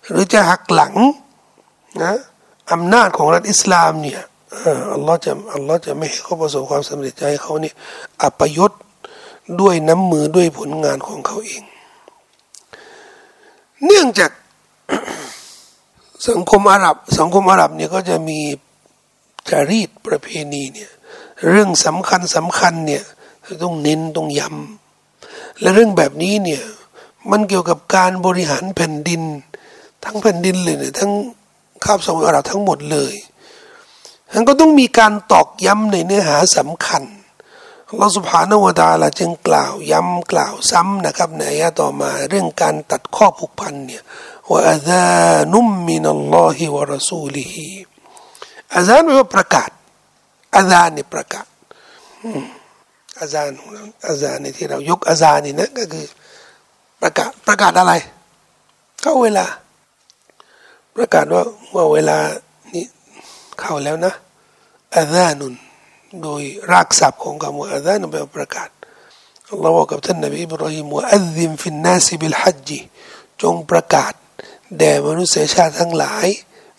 [0.09, 0.93] หรือจะหักหลัง
[2.03, 2.15] นะ
[2.71, 4.21] อำนาจของรัฐอิสลามเนี่ย
[4.93, 7.75] อัลลอฮ์จะอัลลอฮ์จะไม่ให้เขาประสบความสำเร็จใจเขาเนี่ย
[8.23, 8.71] อัปยศ
[9.61, 11.63] ด้วยน้ำมือด้วยผลงานของเขาเอง
[13.85, 14.31] เนื่องจาก
[16.29, 18.39] สังคมอาหรับ สังคมอาหรับเนี่ยก็จะมี
[19.49, 20.91] จารีตประเพณีเนี่ย
[21.49, 23.03] เรื่องสำคัญสำคัญเนี่ย
[23.63, 26.63] ต้องเน้นต้องย้ำและเรื่องแบบนี้เนี่ย
[27.31, 29.21] มันเกี่ยวกับการบริหารแผ่นดิน
[30.03, 31.11] ทั้งแผ่นดินเลยเนี่ยทั้ง
[31.83, 33.13] คาบสมุทรอาหรับทั้งหมดเลย
[34.33, 37.03] มันก็ต้องมีการตอกย้ำในเนื้อหาสำคัญ
[37.85, 44.03] เราสุภาโนวดาละจึงกล่าวย้ำกล่าวซ้ำนะครับในอายะต่อมาเรื่องการตัดข้อผูกพันเนี่ย
[44.49, 45.03] ว่าอาซา
[45.53, 47.67] นุมมินัลลอฮิวะรสูลิฮิ
[48.75, 49.69] อาซานแปลว่าประกาศ
[50.55, 51.45] อาซานนี่ประกาศ
[53.19, 53.49] อาซาน
[54.07, 56.05] อาซานนี่ที่เรายกอาซานนี่นะก็คือ
[57.01, 57.93] ประกาศประกาศอะไร
[59.01, 59.45] เข้าเวลา
[60.95, 61.43] ประกาศว่า
[61.75, 62.17] ว่าเวลา
[62.73, 62.85] นี้
[63.59, 64.13] เข้าแล้วนะ
[64.95, 65.53] อาซานุน
[66.23, 66.41] โดย
[66.71, 68.69] รากศัพท์ของคำว่าอาซานเป็นประกาศ
[69.49, 72.79] อัลลอฮ์บอกกับท่านนบีอิบราฮิมว่าอัลซิมฟินนาซิบิลฮัจจี
[73.41, 74.13] จงประกาศ
[74.77, 76.27] แด่มนุษยชาติทั้งหลาย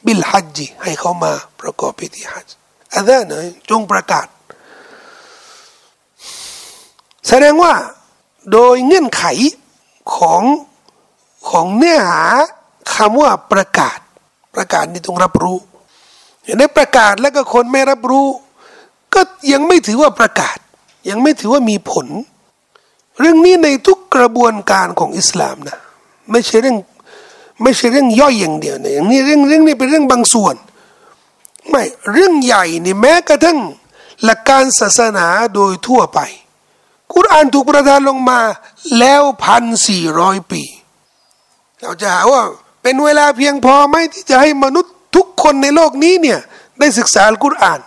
[0.04, 2.46] บิลฮัจจีให้เขามาประกอบพิธีฮัจ
[2.94, 3.32] อาซานเน
[3.70, 4.26] จงประกาศ
[7.28, 7.74] แสดงว่า
[8.52, 9.24] โดยเงื่อนไข
[10.16, 10.42] ของ
[11.50, 12.24] ของเนื้อหา
[12.94, 13.98] คำว่าประกาศ
[14.54, 15.58] ประกาศนี่ต้องรับรู้
[16.42, 18.26] อย่างนี้ประกาศแล้วก็คนไม่รับรู้
[19.16, 20.58] ก็ยังไม่ถือว่าประกาศ
[21.08, 22.06] ยังไม่ถือว่ามีผล
[23.20, 25.78] เรื่องนี้ในทุกกระบวนการของอิสลามนะ
[26.30, 26.76] ไม่ใช่เรื่อง
[27.62, 30.54] ไม่ใช่เรื่องย่อยอย่างเดียวนะอย่างนี้เรื่องเรื่องนี้เป็นเรื่องบางส่วน
[31.68, 33.58] ไม่เรื่องใหญ่นี่แม้กระทั่ง
[34.24, 36.18] หลักการศาสนาโดยทั่วไป
[37.14, 38.40] กุรอานถูกประทานลงมา
[38.98, 40.62] แล้วพันสี่ร้อยปี
[41.80, 42.42] เราจะหาว่า
[42.82, 46.38] เป็นเวลาเพียงพอไหมที่จะให้มนุษย์ทุกคนในโลกนี้เนี่ย
[46.78, 47.80] ได้ศึกษาอัลกุรอาน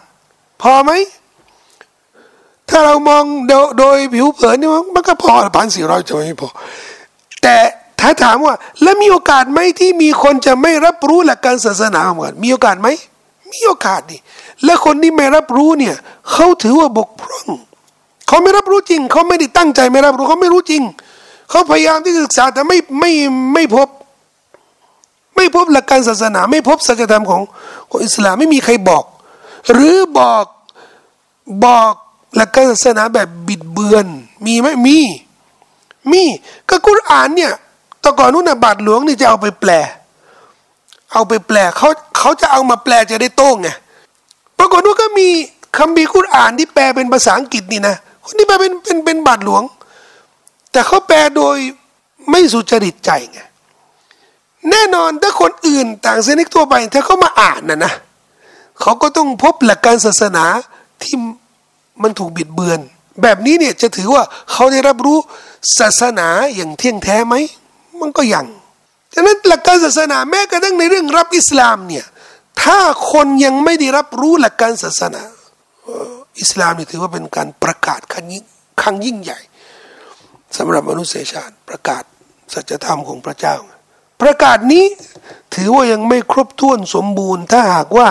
[0.62, 0.92] พอไหม
[2.70, 3.24] ถ้าเรามอง
[3.80, 6.50] โดยผิวเผินนี่มันก็พอพันสี่ร้อยจะไม่พอ
[7.44, 7.56] แต่
[8.00, 12.88] ถ้าถามว่า แล้วมีโอกาสไหมที่มีคนจะไม่รับรู้หลักการศาสนาเหมือนมีโอกาสไหม
[13.52, 14.18] มีโอกาสดิ
[14.66, 15.96] และคนที่ไม่รับรู้เนี่ย
[16.32, 17.48] เขาถือว่าบกพร่อง
[18.28, 20.84] เขาไม่รับรู้จริง เขาไม่ได้ตั้งใจไม่รับรู้เขาไม่รู้จริง
[21.50, 23.12] เขาพยายามที่จะศึกษาแต่ไม่ไม่
[23.54, 23.88] ไม่พบ
[25.36, 27.42] ไม่พบหลักการศาสนา ไม่พบสัจธรรมของ
[27.90, 29.04] ของอิสลามไม่มีใครบอก
[29.74, 30.46] หรือบอก
[31.66, 31.94] บอก
[32.36, 34.06] หลักการศาสนาแบบบิดเบือน
[34.46, 34.98] มีไหมมี
[36.12, 36.24] มี
[36.70, 37.52] ก็กุรอานเนี่ย
[38.04, 39.72] ตะก่อนนู้นนะบาทหลวงนี่จะเอาไปแปล
[41.14, 43.70] เอาไปแปลเขาเขาจะเอามาแปลจะได้โต้งไง
[44.58, 45.28] ปรากฏว่าก็มี
[45.78, 49.64] คำบีกุรอานที่แปลเป็นภาษาอังกฤษนี่นะคนที่แปลเป็นเป็นเป็นบาทหลวง
[50.72, 51.58] แต่เขาแปลโดย
[52.30, 53.40] ไม่สุจริตใจไง
[54.70, 57.94] แน่นอนถ้าคนอื่นต่างเซนิกทั่วไปถ้าเขามาอ่านนะนะ
[58.82, 60.46] เขาก็ต้องพบหลักการศาสนา
[61.02, 61.16] ที่
[62.04, 62.80] มันถูกบิดเบือน
[63.22, 65.18] แบบนี้เนี่ยจะถือว่าเขาได้รับรู้
[65.80, 67.36] ศาสนาอย่างเที่ยงแท้ไหม
[68.02, 68.46] มันก็ยัง
[69.14, 72.06] ฉะนั้นหลักการศาสนาแม้กระทั่งในเรื่องรับอิสลามเนี่ย
[72.64, 72.80] ถ้า
[73.12, 75.24] คนยังไม่ได้รับรู้หลักการศาสนา
[76.40, 78.46] อิสลามนี่ถือว่าเป็นการประกาศครั้งยิ่ง
[78.82, 79.40] ครั้งยิ่งใหญ่
[80.58, 82.04] สำหรับมนุษยชาติประกาศ
[82.54, 83.56] สัจธรรมของพระเจ้า
[84.22, 84.86] ประกาศนี้
[85.56, 88.10] ถือว่ายังไม่ครบถ้วนสมบูรณ์ ถ้าหากว่า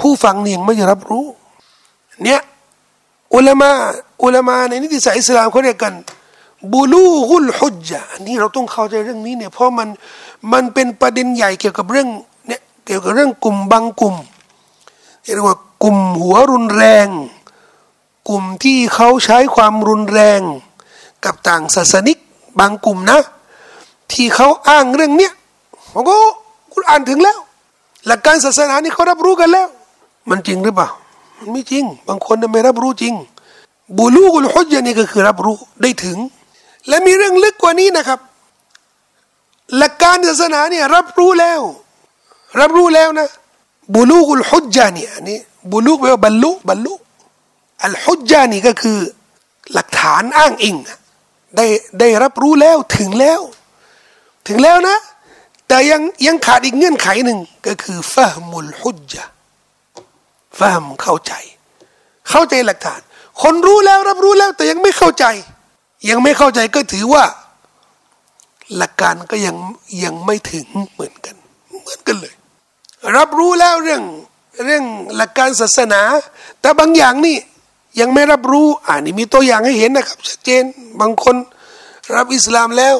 [0.00, 1.26] ผู้ฟังยังไม่ได้รับรู้
[2.24, 2.40] เนี่ย
[3.34, 3.70] อุลามา
[4.22, 5.94] อุลามาในนิติศาสตร์อิสลามเขาเรียกกัน
[6.72, 9.88] บูลูฮุลฮุจจ์อันนี้เราต้องเข้าใจเรื่องนี้เนี่ยเพราะมัน
[10.52, 12.08] มันเป็นประเด็นใหญ่เกี่ยวกับเรื่อง
[12.48, 14.14] เนี่ยเกี่ยวกับเรื่องกลุ่มบางกลุ่ม
[15.22, 17.08] เรียกว่ากลุ่มหัวรุนแรง
[18.28, 20.40] กลุ่มที่เขาใช้ความรุนแรง
[21.24, 22.18] กับต่างศาสนิก
[22.60, 23.20] บางกลุ่มนะ
[24.12, 25.32] ที่เขาอ้างเรื่องเนี้ย
[25.92, 26.14] ผมก็
[26.72, 27.38] คุณอ่านถึงแล้ว
[28.06, 29.68] หลักการศาสนานี่เขารับรู้กันแล้ว
[30.30, 30.88] มันจริงหรือเปล่า
[31.52, 33.14] ไม่จริง บางคนไม่รับรู้จริง
[33.98, 36.18] บูลูกุลฮุจญ์นี่ก็คือรับรู้ได้ถึง
[36.88, 38.20] และมีเรื่องลึกกว่านี้นะครับ
[39.76, 41.60] หลักการศาสนาเนี่ยรับรู้แล้ว
[42.60, 43.28] รับรู้แล้วนะ
[43.94, 45.38] บุลูกุลฮุจญานี่อันนี้
[45.72, 46.94] บุลูกแปลว่าบรรลุบรรลุ
[47.84, 48.98] อัลฮุจญานี่ก็คือ
[49.72, 50.76] หลักฐานอ้างอิง
[51.56, 51.66] ได้
[52.00, 53.40] ได้รับรู้แล้วถึงแล้ว
[54.48, 54.96] ถึงแล้วนะ
[55.68, 59.24] แต่ยังยังขาดอีกเงื่อนไขหนึ่งก็คือฟะมุลฮุจญา
[60.58, 61.32] ฟะมเข้าใจ
[62.30, 63.00] เข้าใจหลักฐาน
[63.42, 65.24] คนรู้แล้วรับรู้แล้วแต่ยังไม่เข้าใจ
[66.10, 67.24] ยังไม่เข้าใจก็ถือว่า
[68.76, 69.56] หลักการก็ยัง
[70.04, 71.36] ยังไม่ถึงเหมือนกัน
[71.82, 72.34] เหมือนกันเลย
[73.16, 74.02] รับรู้แล้วเรื่อง
[74.64, 74.84] เรื่อง
[75.16, 76.02] หลักการศาสนา
[76.60, 77.36] แต่บางอย่างนี่
[78.00, 80.62] ยังไม่รับรู้อ่านี่มีตัวอย่างให้เห็นนะครับชัดเจน
[81.00, 81.36] บางคน
[82.14, 82.96] รับอิสลามแล้ว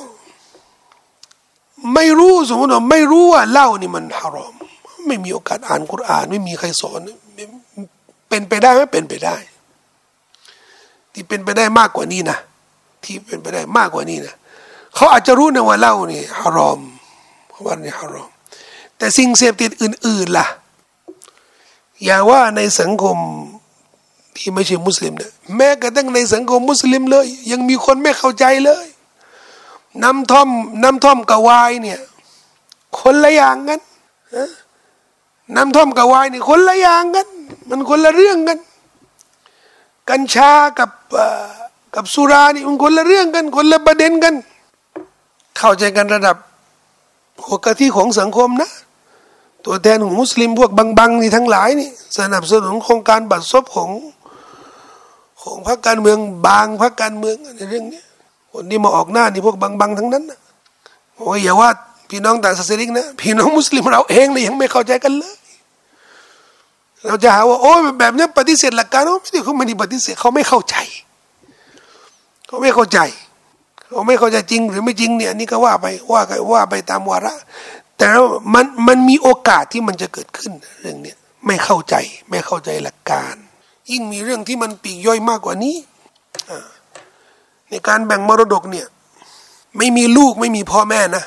[1.95, 4.55] ไม่รู้สมมติว่าไม่รู้ว่าเล่านี่มันฮารอม
[5.07, 7.01] ไม่มีโอกาสอ่านกุรอาน ไม่มีใครสอน
[8.29, 9.37] เป็นไปได้ไหมเป็นไปได้
[11.13, 12.39] ที่เป็นไปได้มากกว่านี้นะ
[13.05, 14.35] ที่เป็นไปได้มากกว่านี้นะ
[14.95, 16.81] เขาอาจจะรู้นะว่าเล่านี่ฮารอม
[17.49, 18.31] เพราว่านี่ฮารอม
[18.97, 20.47] แต่สิ่งเสพติดอื่น ๆล่ะ
[22.05, 23.19] อย่าว่าในสังคม
[24.37, 28.87] ที่ไม่ใช่มุสลิมเนี่ยแม้กระทั่งในสังคมมุสลิมเลย ยังมีคนไม่เข้าใจเลย
[30.03, 30.49] น้ำท่อม
[30.83, 32.01] น้ำท่อมกับวายเนี่ย
[32.99, 33.81] คนละอย่างกัน
[35.57, 37.29] น้ำท่อมกับวายนี่คนละอย่างกัน
[37.69, 38.59] มันคนละเรื่องกัน
[40.11, 40.91] กัญชากับ
[41.95, 44.35] กับสุรานี่มันคนละเรื่องกัน คนละประเด็นกัน
[45.59, 46.37] เข้าใจกันระดับ
[47.45, 48.71] หัวกะทิของสังคมนะ
[49.65, 51.89] ตัวแทนของมุสลิมพวกบังๆนี่ทั้งหลายนี่
[52.19, 53.91] สนับสนุนโครงการบัตรซบของ
[55.43, 58.03] ของพรรคการเมืองบางพรรคการเมืองในเรื่องนี้
[58.53, 60.39] คนที่มาออกหน้านี่พวกบังๆทั้งนั้นนะ
[61.17, 61.71] โอ้ยอย่าว่า
[62.11, 65.35] พี่น้องต่างศาสนานะ พี่น้องมุสลิมเราเองเนี่ยยังไม่เข้าใจกันเลย
[67.07, 70.77] เราจะหาว่าโอ้ยแบบนี้ปฏิเสธหลักการไม่ได้เขาไม่ได้ปฏิเสธเขาไม่เข้าใจ
[72.47, 72.99] เขาไม่เข้าใจ
[73.91, 76.21] เขาไม่เข้าใจจริงหรือไม่จริงเนี่ยนี่ก็ว่าไปว่า
[76.53, 77.35] ว่าไปตามวาระ
[77.99, 78.07] แต่
[78.55, 81.95] มันมันมีโอกาสที่มันจะเกิดขึ้นเรื่องเนี้ยไม่เข้าใจ
[82.31, 83.35] ไม่เข้าใจหลักการ
[83.91, 85.77] ยิ่งมีเรื่องที่มันปีกย่อยมากกว่านี้
[87.71, 88.87] ในการแบ่งมรดกเนี่ย
[89.79, 91.25] ไม่มีลูกไม่มีพ่อแม่นะ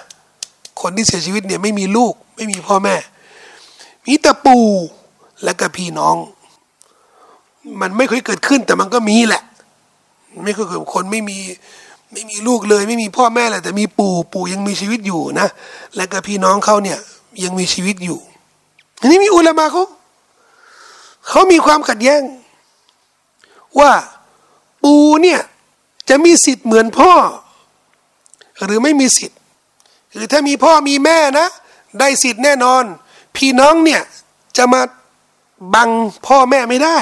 [0.81, 2.95] คนที่เสียชีวิตเนี่ยไม่มีลูกไม่มีพ่อแม่
[4.05, 4.65] มีแต่ปู่
[5.43, 6.15] และก็พี่น้อง
[7.81, 9.43] มันไม่เคยเกิดขึ้นแต่มันก็มีแหละ
[10.43, 11.37] ไม่เคยเกิดคนไม่มี
[12.11, 15.47] ไม่มีลูกเลย ไม่มีพ่อแม่เลยแต่มีปู่ปู่ยังมีชีวิตอยู่นะ
[15.95, 16.99] และก็พี่น้องเขาเนี่ย
[17.43, 18.19] ยังมีชีวิตอยู่
[19.01, 19.85] อันนี้มีอุลามะเขา
[21.29, 22.21] เขามีความขัดแย้ง
[23.79, 23.91] ว่า
[24.83, 25.41] ปู่เนี่ย
[26.09, 27.11] จะมีสิทธิ์เหมือนพ่อ
[28.63, 29.39] หรือไม่มีสิทธิ์
[30.13, 31.47] คือถ้ามีพ่อมีแม่นะ
[31.99, 32.83] ได้สิทธิ์แน่นอน
[33.35, 34.01] พี่น้องเนี่ย
[34.57, 34.81] จะมา
[35.75, 35.89] บัง
[36.27, 36.97] พ่อแม่ไม่ได้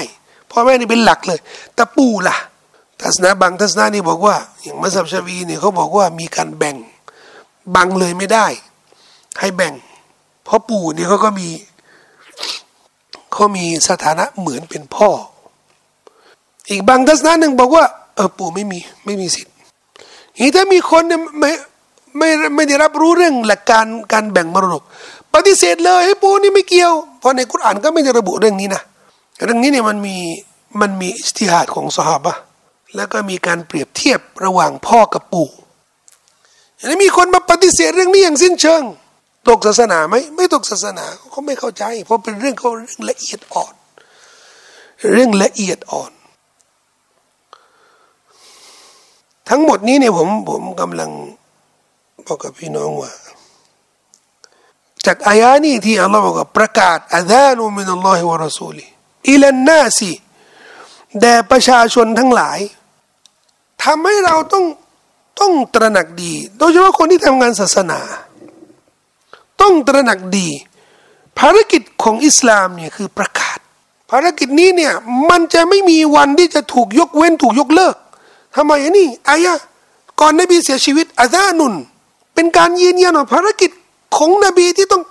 [0.51, 1.39] พ่อแม่นี่เป็นหลักเลย
[1.76, 2.38] แต่ปู่ล่ะ
[3.01, 6.76] ทัศนะบางทัศนะนี่บอกว่า อย่างมัสยิดชาวีเนี่ยเขาบอกว่ามีการแบ่ง
[7.76, 8.47] บังเลยไม่ได้
[9.39, 9.74] ให้แบ่ง
[10.45, 11.47] เพราะปู่เนี่ยเขาก็มี
[13.34, 15.10] เขามีสถานะเหมือนเป็นพ่อ
[16.70, 17.86] อีกบางทัศนะหนึ่งบอกว่า
[18.16, 19.53] เออปู่ไม่มีไม่มีสิทธิ์
[20.38, 21.51] อีถ้ามีคนเนี่ยไม่
[22.18, 24.84] ไม่ไม่ได้รับรู้เรื่องหลักการการแบ่งมรดก
[25.36, 28.81] ปฏิเสธเลยให้ปู่นี่ไม่เกี่ยว เพราะในกุรอานก็ไม่ได้ระบุเรื่องนี้นะ
[29.43, 30.17] เรื่องนี้เนี่ยมันมี
[30.81, 32.33] มันมีอิสติฮัดของสหาบะ
[32.95, 35.49] แล้วก็มีการเปรียบเทียบระหว่างพ่อกับปู่
[36.79, 38.83] อันนี้มีคนมาปฏิเสธเรื่องนี้อย่างสิ้นเชิง
[39.49, 43.73] ตกศาสนาไหมไม่ตกศาสนาเขาไม่เข้าใจ เพราะเป็นเรื่องเขาเรื่องละเอียดอ่อน
[45.11, 46.11] เรื่องละเอียดอ่อน
[49.49, 51.11] ทั้งหมดนี้เนี่ยผมผมกำลัง
[52.27, 53.11] บอกกับพี่น้องว่า
[55.06, 58.86] จากอายานี้ที่อัลลอฮ์บอกว่าประกาศอาดานุมินัลลอฮิวะรอซูลี
[59.30, 60.12] อิลันนาซี
[61.20, 62.60] แด่ประชาชนทั้งหลาย
[63.84, 64.66] ทำให้เราต้อง
[65.39, 67.99] ต้องตระหนักดี โดยเฉพาะคนที่ทำงานศาสนา
[69.62, 70.49] ต้องตระหนักดี
[71.39, 73.58] ภารกิจของอิสลามเนี่ยคือประกาศ
[74.12, 74.93] ภารกิจนี้เนี่ย
[75.30, 77.95] มันจะไม่มีวันที่จะถูกยกเว้นถูกยกเลิก
[78.56, 79.53] ทำไมอันนี้อายะ
[80.20, 81.74] ก่อนนบีเสียชีวิตอาซานุน
[82.34, 83.72] เป็นการยืนยันว่าภารกิจ
[84.16, 85.03] ของนบีที่ต้อง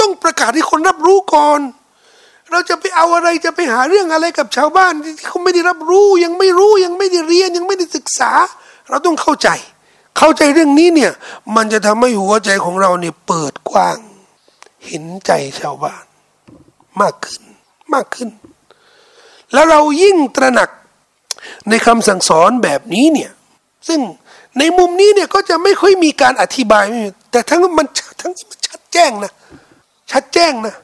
[0.00, 1.60] ต้องประกาศให้คนรับรู้ก่อน
[2.50, 8.30] เราจะไปเอาอะไรจะไปหาเรื่องอะไรกับชาวบ้านที่เขาไม่ได้รับรู้ยังไม่รู้ยังไม่ได้เรียนยังไม่ได้ศึกษา
[8.88, 9.48] เราต้องเข้าใจ
[10.18, 11.12] เข้าใจเรื่องนี้เนี่ย
[11.56, 13.98] มันจะทำให้หัวใจของเราเนี่ยเปิดกว้าง
[14.86, 15.30] เห็นใจ
[15.60, 16.04] ชาวบ้าน
[17.00, 17.42] มากขึ้น
[17.94, 18.28] มากขึ้น
[19.52, 20.70] แล้วเรายิ่งตระหนัก
[21.68, 23.30] ในคำสั่งสอนแบบนี้เนี่ย
[23.88, 24.00] ซึ่ง
[24.58, 26.84] ในมุมนี้เนี่ยก็จะไม่ค่อยมีการอธิบาย
[27.32, 27.86] แต่ทั้งมัน
[28.24, 29.32] ทั้งมันชัดแจ้งนะ
[30.10, 30.74] ชัดแจ้งนะ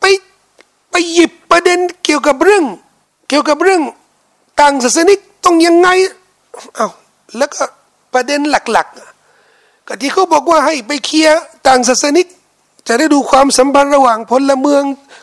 [0.00, 0.04] ไป
[0.90, 2.64] ไปหยิบประเด็นเกี่ยวกับเรื่อง
[3.28, 3.82] เกี่ยวกับเรื่อง
[4.60, 5.88] ต่างศาสนิกต้องยังไง
[6.74, 6.88] เอา
[7.36, 7.62] แล้วก็
[8.14, 12.26] ประเด็นหลักๆก็ที่เขาบอกว่าให้ไปเคลียร์ต่างศาสนิก
[12.86, 14.82] จะได้ดูความสัมพันธ์ระหว่างพลเมือง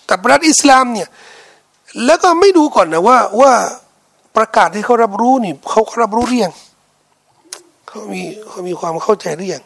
[0.10, 1.10] กับรัฐอิสลามเนี่ย
[2.06, 3.54] แล้วก็ไม่ดูก่อนนะว่าว่า
[4.38, 6.54] ประกาศให้เขารับรู้นี่เขารับรู้หรือยัง
[7.88, 9.64] เขามีเขามีความเข้าใจหรือยัง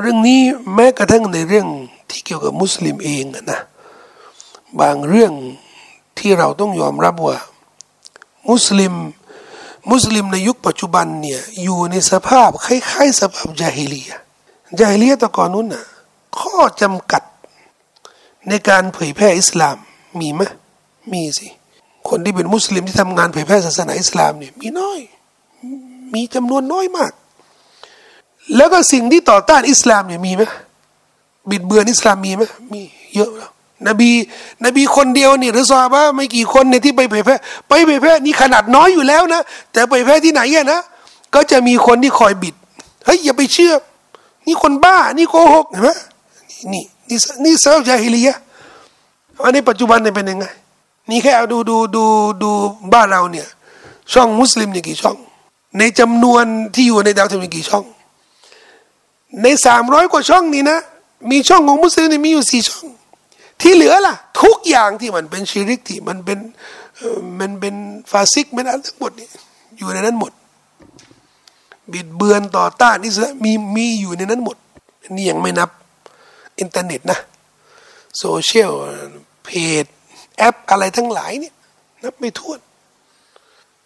[0.00, 0.40] เรื่องนี้
[0.74, 1.66] แม้กระทั่งในเรื่อง
[2.10, 3.60] ที่เกี่ยวกับมุสลิมเองนะ
[4.80, 5.32] บางเรื่อง
[6.18, 7.38] ที่เราต้องยอมรับว่า
[8.50, 8.94] มุสลิม
[9.90, 14.10] มุสลิมในยุคปัจจุบันเนี่ยอยู่ในสภาพคล้ายๆสภาพจาฮิลีย
[14.78, 15.84] จาฮิลียตะก่อนนู้นน่ะ
[16.38, 17.22] ข้อจำกัด
[18.48, 19.76] ในการเผยแพร่อิสลาม
[20.20, 20.42] มีไหม
[21.12, 21.48] มีสิ
[22.08, 25.00] คนที่เป็นมุสลิมที่ทำงานเผยแพร่ศาสนาอิสลามเนี่ยมีน้อย
[26.14, 27.12] มีจำนวนน้อยมาก
[28.56, 30.42] แล้วก็สิ่งที่ต่อต้านอิสลามเนี่ยมีไหม
[31.50, 32.42] บิดเบือนอิสลามมีไหม
[32.72, 32.80] มี
[33.16, 33.50] เยอะแล้ว
[33.88, 34.10] นบี
[34.64, 37.36] นบีคนเดียวนี่หรือซาบะไม่กี่คนเนี่ยที่ไปเผยแพร่
[37.68, 39.42] ไปเผยแพร่นี่ขนาดน้อยอยู่แล้วนะ
[39.72, 40.80] แต่เผยแพร่ที่ไหนอะนะ
[41.34, 42.54] ก็จะมีคนที่คอยบิด
[43.04, 43.72] เฮ้ยอย่าไปเชื่อ
[44.46, 45.90] นี่คนบ้านี่โกหกเห็นไหม
[46.72, 48.36] นี่นี่นี่เซลจาฮิลียะ
[49.42, 50.44] อันนี้ปัจจุบันเนี่ยเป็นยังไง
[51.10, 52.04] นี่แค่เอาดูดูดู
[52.42, 52.50] ดู
[52.92, 53.46] บ้านเราเนี่ย
[54.12, 55.16] ช่องมุสลิมเนี่ยกี่ช่อง
[55.78, 56.44] ในจำนวน
[56.74, 57.84] ที่อยู่ในดาวเทียมกี่ช่อง
[59.42, 60.78] ในสามร้อยกว่าช่องนี้นะ
[61.30, 62.86] มีช่องของมุสลิมมีอยู่สี่ช่อง
[63.60, 66.38] ที่เหลือล่ะ ทุกอย่างที่มันเป็นชิริกที่มันเป็น
[67.40, 67.74] มันเป็น
[68.10, 69.28] ฟาซิกมันอะไรทั้งหมดนี่
[69.78, 70.32] อยู่ในนั้นหมด
[71.92, 74.56] บิดเบือนต่อต้านอิสลามมีมีอยู่ในนั้นหมด
[75.16, 75.70] นี่ยังไม่นับ
[76.58, 77.18] อินเทอร์เน็ตนะ
[78.18, 78.72] โซเชียล
[79.44, 79.48] เพ
[79.82, 79.84] จ
[80.38, 81.54] แอปอะไรทั้งหลายเนี่ย
[82.02, 82.58] นับไม่ถ้วน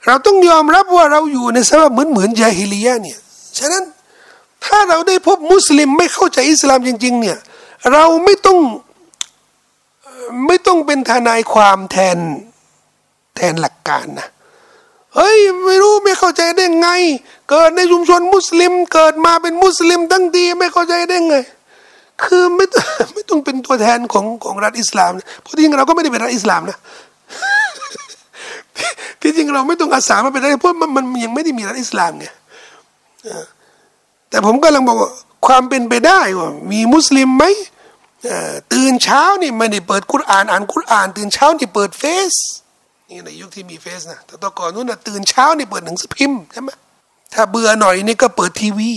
[0.06, 3.18] เราต้องยอมรับว่าเราอยู่ในสภาพเหมือนเหมือนยาฮิลียะเนี่ย
[3.58, 3.84] ฉะนั้น
[4.64, 7.38] ถ้าเราได้พบมุสลิมไม่เข้าใจอิสลามจริง ๆ เนี่ย
[7.92, 8.58] เราไม่ต้อง
[10.46, 12.18] ไม่ต้องเป็นทนายความแทน
[13.36, 14.28] แทนหลักการนะ
[15.16, 16.88] เฮ้ยไม่รู้ไม่เข้าใจได้ไง
[17.48, 21.36] เกิดในชุมชนมุสลิม เกิดมาเป็นมุสลิมตั้งดีไม่เข้าใจได้ไง
[22.24, 22.64] คือไม่
[23.12, 25.10] ไม่ต้องเป็นตัวแทนของของรัฐอิสลาม
[25.42, 26.78] เพราะจริงเราก็ไม่ได้เป็นรัฐอิสลามนะ
[29.20, 32.26] ที่จริงเราไม่ต้องอาสามาเป็นรัฐเพราะมันมันยังไม่ได้มีรัฐอิสลามไง
[34.30, 35.10] แต่ผมกำลังบอกว่า
[35.46, 37.44] ความเป็นไปได้ว่ามีมุสลิมไหม
[38.72, 42.34] ตื่นเช้านี่ไม่ได้เปิดคุรานอ่านคุราน ตื่นเช้านี่เปิดเฟซ
[43.08, 46.70] นี่ในยุคที่มีเฟซนะแต่ตอนก่อนนู้นนะตื่นเช้านี่เปิดหนังสือพิมพ์ใช่ไหม
[47.34, 48.90] ถ้าเบื่อหน่อยนี่ก็เปิดทีวี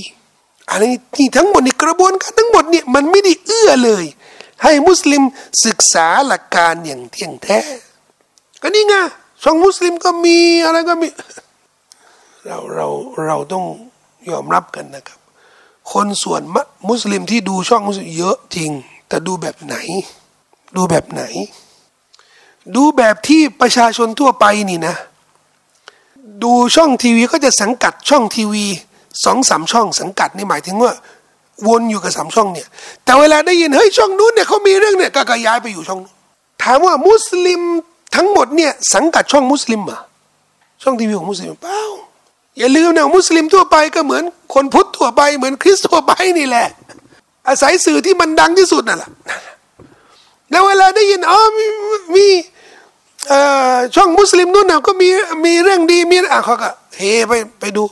[0.69, 0.83] อะไร
[1.17, 4.05] นี่ทั้งหมดนี่กระบวนการทั้งหมดเนี่ยมันไม่ได้เอื้อเลย
[4.63, 5.23] ให้มุสลิม
[5.65, 7.59] ศึกษาหลักการอย่างเที่ยงแท้
[8.61, 8.93] ก็นี่ไง
[9.43, 11.07] ช่องมุสลิมก็มีอะไรก็มี
[12.45, 12.87] เราเรา
[13.25, 13.63] เราต้อง
[14.29, 15.19] ยอมรับกันนะครับ
[15.91, 16.41] คนส่วน
[16.89, 18.71] มุสลิมที่ดูช่องมุสลิมเยอะจริง
[19.07, 19.75] แต่ดูแบบไหน
[20.75, 21.23] ดูแบบไหน
[22.75, 24.95] ดูแบบที่ประชาชนทั่วไปนี่นะ
[26.43, 28.65] ดูช่องทีวีก็จะสังกัดช่องทีวี
[29.25, 30.91] สองสามช่องสังกัดนี่หมายถึงว่า
[31.67, 32.67] วนอยู่กับสามช่องเนี่ย
[33.03, 36.15] แต่เวลาได้ยินเฮ้ยช่องนู้นเนี่ยเขามีเรื่องเนี่ยก็กย้ายไปอยู่ช่องนู้น
[36.63, 37.61] ถามว่ามุสลิม
[38.15, 39.99] ทั้งหมดเนี่ยสังกัดช่องมุสลิมอะ
[40.83, 41.81] ช่องทีวีของมุสลิมเปล่า
[42.57, 44.23] อย่าลืมนะมุสลิมทั่วไปก็เหมือน
[44.53, 46.67] คนพุทธทั่วไป เหมือนคริสต์ทั่วไปนี่แหละ
[47.47, 49.09] อาศัยสื่อที่มันดังที่สุดนั่นแหละ
[50.49, 51.65] แล้วเวลาได้ยินอ๋อมี
[52.15, 52.25] มี
[53.95, 55.09] ช่องมุสลิมนู่นน่ะก็มี
[55.45, 57.83] มีเรื่องดีมีอะเขาก็เฮไปไปดู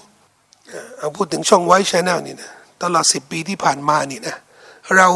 [0.98, 2.50] เอาพูดถึงช่องไว้ชแนลนี่นะ
[2.82, 4.36] ตลอดสิบปีที่ผ่านมานี่นะ
[4.96, 5.08] เรา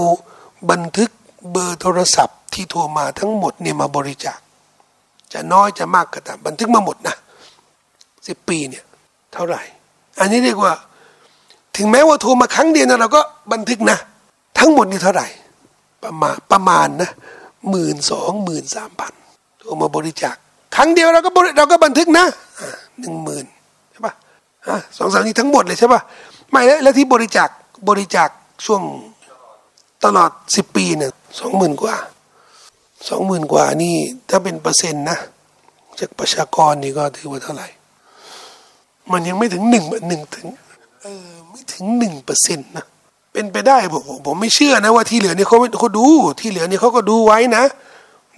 [0.72, 1.10] บันทึก
[1.52, 4.40] เบอร์โทรศัพท์ที่โทรมาทั้งหมดเนี่ยมาบริจาค
[5.34, 7.16] จะน้อยจะมากก็ตามบันทึกมาหมดนะ
[8.28, 8.84] สิบปีเนี่ย
[9.36, 9.62] เท่าไหร่
[10.20, 10.74] อันนี้เรียกว่า
[11.78, 13.22] ถึงแม้ว่าโทรมาครั้งเดียวนะเราก็
[13.54, 13.98] บันทึกนะ
[14.60, 15.28] ทั้งหมดนี่เท่าไหร่
[16.04, 17.10] ประมาณประมาณนะ
[17.70, 19.14] หมื่นสองหมื่นสามพัน
[19.60, 20.36] โทรมาบริจาค
[20.76, 22.26] ครั้งเดียวเราก็เราก็บันทึกนะ
[23.00, 23.46] หนึ่งหมื่น
[23.92, 24.14] ใช่ปะ
[24.98, 26.02] สองสามนี้ทั้งหมดเลยใช่ปะ
[26.52, 27.50] ไม่แล้วแล้วที่บริจาค
[27.90, 28.30] บริจาค
[28.66, 28.82] ช่วง
[30.06, 31.96] ตลอดสิบปีเนี่ยสองหมื่นกว่า
[33.10, 33.96] สองหมื่นกว่านี่
[34.30, 35.18] ถ้าเป็นเปอร์เซ็นต์นะ
[36.00, 37.68] จากประชากรนี่ก็ถือว่าเท่าไหร่
[39.12, 40.48] มันยังไม่ถึงหนึ่งหนึ่งถึง
[41.02, 42.86] เออไม่ถึงหนึ่งเปอร์เซ็นต์นะ
[43.34, 46.08] เป็นไปได้ผมผมไม่เชื่อนะว่าที่เหลือนี่เขาเขาดู
[46.40, 47.64] ที่เหลือนี่เขาก็ดูไว้นะ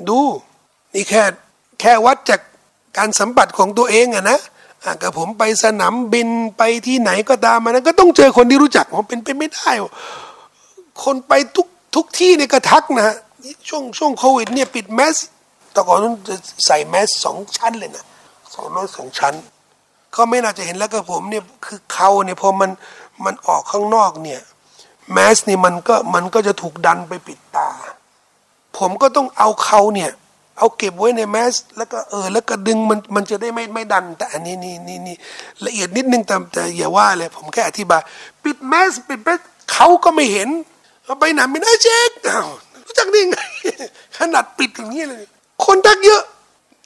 [0.09, 0.20] ดู
[0.93, 1.24] นี่แค่
[1.80, 2.41] แค่วัดจาก
[2.97, 4.39] การสัมผัสของตัวเองอะนะ
[5.01, 9.70] กับผมไปสนามบินไปที่ไหนก็ตามมันก็ต้องเจอคนที่รู้จักผมเป็นไปไม่ได้
[11.03, 13.15] คนไปทุกทุกที่เนี่ยก็ทักนะ
[13.68, 15.15] ช่วงช่วงโควิดเนี่ยปิดแมส
[15.72, 16.13] แต่ก่อนนั้น
[16.65, 18.05] ใส่แมสสองชั้นเลยนะ
[18.53, 19.34] สองน้อยสองชั้น
[20.18, 22.70] ก็ไม่น่าจะเห็นแล้วก็ผมเนี่ยคือเขาเนี่ยพอมัน
[23.26, 24.41] มันออกข้างนอกเนี่ย
[25.13, 27.70] แมสนี่มันก็มันก็จะถูกดันไปปิดตา
[28.78, 30.11] ผมก็ต้องเอาเขาเนี่ย
[30.57, 35.15] เอาเก็บไว้ในแมส แล้วก็เออ แล้วก็ดึงมันมันจะได้ไม่ไม่ดัน แต่อันนี้นี่นี่นี่
[35.65, 38.01] ละเอียดนิดนึงแต่แต่อย่าว่าเลยผมแค่อธิบาย
[38.43, 39.39] ปิดแมสปิดแมส
[39.72, 40.49] เขาก็ไม่เห็น
[41.03, 42.47] เอาไปไหนไม่ได้เช็คอ้าว
[42.86, 43.38] รู้จักได้ไง
[44.18, 45.24] ขนาดปิดอย่างนี้เลย
[45.65, 46.24] คนทักเยอะ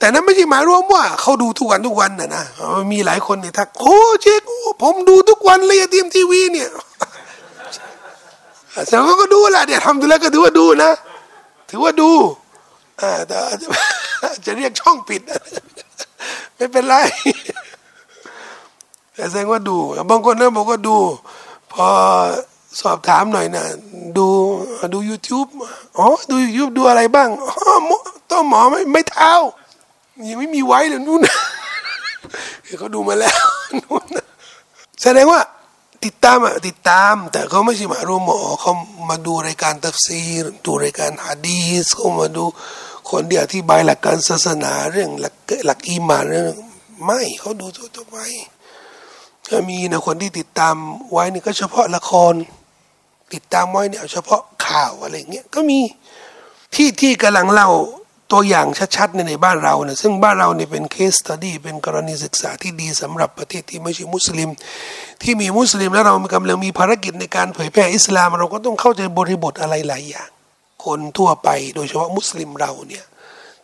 [0.02, 2.43] แต่นั้นไม่ใช่หมายรวมว่าเขาดูทุกวันทุกวันนะนะ
[2.91, 4.41] มีหลายคนเนี่ยทักโอ้เช็ค
[4.82, 6.70] ผมดูทุกวันเลยทีมทีวีเนี่ย
[8.88, 10.91] แต่เขาก็ดูแหละเนี่ยทำดูแล้วก็ถือว่าดูนะ
[11.70, 12.12] ถือว่าดู
[13.02, 13.38] อ่าแต่
[14.45, 15.22] จะเรียกช่องปิด
[16.56, 16.95] ไม่เป็นไร
[19.16, 19.78] แต่แสดงว่าดู
[20.10, 20.97] บางคนนะบอกว่าดู
[21.74, 21.88] พอ
[22.82, 23.64] สอบถามหน่อยนะ
[24.18, 24.28] ดู
[24.93, 25.47] ดู YouTube
[25.97, 27.74] อ๋อดู YouTube ดูอะไรบ้างอ๋อ
[28.32, 29.34] ต้องหมอไม่ไม่เท้า
[30.30, 31.22] ยังไม่มีไว้เลยนู่น
[32.80, 33.43] เขาดูมาแล้ว
[33.82, 34.05] นู่น
[35.01, 35.41] แสดงว่า
[36.05, 38.74] ติดตามอะติดตาม แต่เขาไม่ใช่มารู้หมอเขา
[39.09, 42.45] มาดูรายการตัฟซีรดูรายการฮะดีสเขามาดู
[43.09, 45.34] คนที่อธิบายหลักการศาสนาเรื่องหลัก
[45.65, 46.59] หลักอีมานเรื่อง
[47.03, 48.17] ไม่เขาดูทั่วไป
[49.49, 50.76] ก็มีนะคนที่ติดตาม
[51.11, 52.34] ไว้นี่ก็เฉพาะละคร
[53.34, 55.80] ติดตามไว้เนี่ยเฉพาะข่าวอะไรเงี้ยก็มี
[56.76, 57.69] ที่ที่กำลังเล่า
[58.32, 64.49] ตัวอย่างชัดๆในในบ้านเราเนี่ยซึ่งบ้านเราเนี่ยเป็นเคสตัดี้เป็นกรณีศึกษาที่ดีสำหรับประเทศที่ไม่ใช่มุสลิม
[65.21, 70.29] ที่มีมุสลิมแล้วเรากำลังมีภารกิจในการเผยแพร่อิสลาม เราก็ต้องเข้าใจบริบทอะไรหลายอย่าง
[70.86, 73.05] คนทั่วไปโดยเฉพาะมุสลิมเราเนี่ย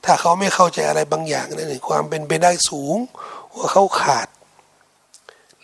[0.05, 2.95] ถ้าเขาไม่เข้าใจอะไรบางอย่างนั่นความเป็นไปได้สูง
[3.55, 4.27] ว่าเขาขาด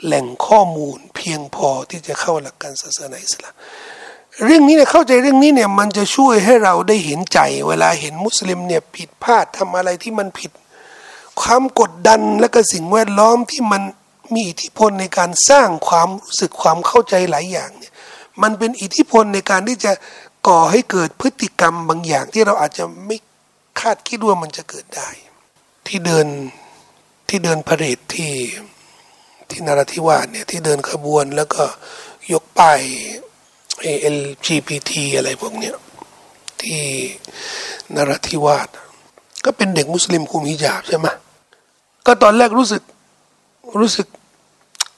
[0.06, 3.54] แหล่งข้อมูลเพียงพอที่จะเข้าหลักการศาสนาอิสลาม
[4.46, 10.52] เรื่องนี้เนี่ยเข้าใจเรื่องนี้เนี่ยมันจะช่วยให้เราได้เห็นใจ เวลาเห็นมุสลิมเนี่ยผิดพลาดทำอะไรที่มันผิด
[11.42, 13.82] ความกดดันและก็สิ่งแวดล้อมที่มัน
[14.34, 17.94] มีอิทธิพลในการสร้างความรู้สึกความเข้าใจหลายอย่างเนี่ย
[18.42, 19.92] มันเป็นอิทธิพลในการที่จะ
[20.48, 23.18] ก่อให้เกิดพฤติกรรมบางอย่างที่เราอาจจะไม่
[23.80, 25.10] คาดคิดว่ามันจะเกิดได้
[25.88, 26.28] ที่เดิน
[27.30, 28.34] ที่เดินพระเรตที่
[29.50, 31.64] ที่นราธิวาสเนี่ยที่เดินขบวนแล้วก็
[32.32, 32.82] ยกป้าย
[34.16, 35.76] LGBT อะไรพวกเนี้ย
[36.62, 36.82] ที่
[37.96, 38.70] นราธิวาส
[39.46, 41.08] ก็เป็นเด็กมุสลิมคุมฮิญาบใช่ไหม
[42.06, 42.84] ก็ตอนแรกรู้สึก
[43.80, 44.08] รู้สึก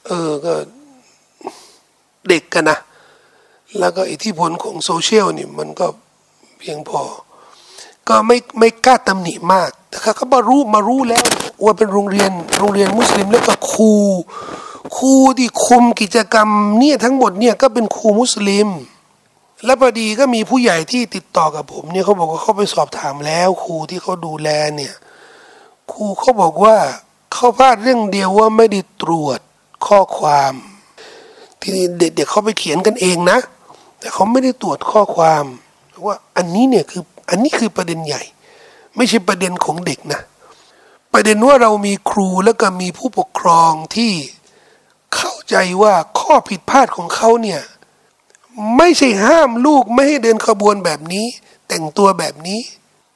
[0.08, 0.54] เออก็
[2.30, 2.78] เด็กกันนะ
[3.80, 5.88] แล้วก็อิทธิพลของโซเชียลนี่มันก็
[6.60, 7.02] เพียงพอ
[8.08, 11.24] ก็ไม่ไม่กล้าตำหนิมากแต่เขามารู้มารู้แล้ว
[11.64, 13.94] ว่าเป็นโรงเรียนโรงเรียนมุสลิมแล้วก็ครู
[14.98, 18.70] ครูที่คุมกิจกรรมเนี่ยทั้งหมดเนี่ยก็เป็นครูมุสลิม
[19.66, 24.94] และพอดีก็มีผู้ใหญ่ที่ติดต่อกับผมเนี่ยเขาบอกว่าเขาไปสอบถามแล้ว ครูที่เขาดูแลเนี่ย
[25.92, 26.76] ครูเขาบอกว่า
[27.34, 29.40] เขาพลาดเรื่องเดียวว่าไม่ได้ตรวจ
[29.86, 30.54] ข้อความ
[31.62, 33.38] ทีนี้เด็กๆเขาไปเขียนกันเองนะ
[34.00, 35.44] แต่เขาไม่ได้ตรวจข้อความ
[36.06, 38.22] ว่าอันนี้เนี่ยคืออันนี้คือประเด็นใหญ่
[38.96, 40.22] ไม่ใช่ประเด็นของเด็กนะ
[41.14, 44.12] ประเด็นว่าเรามีครูแล้วก็มีผู้ปกครองที่
[45.18, 47.62] เข้าใจว่าข้อผิดพลาดของเขาเนี่ย
[48.78, 51.26] ไม่ใช่ห้ามลูกไม่ให้เดินขบวนแบบนี้
[51.68, 52.62] แต่งตัวแบบนี้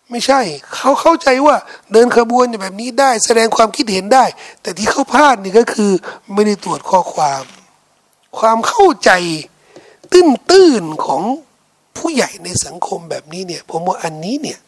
[0.09, 0.41] ไม่ใช่
[0.75, 1.55] เขาเข้าใจว่า
[1.91, 4.25] เดินขบวนแบบนี้ได้ แสดงความคิดเห็นได้
[4.61, 5.91] แต่ที่เขาพลาดนี่ก็คือ
[6.33, 7.43] ไม่ได้ตรวจข้อความ
[8.37, 9.11] ความเข้าใจ
[10.11, 11.23] ตื้นตื้นของ
[11.97, 14.59] ผู้ใหญ่ในสังคมแบบนี้เนี่ยผมว่าอันนี้เนี่ย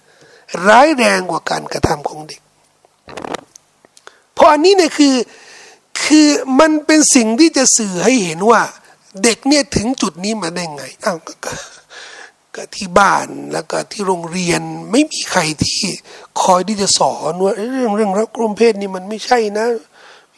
[0.67, 2.41] ร้ายแรงกว่าการกระทำของเด็ก
[4.34, 5.13] เพราะอันนี้เนี่ยคือ
[6.04, 6.28] คือ
[6.60, 8.62] มันเป็นสิ่งที่จะสื่อให้เห็นว่า
[9.24, 11.34] เด็กเนี่ยถึงจุดนี้มาได้ไงอ้าวก็
[12.56, 15.80] ก็ที่บ้านแล้วก็ที่โรงเรียนไม่มีใครที่
[16.41, 19.68] คอยที่จะสอนว่าเรื่องเรื่องรักร่วมเพศนี่มันไม่ใช่นะ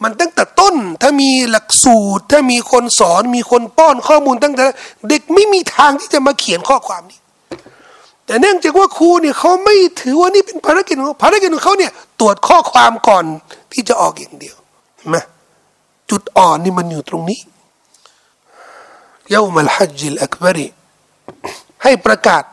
[0.04, 4.66] มันตั้งแต่ต้น ถ้ามีหลักสูตร ถ้ามีคนสอนมีคนป้อนข้อมูลตั้งแต่
[5.10, 7.20] เด็กไม่มีทางที่จะมาเขียนข้อความนี้
[8.26, 13.26] แต่เนื่องจากว่าครูเนี่ยเขาไม่ถือว่านี่เป็นภารกิจของภารกิจของเขาเนี่ยตรวจข้อความก่อน
[13.74, 14.56] ที่จะออกอย่างเดียว
[15.14, 15.22] มา
[16.14, 17.40] จุดอ่อนนี่มันอยู่ตรงนี้
[19.30, 20.68] เยามัลฮัจจิลอักบรี
[21.84, 22.44] ให้ประกาศ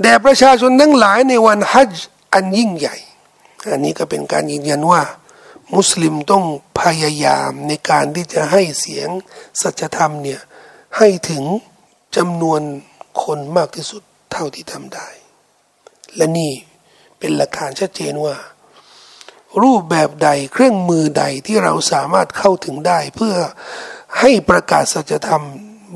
[0.00, 1.92] แด่ประชาชนทั้งหลายในวันฮัจ
[2.32, 2.96] อันยิ่งใหญ่
[3.70, 5.02] อันนี้ก็เป็นการยืนยันว่า
[5.74, 6.44] มุสลิมต้อง
[6.80, 9.08] พยายามในการที่จะให้เสียง
[9.60, 10.40] สัจธรรมเนี่ย
[10.96, 11.44] ให้ถึง
[12.16, 12.60] จำนวน
[13.22, 14.02] คนมากที่สุด
[14.32, 15.08] เท่าที่ทำได้
[16.16, 16.52] และนี่
[17.18, 18.34] เป็นหลักฐานชัดเจนว่า
[19.62, 23.34] รูปแบบใดเครื่องมือใดที่เราสามารถเข้าถึงได้ เพื่อ
[24.20, 25.44] ให้ประกาศสัจธรรม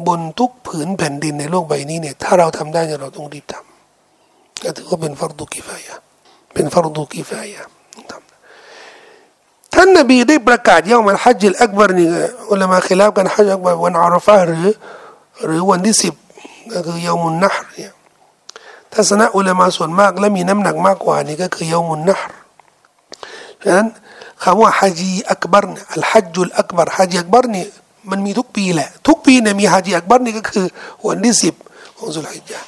[0.06, 5.96] บนทุกผืนแผ่นดินในโลกใบนี้เนี่ยถ้าเราทำได้เราต้องรีบทำก็ถือว่าเป็นฟัรดุกิฟายะ
[6.54, 7.62] เป็นฟัรดุกิฟายะ
[9.74, 12.08] ท่านนบีได้ประกาศย่อมันฮัจจิลอักบารนี่
[12.50, 14.66] อุลามะคิลาบกันฮัจจ์อักบารวันอาราฟะหรือ
[15.46, 16.14] หรือวันที่สิบ
[16.72, 17.92] ก็คือยามุนนะฮ์เนี่ย
[18.94, 22.26] ทัศนะอุลามะส่วนมาก และมีน้ำหนักมากกว่านี่ก็คือยามุนนะฮ์
[23.64, 23.88] ฉะนั้น
[24.42, 27.66] คำว่าฮัจีอักบารอัลฮัจจุลอักบารฮัจีอักบารนี่
[28.10, 30.66] มันมีทุกปีแหละ ทุกปีเนี่ยมีฮัจีอักบารนี่ก็คือ
[31.06, 31.54] วันที่สิบ
[31.98, 32.60] ของสุลฮิจญะ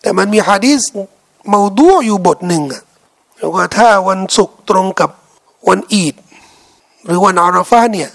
[0.00, 0.82] แต่มันมีฮะดีษ
[1.52, 2.82] มาดูอยู่บทหนึ่งอะ
[3.38, 5.10] แล้วก็ถ้าวันศุกร์ตรงกับ
[5.68, 6.14] วันอีด
[7.04, 8.10] หรือวันอาราฟาเนี่ย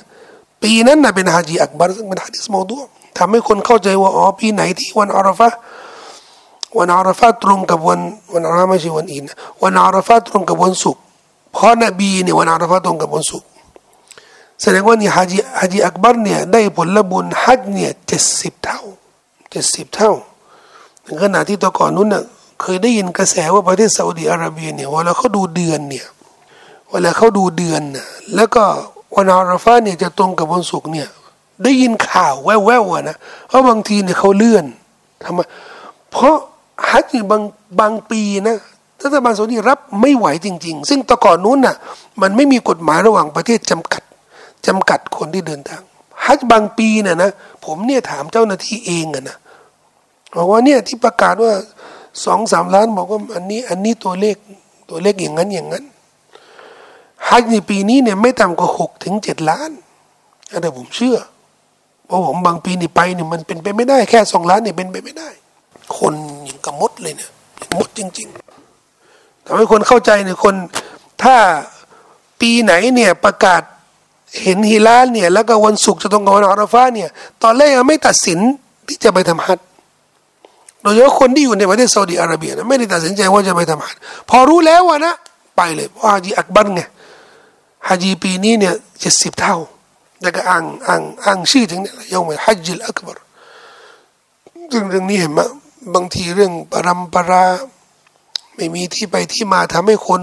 [0.64, 2.76] ปีนั้นนะเป็นฮาจีอักบารซึ่งเป็นฮะดิษมอดู
[3.18, 5.48] ทำให้คนเข้าใจว่าอ๋อปีไหนที่วันอาราฟา
[6.78, 8.00] วันอาราฟาตรงกับวัน
[8.34, 9.24] วันอาราฟาไม่ใช่วันอีด
[9.64, 11.04] วันอาราฟาตรงกับวันศุกร์
[11.56, 13.50] เพราะนบีเนี่ยวันอาราฟาตรงกับวันศุกร์
[14.62, 18.82] แสดงว่านี่ฮาจีฮาจีอักบารเนี่ยได้ผลบุญฮัจเนี่ยเจ็ดสิบเท่า
[19.52, 20.12] เจ็ดสิบเท่า
[21.04, 22.24] ในขณะที่ตัวก่อนนู้นน่ะ
[22.62, 26.06] เคยได้ยินกระแสว่าประเทศซาอุดีอาระเบียเนี่ยเวลาเขาดูเดือนเนี่ย
[26.90, 28.64] เวลาเขาดูเดือนนะแล้วก็
[29.16, 31.08] วันอาราฟาเนี่ยจะตรงกับวันศุกร์เนี่ย
[31.64, 34.66] ได้ยินข่าวแว่วๆนะเพราะบางทีเนี่ยเขาเลื่อน
[35.24, 35.40] ทำไม
[36.12, 36.36] เพราะ
[36.90, 37.42] ฮัจญ์บาง
[37.80, 38.58] บางปีนะ
[39.04, 41.76] รัฐบาลซาอุดีรับไม่ไหวจริง ๆ ซึ่งตะก่อนนู้นน่ะ
[42.22, 44.04] มันไม่มีกฎหมายระหว่างประเทศจำกัด
[44.68, 45.82] จำกัดคนที่เดินทาง
[46.26, 47.32] ฮัจบางปีเนี่ยนะ
[47.66, 49.38] ผมเนี่ยถามเจ้าหน้าที่เองอะนะ
[50.36, 51.54] บอกว่าเนี่ยที่ประกาศว่า
[52.26, 54.36] สองสามล้านบอกว่าอันนี้อันนี้ตัวเลข
[54.90, 55.84] ตัวเลขอย่างนั้นอย่างนั้น
[57.30, 59.72] ฮัจในปีนี้เนี่ยไม่ต่ำกว่าหกถึงเจ็ดล้าน
[60.52, 61.18] อันนี้ผมเชื่อ
[62.06, 65.30] เพราะผมบางปีนี่ไปเนี่ยมันเป็นไปไม่ได้แค่สองล้านเนี่ยเป็นไปไม่ได้
[65.98, 66.14] คน
[66.46, 67.30] อย่างกระมดเลยเนี่ย
[67.78, 68.45] มดจริง ๆ
[69.46, 70.56] ทำให้คนเข้าใจเนี่ยคน
[71.24, 71.36] ถ้า
[72.42, 73.62] ปีไหนเนี่ยประกาศ
[74.44, 77.10] เห็นฮิลาลเนี่ยแล้วก็วันศุกร์จะต้องกวันอาราฟาเนี่ย
[77.44, 78.40] ตอนแรกยังไม่ตัดสิน
[78.88, 79.60] ที่จะไปทำฮัจ
[80.82, 83.96] โดยเฉพาะคนที่อยู่ในประเทศซาอุดิอาระเบียนะไม่ได้ตัดสินใจว่าจะไปทำฮัจ
[84.30, 85.16] พอรู้แล้วนะ
[85.58, 86.82] ไปเลยเพราะฮาจีอักบัรไง
[87.88, 89.58] ฮาจีปีนี้เนี่ยเจ็ดสิบเท่า
[90.22, 93.18] แล้วก็อ้างอ้างอ้างชื่อถึงเนี่ยยงไปฮัจจิลอักบาร
[94.70, 95.40] เรื่องเรื่องนี้เห็นไหม
[95.94, 97.46] บางทีเรื่องปรำปรา
[98.56, 100.22] ไม่มีที่ไปที่มาทำให้คน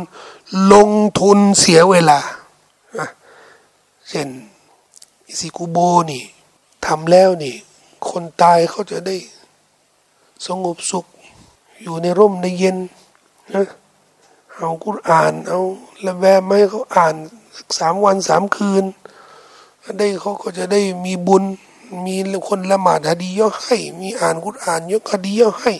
[0.72, 2.20] ลงทุนเสียเวลา
[4.08, 4.28] เช่น
[5.26, 5.78] อิซิกุโบ
[6.10, 6.24] นี่
[6.86, 7.56] ทำแล้วนี่
[8.08, 9.16] คนตายเขาจะได้
[10.46, 11.06] สงบสุข
[11.82, 12.76] อยู่ในร่มในเย็น
[13.52, 13.64] นะ
[14.54, 15.60] เอากุรอ่านเอา
[16.04, 17.14] ละแวมให้เขาอ่าน
[17.78, 18.84] สามวันสามคืน
[19.98, 21.44] ได้เขาก็จะได้มีบุญ
[22.06, 22.16] มี
[22.48, 25.72] คนละหมาดฮดีย่อให้ มีอ่านกุรอ่านยกฮดีย่อให้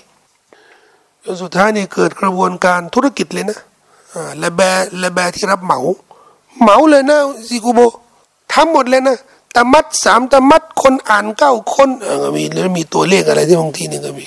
[1.24, 3.58] จนสุดท้ายนี่เกิดกระบวนการธุรกิจเลยนะ
[4.14, 4.60] อ่าละแบ
[5.02, 5.80] ละแบที่รับเหมา
[6.62, 7.18] เหมาเลยนะ
[7.48, 7.80] ซิกูโบ
[8.52, 9.16] ทำหมดเลยนะ
[9.54, 14.26] ตะมัดสามตะมัดคนอ่านเก้าคนเออมีแล้วมีตัวเลขอะไรที่บางทีนี่ก็มี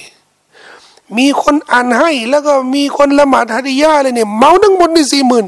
[1.18, 5.46] มีคนอ่านให้แล้วก็มีคนละหมาดฮดียาเลยเนี่ยเหมาทั้งหมดนี่สี่หมื่น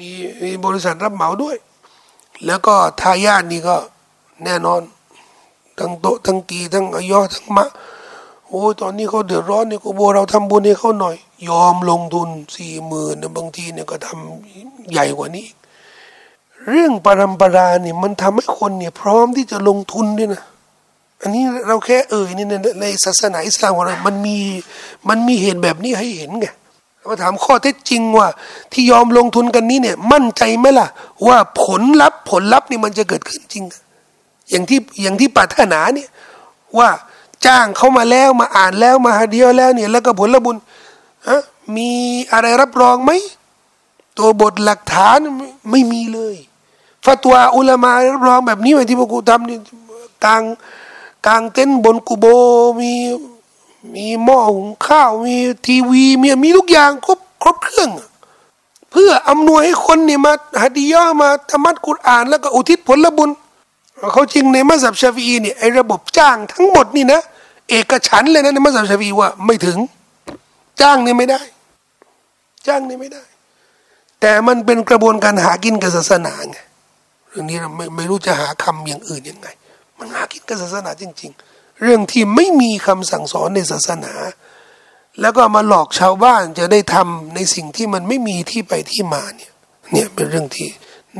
[0.00, 0.10] มี
[0.42, 1.56] มีบริษัทรับเหมาด้วย
[2.46, 3.76] แล้วก็ทายาทนี่ก็
[4.44, 4.80] แน่นอน
[5.78, 7.66] ทั้งโตทั้งกีทั้งอยอทั้งมะ
[8.52, 11.16] โอ้ตอนนี้เขาเดือดร้อนเนี่ยก็โบเราทำบุญให้เขาหน่อย
[11.48, 15.46] ยอมลงทุนสี่หมื่นบางทีเนี่ยก็ทำใหญ่กว่านี้
[16.68, 20.42] เรื่องปรำปราเนี่ยมันทำให้คนเนี่ยพร้อมที่จะลงทุนด้วยนะ
[21.22, 22.46] อันนี้เราแค่เอ่ยนี่
[22.80, 24.38] ในศาสนาอิสลามของเรามันมี
[25.08, 26.46] มันมีเหตุแบบนี้ให้เห็นไง
[27.08, 28.28] มาถามข้อเท็จจริงว่า
[28.72, 30.88] ที่ยอมลงทุนกันนี้เนี่ย มั่นใจไหมล่ะ
[31.26, 33.64] ว่าผลลัพธ์ผลลัพธ์นี่มันจะเกิดขึ้นจริง
[34.50, 36.08] อย่างที่อย่างที่ปรารถนาเนี่ย
[36.78, 36.88] ว่า
[37.46, 40.56] จ้างเขามาแล้วมาอ่านแล้วมาหาเดียวแล้วเนี่ยแล้วก็ผลบุญ
[41.28, 41.42] ฮะ
[41.76, 41.90] มี
[42.32, 43.10] อะไรรับรองไหม
[44.18, 45.18] ตัวบทหลักฐาน
[45.70, 46.34] ไม่มีเลย
[47.04, 49.58] ฟัตวอุลามารับรองแบบนี้ไว้ที่พวกกูทำนี่
[50.24, 50.42] กลาง
[51.26, 52.26] กลางเต็นท์บนกูโบ
[52.80, 52.92] มี
[53.94, 55.36] มีหม้อหุงข้าวมี
[55.66, 57.90] ทีวีมีมีทุกอย่างครบครบเครื่อง
[58.90, 60.32] เพื่ออำนวยให้คนเนี่ยมา
[60.62, 63.30] ฮัดียะมาธรรมัดกุรอ่าน แล้วก็อุทิศผลบุญ
[64.12, 67.20] เขาจริงในมัสยิดชาฟีเนี่ยไอระบบจ้างทั้งหมดนี่นะ
[67.72, 69.78] เอกฉันเลยนะในมัสยิดชาฟีว่า ไม่ถึง
[70.80, 71.40] จ้างนี่ไม่ได้
[72.66, 73.24] จ้างนี่ไม่ได้
[74.20, 76.58] แต่มันเป็นกระบวนการหากินกับศาสนาไง
[77.28, 79.48] เรื่องนี้เราไม่ไม่รู้จะหาคำอย่างอื่นยังไง
[79.98, 84.12] มันหากินกับศาสนาจริง ๆ เรื่องที่ไม่มีคำสั่งสอนในศาสนา
[85.20, 89.52] แล้วก็มาหลอกชาวบ้านจะได้ทำในสิ่งที่มันไม่มีที่ไปที่มาเนี่ย
[89.92, 90.68] เนี่ยเป็นเรื่องที่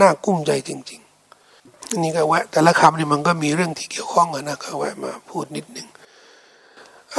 [0.01, 5.89] น่ากุ้มใจจริงๆอันนี้ก็แวะแต่ละคำนี่มันก็มีเรื่องที่เกี่ยวข้องกันนะก็แวะมาพูดนิดหนึ่ง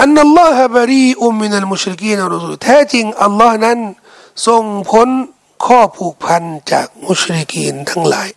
[0.02, 3.78] อันนัลลอฮฺบรีอุมมินัลมุชริกีนรอซูลแท้จริงอัลลอฮ์นั้น
[4.48, 5.10] ทรงพ้น
[5.66, 8.30] ข้อผูกพันจากมุชริกีนทั้งหลาย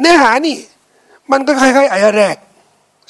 [0.00, 0.56] เนื้อหานี่
[1.30, 2.36] มันก็คล้ายๆอายะแรก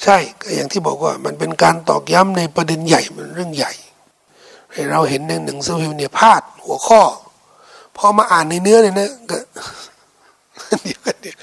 [0.03, 3.73] ใช่ก็อย่างที่บอกว่า มันเป็นการตอกย้ำในประเด็นใหญ่มันเรื่องใหญ่
[4.91, 7.01] เราเห็นในหนังสือพิมพ์เนี่ยพลาดหัวข้อ
[7.97, 9.37] พอมาอ่านในเนื้อเนี่ยนะก็
[10.83, 11.35] เดี๋ยวกันเดี๋ยว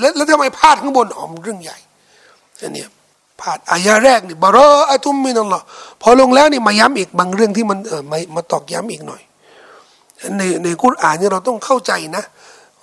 [0.00, 1.78] แล้วแล้วทำไมพลาดข้างบนอ๋อมเรื่องใหญ่
[2.60, 2.84] อันนี้
[3.40, 5.64] พลาดอายะแรกนี่บารออะตุมมินัลลอฮ์
[6.02, 9.22] พอลงแล้วนี่มาย้ำอีกบางเรื่องที่มันเออมามาตอกย้ำอีกหน่อย
[10.36, 12.24] ในในกุรอานนี่เราต้องเข้าใจนะ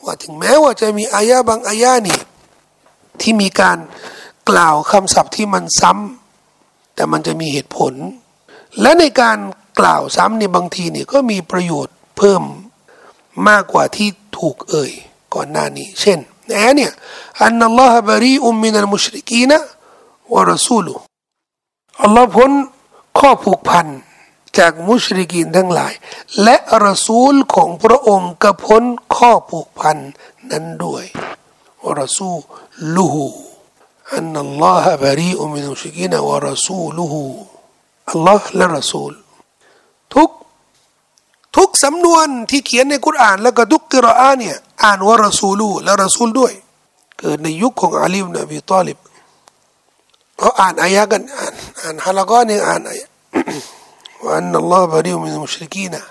[0.04, 2.20] ว่าถึงแม้ว่าจะมีอายะบางอายะนี่
[3.22, 3.78] ที่มีการ
[4.50, 7.94] กล่าวคำศัพท์ที่มันซ้ำแต่มันจะมีเหตุผล
[8.82, 9.38] และในการ
[9.80, 12.44] กล่าวซ้ำนี่บางทีนี่ก็มีประโยชน์เพิ่ม
[13.48, 14.92] มากกว่าที่ถูกเอ่ย
[15.34, 16.20] ก่อนหน้านี้ เช่น
[16.56, 16.92] แอเนี่ย
[17.44, 20.94] أن الله بريء من المشركين ورسوله
[22.04, 22.52] อัลลอฮ์พ้น
[23.20, 23.88] ข้อผูกพัน
[24.58, 25.94] จากมุชริกีนทั้งหลาย
[26.44, 26.56] และ
[26.88, 28.84] รอซูลของพระองค์ก็พ้น
[29.16, 29.98] ข้อผูกพัน
[30.52, 31.04] นั้นด้วย
[31.86, 37.22] ورسوله أن الله بريء من المشركين ورسوله
[38.12, 39.12] อัลลอฮ์และรอซูล
[40.14, 40.30] ทุก
[41.56, 46.54] ทุกสำนวนที่เขียนในกุรอาน แล้วก็ทุกกิรอานเนี่ยอ่านว่ารอซูลูและรอซูลด้วย
[47.20, 48.98] เกิดในยุคของอาลีบนบีตอลิบ
[50.38, 53.08] เขาอ่านอายะกันอ่านอ่านฮาลากอนี่อ่านอายะ
[54.24, 56.02] ว่าอันนัลลอฮฺบริวมินมุชริกีนะ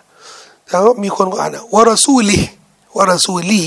[0.67, 2.39] แต่ว่ามีคนก็อ่านวะรสูลี
[2.97, 3.65] วะรสูลี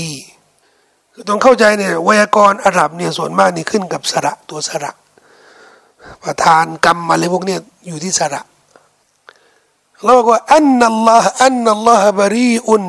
[1.12, 4.92] คือต้องเข้าใจเนี่ยวยากรณ์อาหรับเนี่ยส่วนมากนี่ขึ้นกับสระตัวสระ
[6.24, 8.40] ประธานกรรมอะไรพวกเนี้ยอยู่ที่สระ
[10.02, 12.84] เราบอกว่าอันนัลลอฮฺอันนัลลอฮฺบรีอุน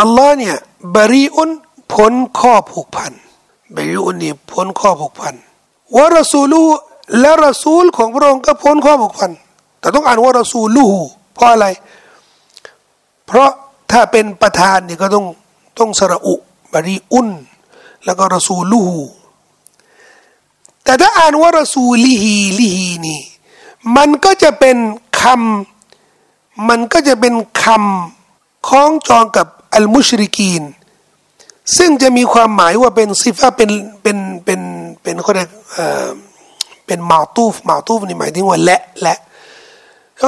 [0.00, 0.56] อัลลอฮ์เนี่ย
[0.96, 1.50] บรีอุน
[1.92, 3.12] พ้นข้อผูกพัน
[3.76, 5.34] บรีอุนนี่พ้นข้อผูกพัน
[5.96, 6.62] วะรสูลู
[7.20, 9.30] และรสูลของพระองค์ก็พ้นข้อผูกพัน
[9.80, 11.02] แต่ต้องอ่านว่ารสูลูหู
[11.34, 11.66] เพราะอะไร
[13.26, 13.50] เพราะ
[13.90, 15.24] ถ้าเป็นประธานเนี่ยก็ต้อง
[15.78, 16.34] ต้องสระอุ
[16.72, 17.28] บริอุน
[18.04, 19.04] แล้วก็รสูลูหู
[20.84, 23.20] แต่ถ้าอ่านว่ารสูลีฮีลีฮีนี่
[23.96, 24.76] มันก็จะเป็น
[25.20, 30.62] คำมันก็จะเป็นคำคล้องจองกับอัลมุชริกีน
[31.76, 33.70] ซึ่งจะมีความหมายว่าเป็นซิฟะเป็น
[34.02, 34.16] เป็น
[35.02, 35.48] เป็นเป็นเขาเรียก
[36.86, 39.16] เป็นมาตูฟมาตูฟนี่หมายถึงว่าและและ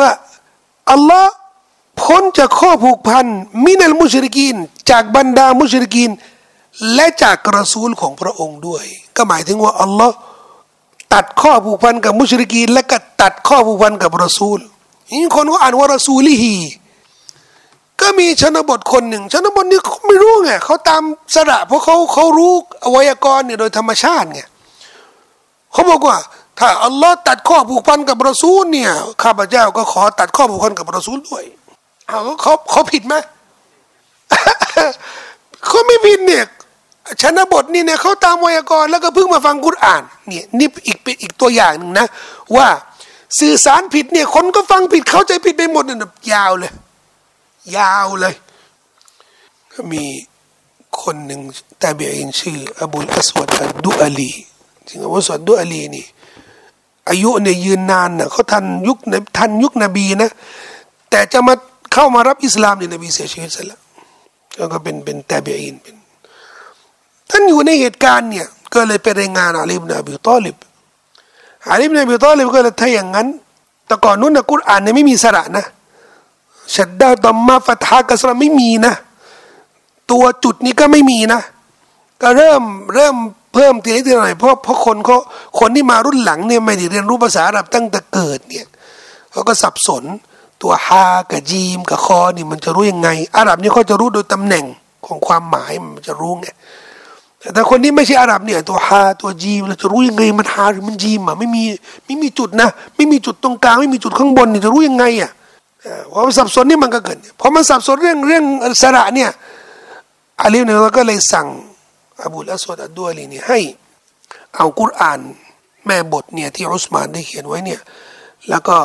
[0.02, 0.12] ว่า
[0.90, 1.32] อัลลอฮ์
[2.02, 3.26] พ้นจากข้อผูกพัน
[3.64, 4.56] มินัลมุชริกีน
[4.90, 6.10] จากบรรดามุชริกีน
[6.94, 8.84] และจากกระซูลของพระองค์ด้วย
[9.16, 10.14] ก็หมายถึงว่าอัลลอฮ์
[11.14, 14.58] ตัดข้อผูกพันกับมุชริกีน และก็ตัดข้อผูกพันกับรอซูล
[15.10, 16.54] นี่คนก็อ่านว่ารอซูลีฮี
[18.00, 21.02] ก็มีชนบทคนหนึ่ง ชนบทนี้เขาไม่รู้ไงเขาตาม
[21.34, 22.52] สระเพราะเขาเขารู้
[22.84, 24.40] อวัยกรเนี่ยโดยธรรมชาติไง
[25.74, 26.16] เขาบอกว่า
[26.58, 28.90] ถ้าอัลลอฮ์ตัดข้อผูกพันกับรอซูลเนี่ย
[29.22, 31.44] ข้าพเจ้าก็ขอตัดข้อผูกพันกับรอซูลด้วย
[32.08, 33.14] เอาเขาเขาผิดไหม
[35.66, 36.44] เขาไม่ผิดเนี่ย
[37.20, 42.06] ชนบทนี่เนี่ยเขาตามวยากรแล้วก็เพิ่งมาฟังกุรอานเนี่ยนี่อีกเป็นอีกตัวอย่างหนึ่งนะ
[42.56, 42.68] ว่า
[43.38, 45.98] สื่อสารผิดเนี่ย คนก็ฟังผิดเข้าใจผิดไปหมดเนี่ย
[46.32, 46.72] ยาวเลย
[47.76, 48.34] ยาวเลย
[49.72, 50.04] ก็มี
[51.02, 51.40] คนหนึ่ง
[51.82, 53.50] ตาเบียนชื่อ อบุลอัสวัด
[53.84, 54.32] ดุอาลี
[54.86, 56.04] จริงๆว่าสวัดดุอลีนี่
[57.08, 58.98] อายุเนี่ยยืนนานนะเขาทันยุค
[59.38, 60.30] ทันยุคนบีนะ
[61.10, 61.54] แต่จะมา
[61.92, 65.96] เข้ามารับอิสลามเนี่ยนบีเสียชีวิตซะแล้วก็เป็นเป็นตาเบียนเป็น
[67.30, 70.56] ท่านอยู่ในเหตุการณ์เนี่ยก็เลยไปรายงานอาลีบนอบีตอลิบ
[71.70, 73.26] อาลีบนอบีตอลิบก็เลยถ้าอย่างนั้น
[73.86, 75.64] แต่ก่อนนู้นนะกุรอานเนี่ยไม่มีสระนะ
[76.74, 78.92] ชัดดาดอมมาฟัตฮากัสระไม่มีนะ
[80.10, 81.40] ตัวจุดนี้ก็ไม่มีนะ
[82.22, 82.62] ก็เริ่ม
[82.94, 83.16] เริ่ม
[83.54, 85.16] เพิ่มทีละทีละหน่อยเพราะเพราะคนเขา
[85.58, 88.66] คนที่มารุ่นหลังเนี่ยไม่ได้เรียนรู้ภาษาอาหรับตั้งแต่เกิดเนี่ย
[89.32, 90.04] เขาก็สับสน
[90.62, 94.64] ตัวฮากับจีมกับคอนี่มันจะรู้ยังไง อาหรับนี่เขาจะรู้โดยตำแหน่ง
[95.06, 96.46] ของความหมายมันจะรู้ไง
[97.54, 101.62] แต่คนที่ไม่ใช่อาหรับเนี่ยตัวฮาตัวจีมเราจะรู้ยังไงมันฮาหรือมันจีมอะไม่มี
[102.04, 105.30] ไม่มีจุดนะไม่มีจุดตรงกลางไม่มีจุดข้างบนนี่จะรู้ยังไงอะ
[106.12, 108.44] พอมันสับสนนี่มันก็เกิดพอมันสับสนเรื่องเรื่อง
[108.80, 109.30] สระเนี่ย
[110.40, 111.46] อาลีเนี่ยก็เลยสั่ง
[112.22, 113.60] อบูลอัสวดอัดด้วยลีนี่ให้
[114.56, 115.20] เอากุรอาน
[115.86, 117.80] แม่บทเนี่ยที่อุสมานได้เขียนไว้เนี่ย
[118.48, 118.76] แล้วก็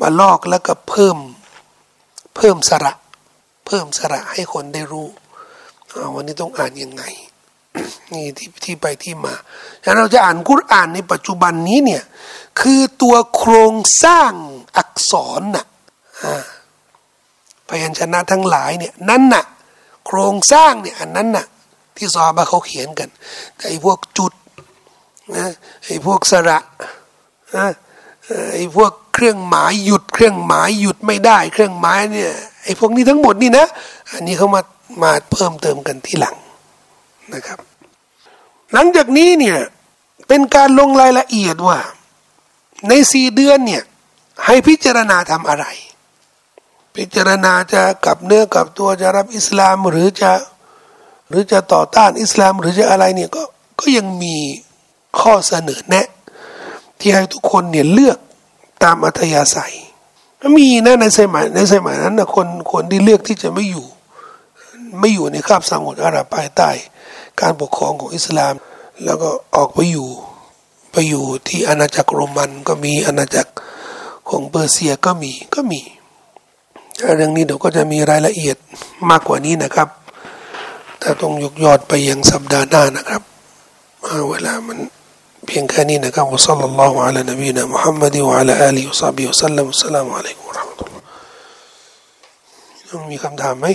[0.00, 1.16] มาลอกแล้วก็เพิ่ม
[2.36, 2.92] เพิ่มสระ
[3.66, 5.08] เพิ่มสระให้คนได้รู้
[6.14, 7.02] วันนี้ต้องอ่านยังไง
[8.12, 9.34] นี่ที่ที่ไปที่มา
[9.82, 12.02] แล้วเราจะอ่านกุรอานในปัจจุบันนี้เนี่ย
[12.60, 13.74] คือตัวโครง
[14.04, 14.32] สร้าง
[14.76, 15.66] อักษรน่ะ
[17.68, 19.44] พยัญชนะทั้งหลายเนี่ยนั่นน่ะ
[20.06, 21.46] โครงสร้างเนี่ยอันนั้นน่ะ
[21.96, 23.08] ที่ซอบาเขาเขียนกัน
[23.62, 24.32] ไอ้พวกจุด
[25.36, 25.46] นะ
[25.86, 26.58] ไอ้พวกสระ
[27.56, 27.66] นะ
[28.52, 32.32] ไอ้พวกเครื่องหมายหยุด เครื่องหมายหยุดไม่ได้ เครื่องหมายเนี่ย
[32.64, 33.66] ไอ้พวกนี้ทั้งหมดนี่นะ
[34.12, 34.62] อันนี้เขามา
[35.02, 36.36] มาเพิ่มเติมกันที่หลัง
[37.34, 37.58] นะครับ
[38.72, 39.58] หลังจากนี้เนี่ย
[40.28, 41.78] เป็นการลงรายละเอียดว่า
[42.88, 43.82] ในสี่เดือนเนี่ย
[44.46, 45.66] ให้พิจารณาทำอะไร
[46.96, 50.32] พิจารณาจะกลับเนื้อกลับตัวจะรับอิสลามหรือจะ
[51.28, 53.42] หรือจะต่อต้านอิสลาม หรือจะอะไรเนี่ยก็
[53.80, 54.36] ก็ยังมี
[55.20, 56.06] ข้อเสนอแนะ
[56.98, 58.18] ที่ให้ทุกคนเนี่ยเลือก
[58.84, 59.74] ตามอัธยาศัย
[60.58, 63.86] มีนะในสมัยในสมัยนั้นนะคนคนที่เลือกที่จะไม่อยู่
[65.00, 66.70] ไม่อยู่ในคาบสมุทรอาหรับภายใต้
[67.40, 68.54] การปกครองของอิสลาม
[69.04, 70.08] แล้วก็ออกไปอยู่
[70.92, 73.52] ไปอยู่ที่อาณาจักรโรมันก็มีอาณาจักร
[74.28, 75.80] ของเปอร์เซียก็มีก็มี
[77.16, 78.56] เรื่องนี้เดี๋ยวก็จะมีรายละเอียด
[79.10, 79.88] มากกว่านี้นะครับ
[81.00, 83.22] แต่ต้องยกยอดไปยังสัปดาห์หน้านะครับ
[84.30, 84.78] เวลามัน
[85.46, 93.66] เพียงแค่นี้นะครับวะซัลลัลลอฮุอะลัยนบีนะมุฮัมมัดวะอะลาอาลีวะซับบิวะสัลลัมอัสสลามุอะลัยกุมวะราะห์มะตุลลอฮ์มีคำถามไหม